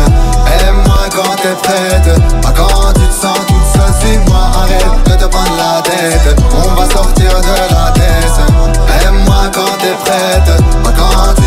Aime-moi 0.65 1.05
quand 1.15 1.35
t'es 1.35 1.55
prête. 1.61 2.41
Pas 2.41 2.53
quand 2.57 2.93
tu 2.93 3.05
te 3.05 3.13
sens 3.21 3.37
toute 3.45 3.67
seule 3.71 3.93
Suis-moi, 4.01 4.41
arrête 4.63 5.03
de 5.05 5.13
te 5.13 5.29
prendre 5.29 5.55
la 5.57 5.81
tête. 5.83 6.35
On 6.55 6.73
va 6.73 6.89
sortir 6.89 7.29
de 7.29 7.75
la 7.75 7.91
tête. 7.91 9.05
Aime-moi 9.05 9.43
quand 9.53 9.77
t'es 9.77 9.93
prête. 10.03 10.57
Pas 10.83 10.93
quand 10.97 11.33
tu 11.35 11.46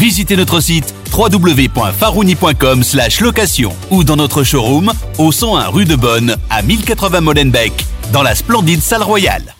Visitez 0.00 0.34
notre 0.34 0.60
site 0.60 0.94
www.farouni.com 1.12 2.82
location 3.20 3.76
ou 3.90 4.02
dans 4.02 4.16
notre 4.16 4.44
showroom 4.44 4.90
au 5.18 5.30
101 5.30 5.66
rue 5.66 5.84
de 5.84 5.94
Bonne 5.94 6.36
à 6.48 6.62
1080 6.62 7.20
Molenbeek 7.20 7.84
dans 8.10 8.22
la 8.22 8.34
splendide 8.34 8.80
salle 8.80 9.02
royale. 9.02 9.54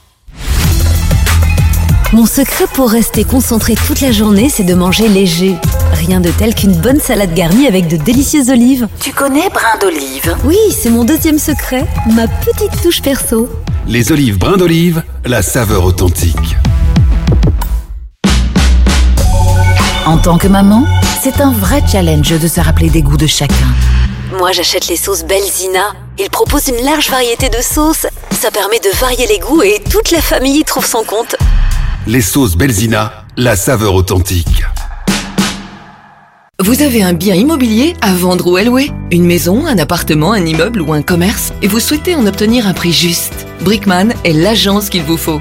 Mon 2.15 2.25
secret 2.25 2.65
pour 2.73 2.91
rester 2.91 3.25
concentré 3.25 3.75
toute 3.75 4.01
la 4.01 4.13
journée, 4.13 4.49
c'est 4.49 4.65
de 4.65 4.73
manger 4.73 5.09
léger. 5.09 5.57
Rien 5.93 6.21
de 6.21 6.31
tel 6.31 6.55
qu'une 6.55 6.75
bonne 6.75 7.01
salade 7.01 7.35
garnie 7.35 7.67
avec 7.67 7.87
de 7.87 7.99
délicieuses 7.99 8.49
olives. 8.49 8.89
Tu 9.03 9.13
connais 9.13 9.51
brin 9.51 9.77
d'olive? 9.79 10.37
Oui, 10.45 10.57
c'est 10.73 10.91
mon 10.91 11.05
deuxième 11.05 11.39
secret, 11.39 11.85
ma 12.15 12.27
petite 12.27 12.81
touche 12.83 13.03
perso. 13.03 13.47
Les 13.87 14.11
olives 14.11 14.39
brins 14.39 14.57
d'olive, 14.57 15.03
la 15.27 15.43
saveur 15.43 15.85
authentique. 15.85 16.57
En 20.07 20.17
tant 20.17 20.39
que 20.39 20.49
maman, 20.49 20.87
c'est 21.23 21.41
un 21.41 21.53
vrai 21.53 21.83
challenge 21.91 22.39
de 22.39 22.49
se 22.49 22.61
rappeler 22.61 22.89
des 22.89 23.03
goûts 23.03 23.17
de 23.19 23.27
chacun. 23.27 23.55
Moi, 24.39 24.51
j'achète 24.53 24.89
les 24.89 24.97
sauces 24.97 25.25
Belzina. 25.25 25.93
Ils 26.19 26.31
proposent 26.31 26.69
une 26.69 26.85
large 26.85 27.11
variété 27.11 27.49
de 27.49 27.63
sauces. 27.63 28.07
Ça 28.41 28.51
permet 28.51 28.79
de 28.81 28.97
varier 28.99 29.27
les 29.27 29.39
goûts 29.39 29.63
et 29.63 29.83
toute 29.91 30.11
la 30.11 30.21
famille 30.23 30.61
y 30.61 30.65
trouve 30.65 30.87
son 30.87 31.05
compte. 31.05 31.37
Les 32.07 32.23
sauces 32.23 32.57
Belzina, 32.57 33.25
la 33.37 33.57
saveur 33.57 33.95
authentique. 33.95 34.65
Vous 36.63 36.83
avez 36.83 37.03
un 37.03 37.13
bien 37.13 37.35
immobilier 37.35 37.95
à 38.01 38.13
vendre 38.13 38.47
ou 38.51 38.57
à 38.57 38.63
louer 38.63 38.91
Une 39.11 39.25
maison, 39.27 39.67
un 39.67 39.79
appartement, 39.79 40.33
un 40.33 40.45
immeuble 40.45 40.81
ou 40.81 40.93
un 40.93 41.03
commerce 41.03 41.53
Et 41.63 41.69
vous 41.69 41.81
souhaitez 41.81 42.15
en 42.15 42.27
obtenir 42.27 42.67
un 42.67 42.75
prix 42.75 42.93
juste 42.93 43.47
Brickman 43.63 44.11
est 44.25 44.33
l'agence 44.33 44.89
qu'il 44.91 45.03
vous 45.03 45.17
faut. 45.17 45.41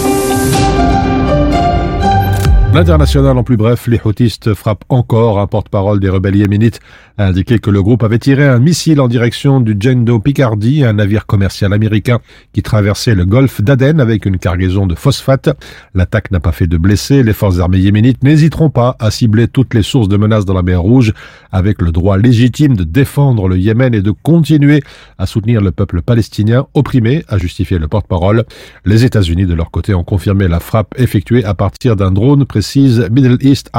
L'international 2.73 3.37
en 3.37 3.43
plus 3.43 3.57
bref, 3.57 3.87
les 3.87 3.99
houtistes 4.05 4.53
frappent 4.53 4.85
encore. 4.87 5.39
Un 5.39 5.47
porte-parole 5.47 5.99
des 5.99 6.07
rebelles 6.07 6.37
yéménites 6.37 6.79
a 7.17 7.27
indiqué 7.27 7.59
que 7.59 7.69
le 7.69 7.83
groupe 7.83 8.01
avait 8.01 8.17
tiré 8.17 8.47
un 8.47 8.59
missile 8.59 9.01
en 9.01 9.09
direction 9.09 9.59
du 9.59 9.75
Jendo 9.77 10.19
Picardie, 10.19 10.85
un 10.85 10.93
navire 10.93 11.25
commercial 11.25 11.73
américain 11.73 12.19
qui 12.53 12.63
traversait 12.63 13.13
le 13.13 13.25
golfe 13.25 13.61
d'Aden 13.61 13.99
avec 13.99 14.25
une 14.25 14.37
cargaison 14.37 14.87
de 14.87 14.95
phosphate. 14.95 15.49
L'attaque 15.93 16.31
n'a 16.31 16.39
pas 16.39 16.53
fait 16.53 16.65
de 16.65 16.77
blessés. 16.77 17.23
Les 17.23 17.33
forces 17.33 17.59
armées 17.59 17.79
yéménites 17.79 18.23
n'hésiteront 18.23 18.69
pas 18.69 18.95
à 18.99 19.11
cibler 19.11 19.49
toutes 19.49 19.73
les 19.73 19.83
sources 19.83 20.07
de 20.07 20.15
menaces 20.15 20.45
dans 20.45 20.53
la 20.53 20.63
mer 20.63 20.81
Rouge 20.81 21.13
avec 21.51 21.81
le 21.81 21.91
droit 21.91 22.17
légitime 22.17 22.77
de 22.77 22.85
défendre 22.85 23.49
le 23.49 23.57
Yémen 23.57 23.93
et 23.93 24.01
de 24.01 24.11
continuer 24.11 24.81
à 25.17 25.25
soutenir 25.25 25.59
le 25.59 25.71
peuple 25.71 26.01
palestinien 26.01 26.67
opprimé, 26.73 27.25
a 27.27 27.37
justifié 27.37 27.79
le 27.79 27.89
porte-parole. 27.89 28.45
Les 28.85 29.03
États-Unis, 29.03 29.45
de 29.45 29.53
leur 29.53 29.71
côté, 29.71 29.93
ont 29.93 30.05
confirmé 30.05 30.47
la 30.47 30.61
frappe 30.61 30.95
effectuée 30.97 31.43
à 31.43 31.53
partir 31.53 31.97
d'un 31.97 32.11
drone 32.11 32.45
précise 32.61 33.07
Middle 33.11 33.39
East. 33.41 33.71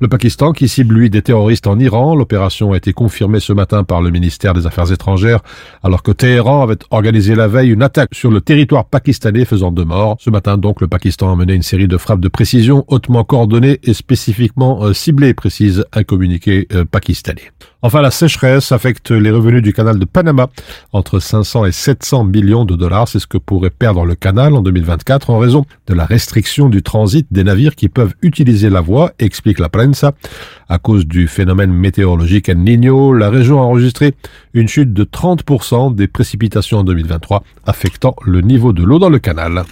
Le 0.00 0.08
Pakistan 0.08 0.52
qui 0.52 0.66
cible 0.66 0.94
lui 0.94 1.10
des 1.10 1.20
terroristes 1.20 1.66
en 1.66 1.78
Iran, 1.78 2.14
l'opération 2.14 2.72
a 2.72 2.78
été 2.78 2.94
confirmée 2.94 3.38
ce 3.38 3.52
matin 3.52 3.84
par 3.84 4.00
le 4.00 4.08
ministère 4.08 4.54
des 4.54 4.66
Affaires 4.66 4.90
étrangères 4.90 5.40
alors 5.82 6.02
que 6.02 6.10
Téhéran 6.10 6.62
avait 6.62 6.78
organisé 6.88 7.34
la 7.34 7.48
veille 7.48 7.68
une 7.68 7.82
attaque 7.82 8.14
sur 8.14 8.30
le 8.30 8.40
territoire 8.40 8.86
pakistanais 8.86 9.44
faisant 9.44 9.72
deux 9.72 9.84
morts. 9.84 10.16
Ce 10.20 10.30
matin 10.30 10.56
donc 10.56 10.80
le 10.80 10.88
Pakistan 10.88 11.30
a 11.30 11.36
mené 11.36 11.52
une 11.52 11.62
série 11.62 11.86
de 11.86 11.98
frappes 11.98 12.20
de 12.20 12.28
précision 12.28 12.86
hautement 12.88 13.24
coordonnées 13.24 13.78
et 13.82 13.92
spécifiquement 13.92 14.82
euh, 14.82 14.94
ciblées, 14.94 15.34
précise 15.34 15.84
un 15.92 16.02
communiqué 16.02 16.68
euh, 16.72 16.86
pakistanais. 16.86 17.52
Enfin, 17.84 18.00
la 18.00 18.12
sécheresse 18.12 18.70
affecte 18.70 19.10
les 19.10 19.30
revenus 19.30 19.60
du 19.60 19.72
canal 19.72 19.98
de 19.98 20.04
Panama. 20.04 20.48
Entre 20.92 21.18
500 21.18 21.66
et 21.66 21.72
700 21.72 22.24
millions 22.24 22.64
de 22.64 22.76
dollars, 22.76 23.08
c'est 23.08 23.18
ce 23.18 23.26
que 23.26 23.38
pourrait 23.38 23.70
perdre 23.70 24.04
le 24.04 24.14
canal 24.14 24.54
en 24.54 24.62
2024 24.62 25.30
en 25.30 25.38
raison 25.38 25.64
de 25.88 25.94
la 25.94 26.04
restriction 26.04 26.68
du 26.68 26.82
transit 26.82 27.26
des 27.32 27.42
navires 27.42 27.74
qui 27.74 27.88
peuvent 27.88 28.14
utiliser 28.22 28.70
la 28.70 28.80
voie, 28.80 29.12
explique 29.18 29.58
la 29.58 29.68
prensa. 29.68 30.12
À 30.68 30.78
cause 30.78 31.06
du 31.06 31.26
phénomène 31.26 31.72
météorologique 31.72 32.48
El 32.48 32.58
Niño, 32.58 33.12
la 33.12 33.30
région 33.30 33.60
a 33.60 33.64
enregistré 33.64 34.14
une 34.54 34.68
chute 34.68 34.92
de 34.92 35.04
30% 35.04 35.94
des 35.94 36.06
précipitations 36.06 36.78
en 36.78 36.84
2023, 36.84 37.42
affectant 37.66 38.14
le 38.24 38.42
niveau 38.42 38.72
de 38.72 38.84
l'eau 38.84 39.00
dans 39.00 39.10
le 39.10 39.18
canal. 39.18 39.64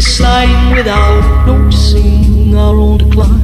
We're 0.00 0.06
sliding 0.06 0.76
without 0.76 1.46
noticing 1.46 2.56
our 2.56 2.74
own 2.74 2.96
decline. 2.96 3.42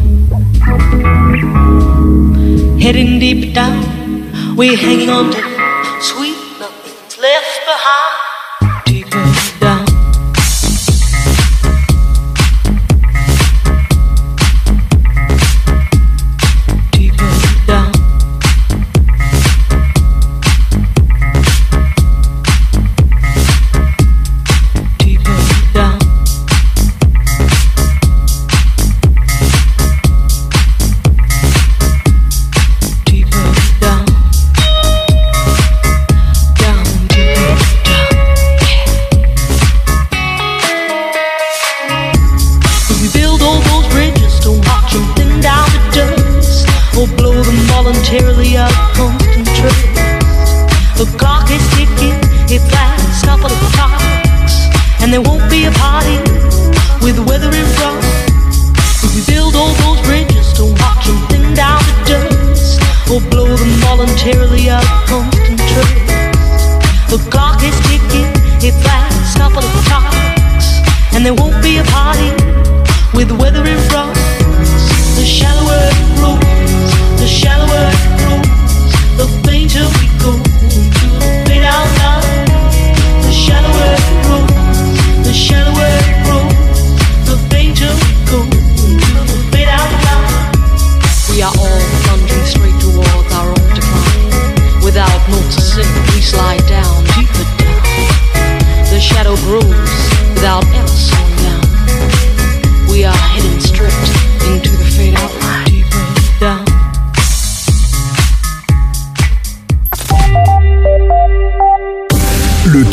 Heading 2.81 3.19
deep 3.19 3.53
down, 3.53 4.57
we're 4.57 4.79
hanging 4.79 5.11
on 5.11 5.33
to 5.33 5.56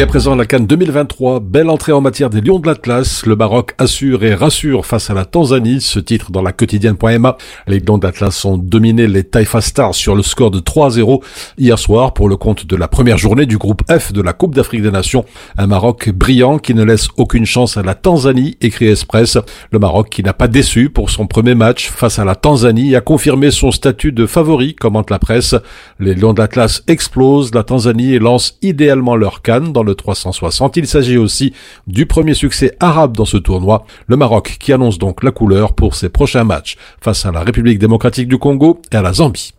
À 0.00 0.06
présent, 0.06 0.36
la 0.36 0.46
Cannes 0.46 0.68
2023, 0.68 1.40
belle 1.40 1.68
entrée 1.68 1.90
en 1.90 2.00
matière 2.00 2.30
des 2.30 2.40
Lions 2.40 2.60
de 2.60 2.68
l'Atlas. 2.68 3.26
Le 3.26 3.34
Maroc 3.34 3.74
assure 3.78 4.22
et 4.22 4.32
rassure 4.32 4.86
face 4.86 5.10
à 5.10 5.14
la 5.14 5.24
Tanzanie. 5.24 5.80
Ce 5.80 5.98
titre 5.98 6.30
dans 6.30 6.40
la 6.40 6.52
quotidienne.ma. 6.52 7.36
Les 7.66 7.80
Lions 7.80 7.98
de 7.98 8.06
l'Atlas 8.06 8.44
ont 8.44 8.58
dominé 8.58 9.08
les 9.08 9.24
Taifa 9.24 9.60
Stars 9.60 9.96
sur 9.96 10.14
le 10.14 10.22
score 10.22 10.52
de 10.52 10.60
3-0 10.60 11.20
hier 11.58 11.76
soir 11.80 12.14
pour 12.14 12.28
le 12.28 12.36
compte 12.36 12.64
de 12.64 12.76
la 12.76 12.86
première 12.86 13.18
journée 13.18 13.44
du 13.44 13.58
groupe 13.58 13.82
F 13.90 14.12
de 14.12 14.22
la 14.22 14.32
Coupe 14.32 14.54
d'Afrique 14.54 14.82
des 14.82 14.92
Nations. 14.92 15.24
Un 15.56 15.66
Maroc 15.66 16.10
brillant 16.10 16.58
qui 16.58 16.74
ne 16.74 16.84
laisse 16.84 17.08
aucune 17.16 17.44
chance 17.44 17.76
à 17.76 17.82
la 17.82 17.96
Tanzanie, 17.96 18.56
écrit 18.60 18.86
Express. 18.86 19.36
Le 19.72 19.80
Maroc 19.80 20.10
qui 20.10 20.22
n'a 20.22 20.32
pas 20.32 20.46
déçu 20.46 20.90
pour 20.90 21.10
son 21.10 21.26
premier 21.26 21.56
match 21.56 21.90
face 21.90 22.20
à 22.20 22.24
la 22.24 22.36
Tanzanie 22.36 22.94
a 22.94 23.00
confirmé 23.00 23.50
son 23.50 23.72
statut 23.72 24.12
de 24.12 24.26
favori, 24.26 24.76
commente 24.76 25.10
la 25.10 25.18
presse. 25.18 25.56
Les 25.98 26.14
Lions 26.14 26.34
de 26.34 26.40
l'Atlas 26.40 26.84
explosent 26.86 27.52
la 27.52 27.64
Tanzanie 27.64 28.14
et 28.14 28.20
lancent 28.20 28.58
idéalement 28.62 29.16
leur 29.16 29.42
canne 29.42 29.72
dans 29.72 29.87
le 29.88 29.94
360. 29.94 30.76
Il 30.76 30.86
s'agit 30.86 31.16
aussi 31.16 31.52
du 31.86 32.06
premier 32.06 32.34
succès 32.34 32.76
arabe 32.78 33.16
dans 33.16 33.24
ce 33.24 33.36
tournoi. 33.36 33.84
Le 34.06 34.16
Maroc 34.16 34.56
qui 34.60 34.72
annonce 34.72 34.98
donc 34.98 35.22
la 35.22 35.30
couleur 35.30 35.72
pour 35.72 35.94
ses 35.94 36.08
prochains 36.08 36.44
matchs 36.44 36.76
face 37.00 37.26
à 37.26 37.32
la 37.32 37.40
République 37.40 37.78
démocratique 37.78 38.28
du 38.28 38.38
Congo 38.38 38.80
et 38.92 38.96
à 38.96 39.02
la 39.02 39.12
Zambie. 39.12 39.54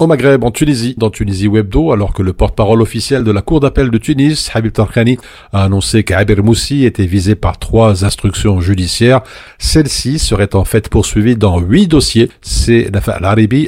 Au 0.00 0.06
Maghreb, 0.06 0.44
en 0.44 0.52
Tunisie, 0.52 0.94
dans 0.96 1.10
Tunisie 1.10 1.48
Webdo, 1.48 1.90
alors 1.90 2.14
que 2.14 2.22
le 2.22 2.32
porte-parole 2.32 2.80
officiel 2.82 3.24
de 3.24 3.32
la 3.32 3.42
Cour 3.42 3.58
d'appel 3.58 3.90
de 3.90 3.98
Tunis, 3.98 4.48
Habib 4.54 4.70
Tarkhani, 4.70 5.18
a 5.52 5.64
annoncé 5.64 6.04
qu'Abir 6.04 6.44
Moussi 6.44 6.84
était 6.84 7.04
visé 7.04 7.34
par 7.34 7.58
trois 7.58 8.04
instructions 8.04 8.60
judiciaires, 8.60 9.22
celle-ci 9.58 10.20
serait 10.20 10.54
en 10.54 10.64
fait 10.64 10.88
poursuivie 10.88 11.34
dans 11.34 11.58
huit 11.58 11.88
dossiers. 11.88 12.30
C'est 12.42 12.90
Nafa 12.92 13.18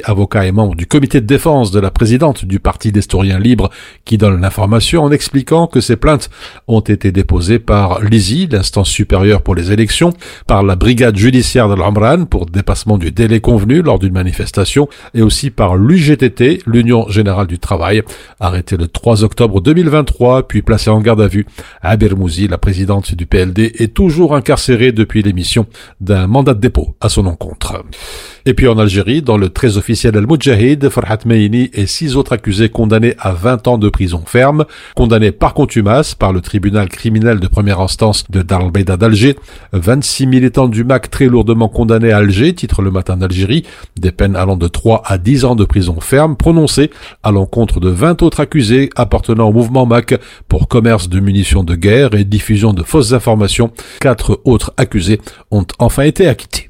avocat 0.05 0.45
et 0.45 0.53
membre 0.53 0.75
du 0.75 0.87
comité 0.87 1.19
de 1.19 1.25
défense 1.25 1.69
de 1.71 1.81
la 1.81 1.91
présidente 1.91 2.45
du 2.45 2.61
Parti 2.61 2.93
d'Historiens 2.93 3.37
Libres, 3.37 3.69
qui 4.05 4.17
donne 4.17 4.39
l'information 4.39 5.03
en 5.03 5.11
expliquant 5.11 5.67
que 5.67 5.81
ces 5.81 5.97
plaintes 5.97 6.29
ont 6.69 6.79
été 6.79 7.11
déposées 7.11 7.59
par 7.59 8.01
l'ISI, 8.01 8.47
l'instance 8.49 8.89
supérieure 8.89 9.41
pour 9.41 9.53
les 9.53 9.73
élections, 9.73 10.13
par 10.47 10.63
la 10.63 10.77
brigade 10.77 11.17
judiciaire 11.17 11.67
de 11.67 11.75
l'Amran 11.75 12.23
pour 12.23 12.45
dépassement 12.45 12.97
du 12.97 13.11
délai 13.11 13.41
convenu 13.41 13.81
lors 13.81 13.99
d'une 13.99 14.13
manifestation, 14.13 14.87
et 15.13 15.21
aussi 15.21 15.49
par 15.49 15.75
l'UGT 15.75 16.20
l'Union 16.65 17.09
Générale 17.09 17.47
du 17.47 17.59
Travail, 17.59 18.03
arrêtée 18.39 18.77
le 18.77 18.87
3 18.87 19.23
octobre 19.23 19.61
2023, 19.61 20.47
puis 20.47 20.61
placée 20.61 20.89
en 20.89 21.01
garde 21.01 21.21
à 21.21 21.27
vue. 21.27 21.45
Abir 21.81 22.15
Mouzi, 22.15 22.47
la 22.47 22.57
présidente 22.57 23.15
du 23.15 23.25
PLD, 23.25 23.71
est 23.79 23.93
toujours 23.93 24.35
incarcérée 24.35 24.91
depuis 24.91 25.23
l'émission 25.23 25.65
d'un 25.99 26.27
mandat 26.27 26.53
de 26.53 26.59
dépôt 26.59 26.95
à 27.01 27.09
son 27.09 27.25
encontre. 27.25 27.83
Et 28.45 28.53
puis 28.53 28.67
en 28.67 28.77
Algérie, 28.77 29.21
dans 29.21 29.37
le 29.37 29.49
très 29.49 29.77
officiel 29.77 30.17
Al-Mujahid, 30.17 30.89
Farhat 30.89 31.19
Meini 31.25 31.69
et 31.73 31.85
six 31.85 32.15
autres 32.15 32.33
accusés 32.33 32.69
condamnés 32.69 33.13
à 33.19 33.33
20 33.33 33.67
ans 33.67 33.77
de 33.77 33.89
prison 33.89 34.23
ferme, 34.25 34.65
condamnés 34.95 35.31
par 35.31 35.53
contumace 35.53 36.15
par 36.15 36.33
le 36.33 36.41
tribunal 36.41 36.89
criminel 36.89 37.39
de 37.39 37.47
première 37.47 37.79
instance 37.79 38.25
de 38.29 38.41
Dar 38.41 38.61
el 38.61 38.83
d'Alger. 38.83 39.35
26 39.73 40.27
militants 40.27 40.67
du 40.67 40.83
MAC 40.83 41.09
très 41.11 41.27
lourdement 41.27 41.69
condamnés 41.69 42.11
à 42.11 42.17
Alger, 42.17 42.53
titre 42.53 42.81
le 42.81 42.91
matin 42.91 43.17
d'Algérie, 43.17 43.63
des 43.99 44.11
peines 44.11 44.35
allant 44.35 44.57
de 44.57 44.67
3 44.67 45.03
à 45.05 45.17
10 45.17 45.45
ans 45.45 45.55
de 45.55 45.65
prison 45.65 45.99
ferme 45.99 46.10
prononcées 46.37 46.91
à 47.23 47.31
l'encontre 47.31 47.79
de 47.79 47.89
20 47.89 48.21
autres 48.21 48.39
accusés 48.39 48.89
appartenant 48.95 49.49
au 49.49 49.53
mouvement 49.53 49.85
MAC 49.85 50.19
pour 50.47 50.67
commerce 50.67 51.09
de 51.09 51.19
munitions 51.19 51.63
de 51.63 51.75
guerre 51.75 52.13
et 52.13 52.23
diffusion 52.23 52.73
de 52.73 52.83
fausses 52.83 53.13
informations. 53.13 53.71
Quatre 53.99 54.41
autres 54.45 54.73
accusés 54.77 55.21
ont 55.51 55.65
enfin 55.79 56.03
été 56.03 56.27
acquittés. 56.27 56.69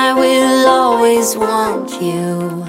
always 1.21 1.37
want 1.37 1.91
you. 2.01 2.65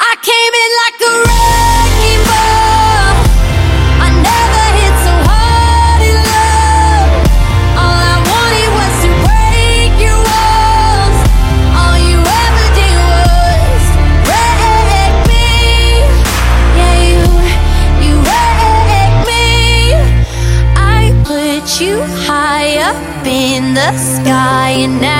I 0.00 0.16
came 0.28 0.54
in 0.64 0.70
like 0.82 0.98
a 1.04 1.14
wrecking 1.26 2.22
ball. 2.30 3.16
I 4.00 4.08
never 4.28 4.66
hit 4.80 4.96
so 5.04 5.12
hard 5.28 6.00
in 6.08 6.16
love. 6.32 7.10
All 7.80 7.98
I 8.00 8.16
wanted 8.32 8.70
was 8.80 8.94
to 9.04 9.10
break 9.28 9.92
your 10.00 10.20
walls. 10.30 11.18
All 11.76 11.96
you 12.08 12.18
ever 12.44 12.66
did 12.78 12.96
was 13.12 13.84
me. 15.28 15.48
Yeah, 16.80 16.96
you, 17.10 17.24
you 18.06 18.16
me. 19.28 19.44
I 20.76 21.12
put 21.28 21.64
you 21.78 22.00
high 22.24 22.72
up 22.88 23.26
in 23.26 23.74
the 23.74 23.92
sky, 23.98 24.70
and 24.80 24.98
now 24.98 25.19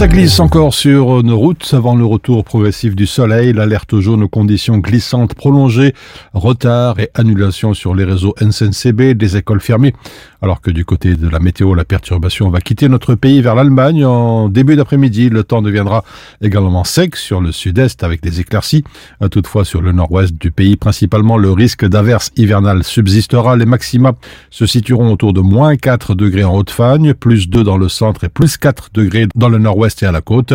Ça 0.00 0.08
glisse 0.08 0.40
encore 0.40 0.72
sur 0.72 1.22
nos 1.22 1.38
routes 1.38 1.74
avant 1.74 1.94
le 1.94 2.06
retour 2.06 2.42
progressif 2.42 2.96
du 2.96 3.06
soleil. 3.06 3.52
L'alerte 3.52 4.00
jaune 4.00 4.22
aux 4.22 4.28
conditions 4.28 4.78
glissantes 4.78 5.34
prolongées, 5.34 5.92
retard 6.32 6.98
et 7.00 7.10
annulation 7.12 7.74
sur 7.74 7.94
les 7.94 8.04
réseaux 8.04 8.34
NSNCB, 8.40 9.12
des 9.12 9.36
écoles 9.36 9.60
fermées. 9.60 9.92
Alors 10.40 10.62
que 10.62 10.70
du 10.70 10.86
côté 10.86 11.16
de 11.16 11.28
la 11.28 11.38
météo, 11.38 11.74
la 11.74 11.84
perturbation 11.84 12.48
va 12.48 12.62
quitter 12.62 12.88
notre 12.88 13.14
pays 13.14 13.42
vers 13.42 13.54
l'Allemagne 13.54 14.06
en 14.06 14.48
début 14.48 14.74
d'après-midi. 14.74 15.28
Le 15.28 15.44
temps 15.44 15.60
deviendra 15.60 16.02
également 16.40 16.82
sec 16.82 17.14
sur 17.14 17.42
le 17.42 17.52
sud-est 17.52 18.02
avec 18.02 18.22
des 18.22 18.40
éclaircies. 18.40 18.84
Toutefois, 19.30 19.66
sur 19.66 19.82
le 19.82 19.92
nord-ouest 19.92 20.32
du 20.32 20.50
pays, 20.50 20.76
principalement, 20.76 21.36
le 21.36 21.50
risque 21.50 21.86
d'averse 21.86 22.30
hivernale 22.36 22.84
subsistera. 22.84 23.54
Les 23.54 23.66
maxima 23.66 24.14
se 24.48 24.64
situeront 24.64 25.12
autour 25.12 25.34
de 25.34 25.42
moins 25.42 25.76
4 25.76 26.14
degrés 26.14 26.44
en 26.44 26.56
Haute-Fagne, 26.56 27.12
plus 27.12 27.50
2 27.50 27.62
dans 27.62 27.76
le 27.76 27.90
centre 27.90 28.24
et 28.24 28.30
plus 28.30 28.56
4 28.56 28.88
degrés 28.94 29.26
dans 29.34 29.50
le 29.50 29.58
nord-ouest 29.58 29.89
à 30.02 30.12
la 30.12 30.20
côte. 30.20 30.54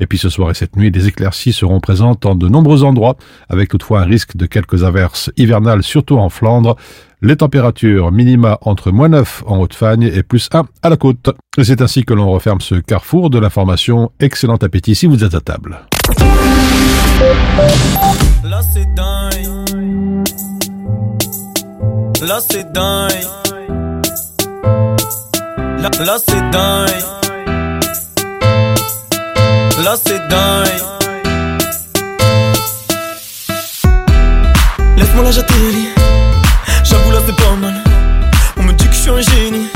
Et 0.00 0.06
puis 0.06 0.18
ce 0.18 0.28
soir 0.28 0.50
et 0.50 0.54
cette 0.54 0.76
nuit, 0.76 0.90
des 0.90 1.08
éclaircies 1.08 1.52
seront 1.52 1.80
présentes 1.80 2.26
en 2.26 2.34
de 2.34 2.48
nombreux 2.48 2.84
endroits, 2.84 3.16
avec 3.48 3.68
toutefois 3.68 4.00
un 4.00 4.04
risque 4.04 4.36
de 4.36 4.46
quelques 4.46 4.84
averses 4.84 5.30
hivernales, 5.36 5.82
surtout 5.82 6.18
en 6.18 6.28
Flandre. 6.28 6.76
Les 7.22 7.36
températures 7.36 8.12
minima 8.12 8.58
entre 8.60 8.90
moins 8.90 9.08
9 9.08 9.44
en 9.46 9.58
Haute-Fagne 9.58 10.10
et 10.14 10.22
plus 10.22 10.48
1 10.52 10.66
à 10.82 10.88
la 10.90 10.96
côte. 10.96 11.30
Et 11.56 11.64
c'est 11.64 11.80
ainsi 11.80 12.04
que 12.04 12.12
l'on 12.12 12.30
referme 12.30 12.60
ce 12.60 12.74
carrefour 12.74 13.30
de 13.30 13.38
l'information. 13.38 14.12
Excellent 14.20 14.56
appétit 14.56 14.94
si 14.94 15.06
vous 15.06 15.24
êtes 15.24 15.34
à 15.34 15.40
table. 15.40 15.78
Là 29.82 29.94
c'est 30.02 30.26
dingue. 30.28 30.66
Laisse-moi 34.96 35.24
la 35.24 35.30
j'atterris. 35.30 35.88
J'avoue 36.82 37.10
là 37.10 37.18
c'est 37.26 37.36
pas 37.36 37.54
mal. 37.56 37.74
On 38.56 38.62
me 38.62 38.72
dit 38.72 38.86
que 38.86 38.94
je 38.94 38.98
suis 38.98 39.10
un 39.10 39.20
génie. 39.20 39.68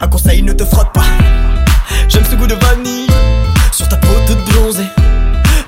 Un 0.00 0.08
conseil 0.08 0.42
ne 0.42 0.52
te 0.52 0.64
frotte 0.64 0.92
pas. 0.92 1.04
J'aime 2.08 2.24
ce 2.30 2.36
goût 2.36 2.46
de 2.46 2.54
vanille. 2.54 3.06
Sur 3.72 3.88
ta 3.88 3.96
peau 3.96 4.08
toute 4.26 4.44
bronzée. 4.52 4.88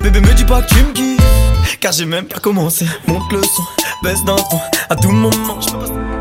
Bébé 0.03 0.21
me 0.21 0.35
dis 0.35 0.45
pas 0.45 0.61
que 0.61 0.69
tu 0.69 0.83
me 0.85 0.93
kiffes. 0.93 1.21
Car 1.81 1.93
j'ai 1.93 2.05
même 2.05 2.27
pas 2.27 2.41
commencé. 2.41 2.87
Monte 3.07 3.33
le 3.33 3.43
son, 3.43 3.63
baisse 4.03 4.23
d'un 4.25 4.37
ton. 4.37 4.61
À 4.91 4.97
tout 4.97 5.11
moment, 5.11 5.59
je. 5.61 6.14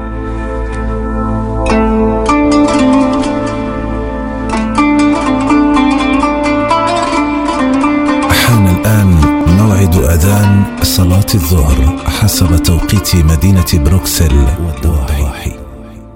أذان 10.14 10.64
صلاة 10.84 11.26
الظهر 11.36 11.98
حسب 12.06 12.56
توقيت 12.64 13.16
مدينة 13.16 13.66
بروكسل 13.74 14.46
والضواحي 14.66 15.52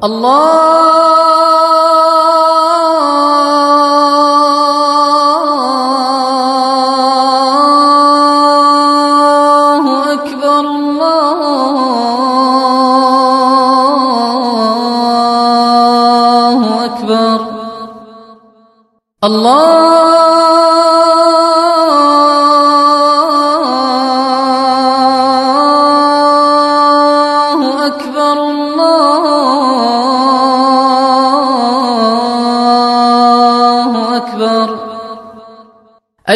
الله 0.04 1.57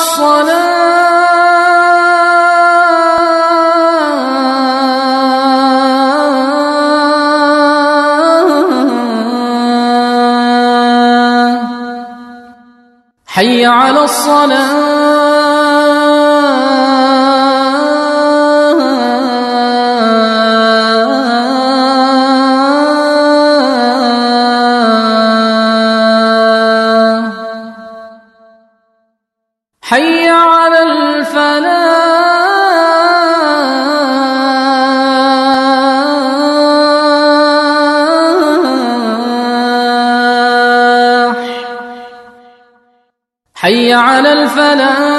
الصلاة. 0.00 0.80
حي 13.26 13.66
على 13.66 14.04
الصلاة. 14.04 15.19
على 44.49 45.18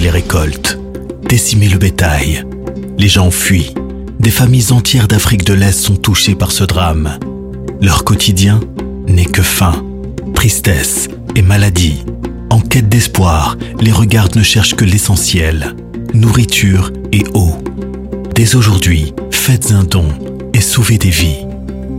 Les 0.00 0.10
récoltes, 0.10 0.78
décimé 1.28 1.68
le 1.68 1.78
bétail. 1.78 2.44
Les 2.98 3.08
gens 3.08 3.30
fuient. 3.30 3.74
Des 4.20 4.30
familles 4.30 4.72
entières 4.72 5.08
d'Afrique 5.08 5.44
de 5.44 5.54
l'Est 5.54 5.78
sont 5.78 5.96
touchées 5.96 6.34
par 6.34 6.52
ce 6.52 6.64
drame. 6.64 7.18
Leur 7.80 8.04
quotidien 8.04 8.60
n'est 9.06 9.24
que 9.24 9.42
faim, 9.42 9.84
tristesse 10.34 11.08
et 11.34 11.42
maladie. 11.42 12.04
En 12.50 12.60
quête 12.60 12.88
d'espoir, 12.88 13.56
les 13.80 13.92
regards 13.92 14.28
ne 14.36 14.42
cherchent 14.42 14.76
que 14.76 14.84
l'essentiel, 14.84 15.74
nourriture 16.14 16.92
et 17.12 17.24
eau. 17.34 17.56
Dès 18.34 18.54
aujourd'hui, 18.54 19.12
faites 19.30 19.72
un 19.72 19.84
don 19.84 20.08
et 20.54 20.60
sauvez 20.60 20.98
des 20.98 21.10
vies. 21.10 21.46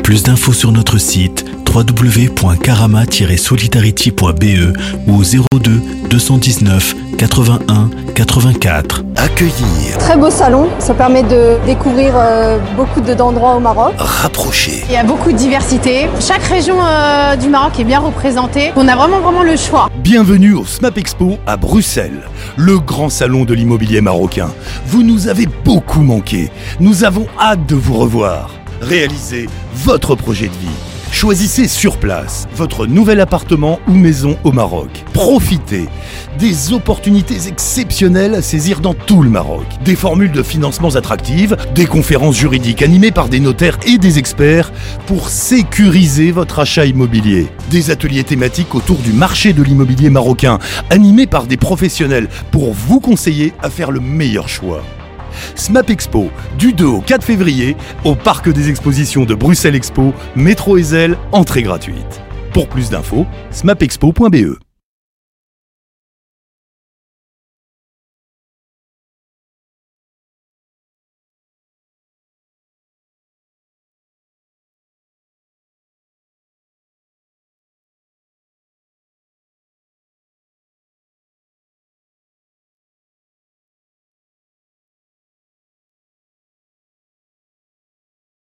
Plus 0.04 0.24
d'infos 0.24 0.54
sur 0.54 0.72
notre 0.72 0.98
site 0.98 1.46
www.karama-solidarity.be 1.74 4.74
ou 5.08 5.16
au 5.16 5.24
02 5.24 5.82
219 6.10 6.96
81 7.18 7.90
84. 8.14 9.04
Accueillir, 9.16 9.98
Très 9.98 10.16
beau 10.18 10.30
salon, 10.30 10.68
ça 10.80 10.94
permet 10.94 11.24
de 11.24 11.58
découvrir 11.66 12.14
euh, 12.16 12.60
beaucoup 12.76 13.02
de- 13.02 13.14
d'endroits 13.16 13.56
au 13.56 13.60
Maroc. 13.60 13.94
rapprocher. 13.98 14.84
Il 14.88 14.94
y 14.94 14.98
a 14.98 15.04
beaucoup 15.04 15.32
de 15.32 15.38
diversité. 15.38 16.08
Chaque 16.20 16.44
région 16.44 16.76
euh, 16.84 17.36
du 17.36 17.50
Maroc 17.50 17.80
est 17.80 17.84
bien 17.86 18.00
représentée. 18.00 18.72
On 18.76 18.88
a 18.88 18.96
vraiment 18.96 19.20
vraiment 19.22 19.44
le 19.44 19.56
choix. 19.58 19.90
Bienvenue 20.04 20.54
au 20.54 20.66
SMAP 20.66 20.98
Expo 21.00 21.38
à 21.48 21.58
Bruxelles, 21.58 22.22
le 22.58 22.78
grand 22.80 23.10
salon 23.10 23.46
de 23.46 23.54
l'immobilier 23.54 24.02
marocain. 24.02 24.50
Vous 24.88 25.02
nous 25.04 25.28
avez 25.28 25.48
beaucoup 25.66 26.02
manqué. 26.02 26.52
Nous 26.80 27.04
avons 27.04 27.26
hâte 27.40 27.66
de 27.66 27.76
vous 27.76 27.96
revoir. 27.96 28.52
Réalisez 28.82 29.48
votre 29.74 30.16
projet 30.16 30.48
de 30.48 30.54
vie. 30.54 30.93
Choisissez 31.14 31.68
sur 31.68 31.98
place 31.98 32.48
votre 32.56 32.88
nouvel 32.88 33.22
appartement 33.22 33.80
ou 33.88 33.94
maison 33.94 34.36
au 34.44 34.52
Maroc. 34.52 35.06
Profitez 35.14 35.88
des 36.40 36.74
opportunités 36.74 37.48
exceptionnelles 37.48 38.34
à 38.34 38.42
saisir 38.42 38.80
dans 38.82 38.96
tout 38.96 39.22
le 39.22 39.30
Maroc. 39.30 39.64
Des 39.86 39.96
formules 39.96 40.32
de 40.32 40.42
financements 40.42 40.96
attractives, 40.96 41.56
des 41.76 41.86
conférences 41.86 42.36
juridiques 42.36 42.82
animées 42.82 43.12
par 43.12 43.30
des 43.30 43.40
notaires 43.40 43.78
et 43.86 44.00
des 44.00 44.18
experts 44.18 44.74
pour 45.06 45.30
sécuriser 45.30 46.32
votre 46.32 46.60
achat 46.60 46.86
immobilier. 46.86 47.48
Des 47.70 47.92
ateliers 47.92 48.24
thématiques 48.24 48.74
autour 48.74 48.98
du 48.98 49.14
marché 49.14 49.54
de 49.54 49.62
l'immobilier 49.62 50.10
marocain 50.10 50.58
animés 50.90 51.28
par 51.28 51.46
des 51.46 51.58
professionnels 51.58 52.28
pour 52.50 52.74
vous 52.74 53.00
conseiller 53.00 53.54
à 53.62 53.70
faire 53.70 53.92
le 53.92 54.00
meilleur 54.00 54.50
choix. 54.50 54.82
SMAP 55.56 55.90
Expo, 55.90 56.30
du 56.58 56.74
2 56.74 56.86
au 56.86 57.02
4 57.02 57.24
février, 57.24 57.76
au 58.04 58.16
Parc 58.16 58.50
des 58.50 58.70
Expositions 58.70 59.26
de 59.26 59.36
Bruxelles 59.36 59.76
Expo, 59.76 60.14
métro 60.36 60.78
Ezel, 60.78 61.18
entrée 61.32 61.64
gratuite. 61.64 62.22
Pour 62.54 62.68
plus 62.68 62.90
d'infos, 62.90 63.26
smapexpo.be. 63.52 64.73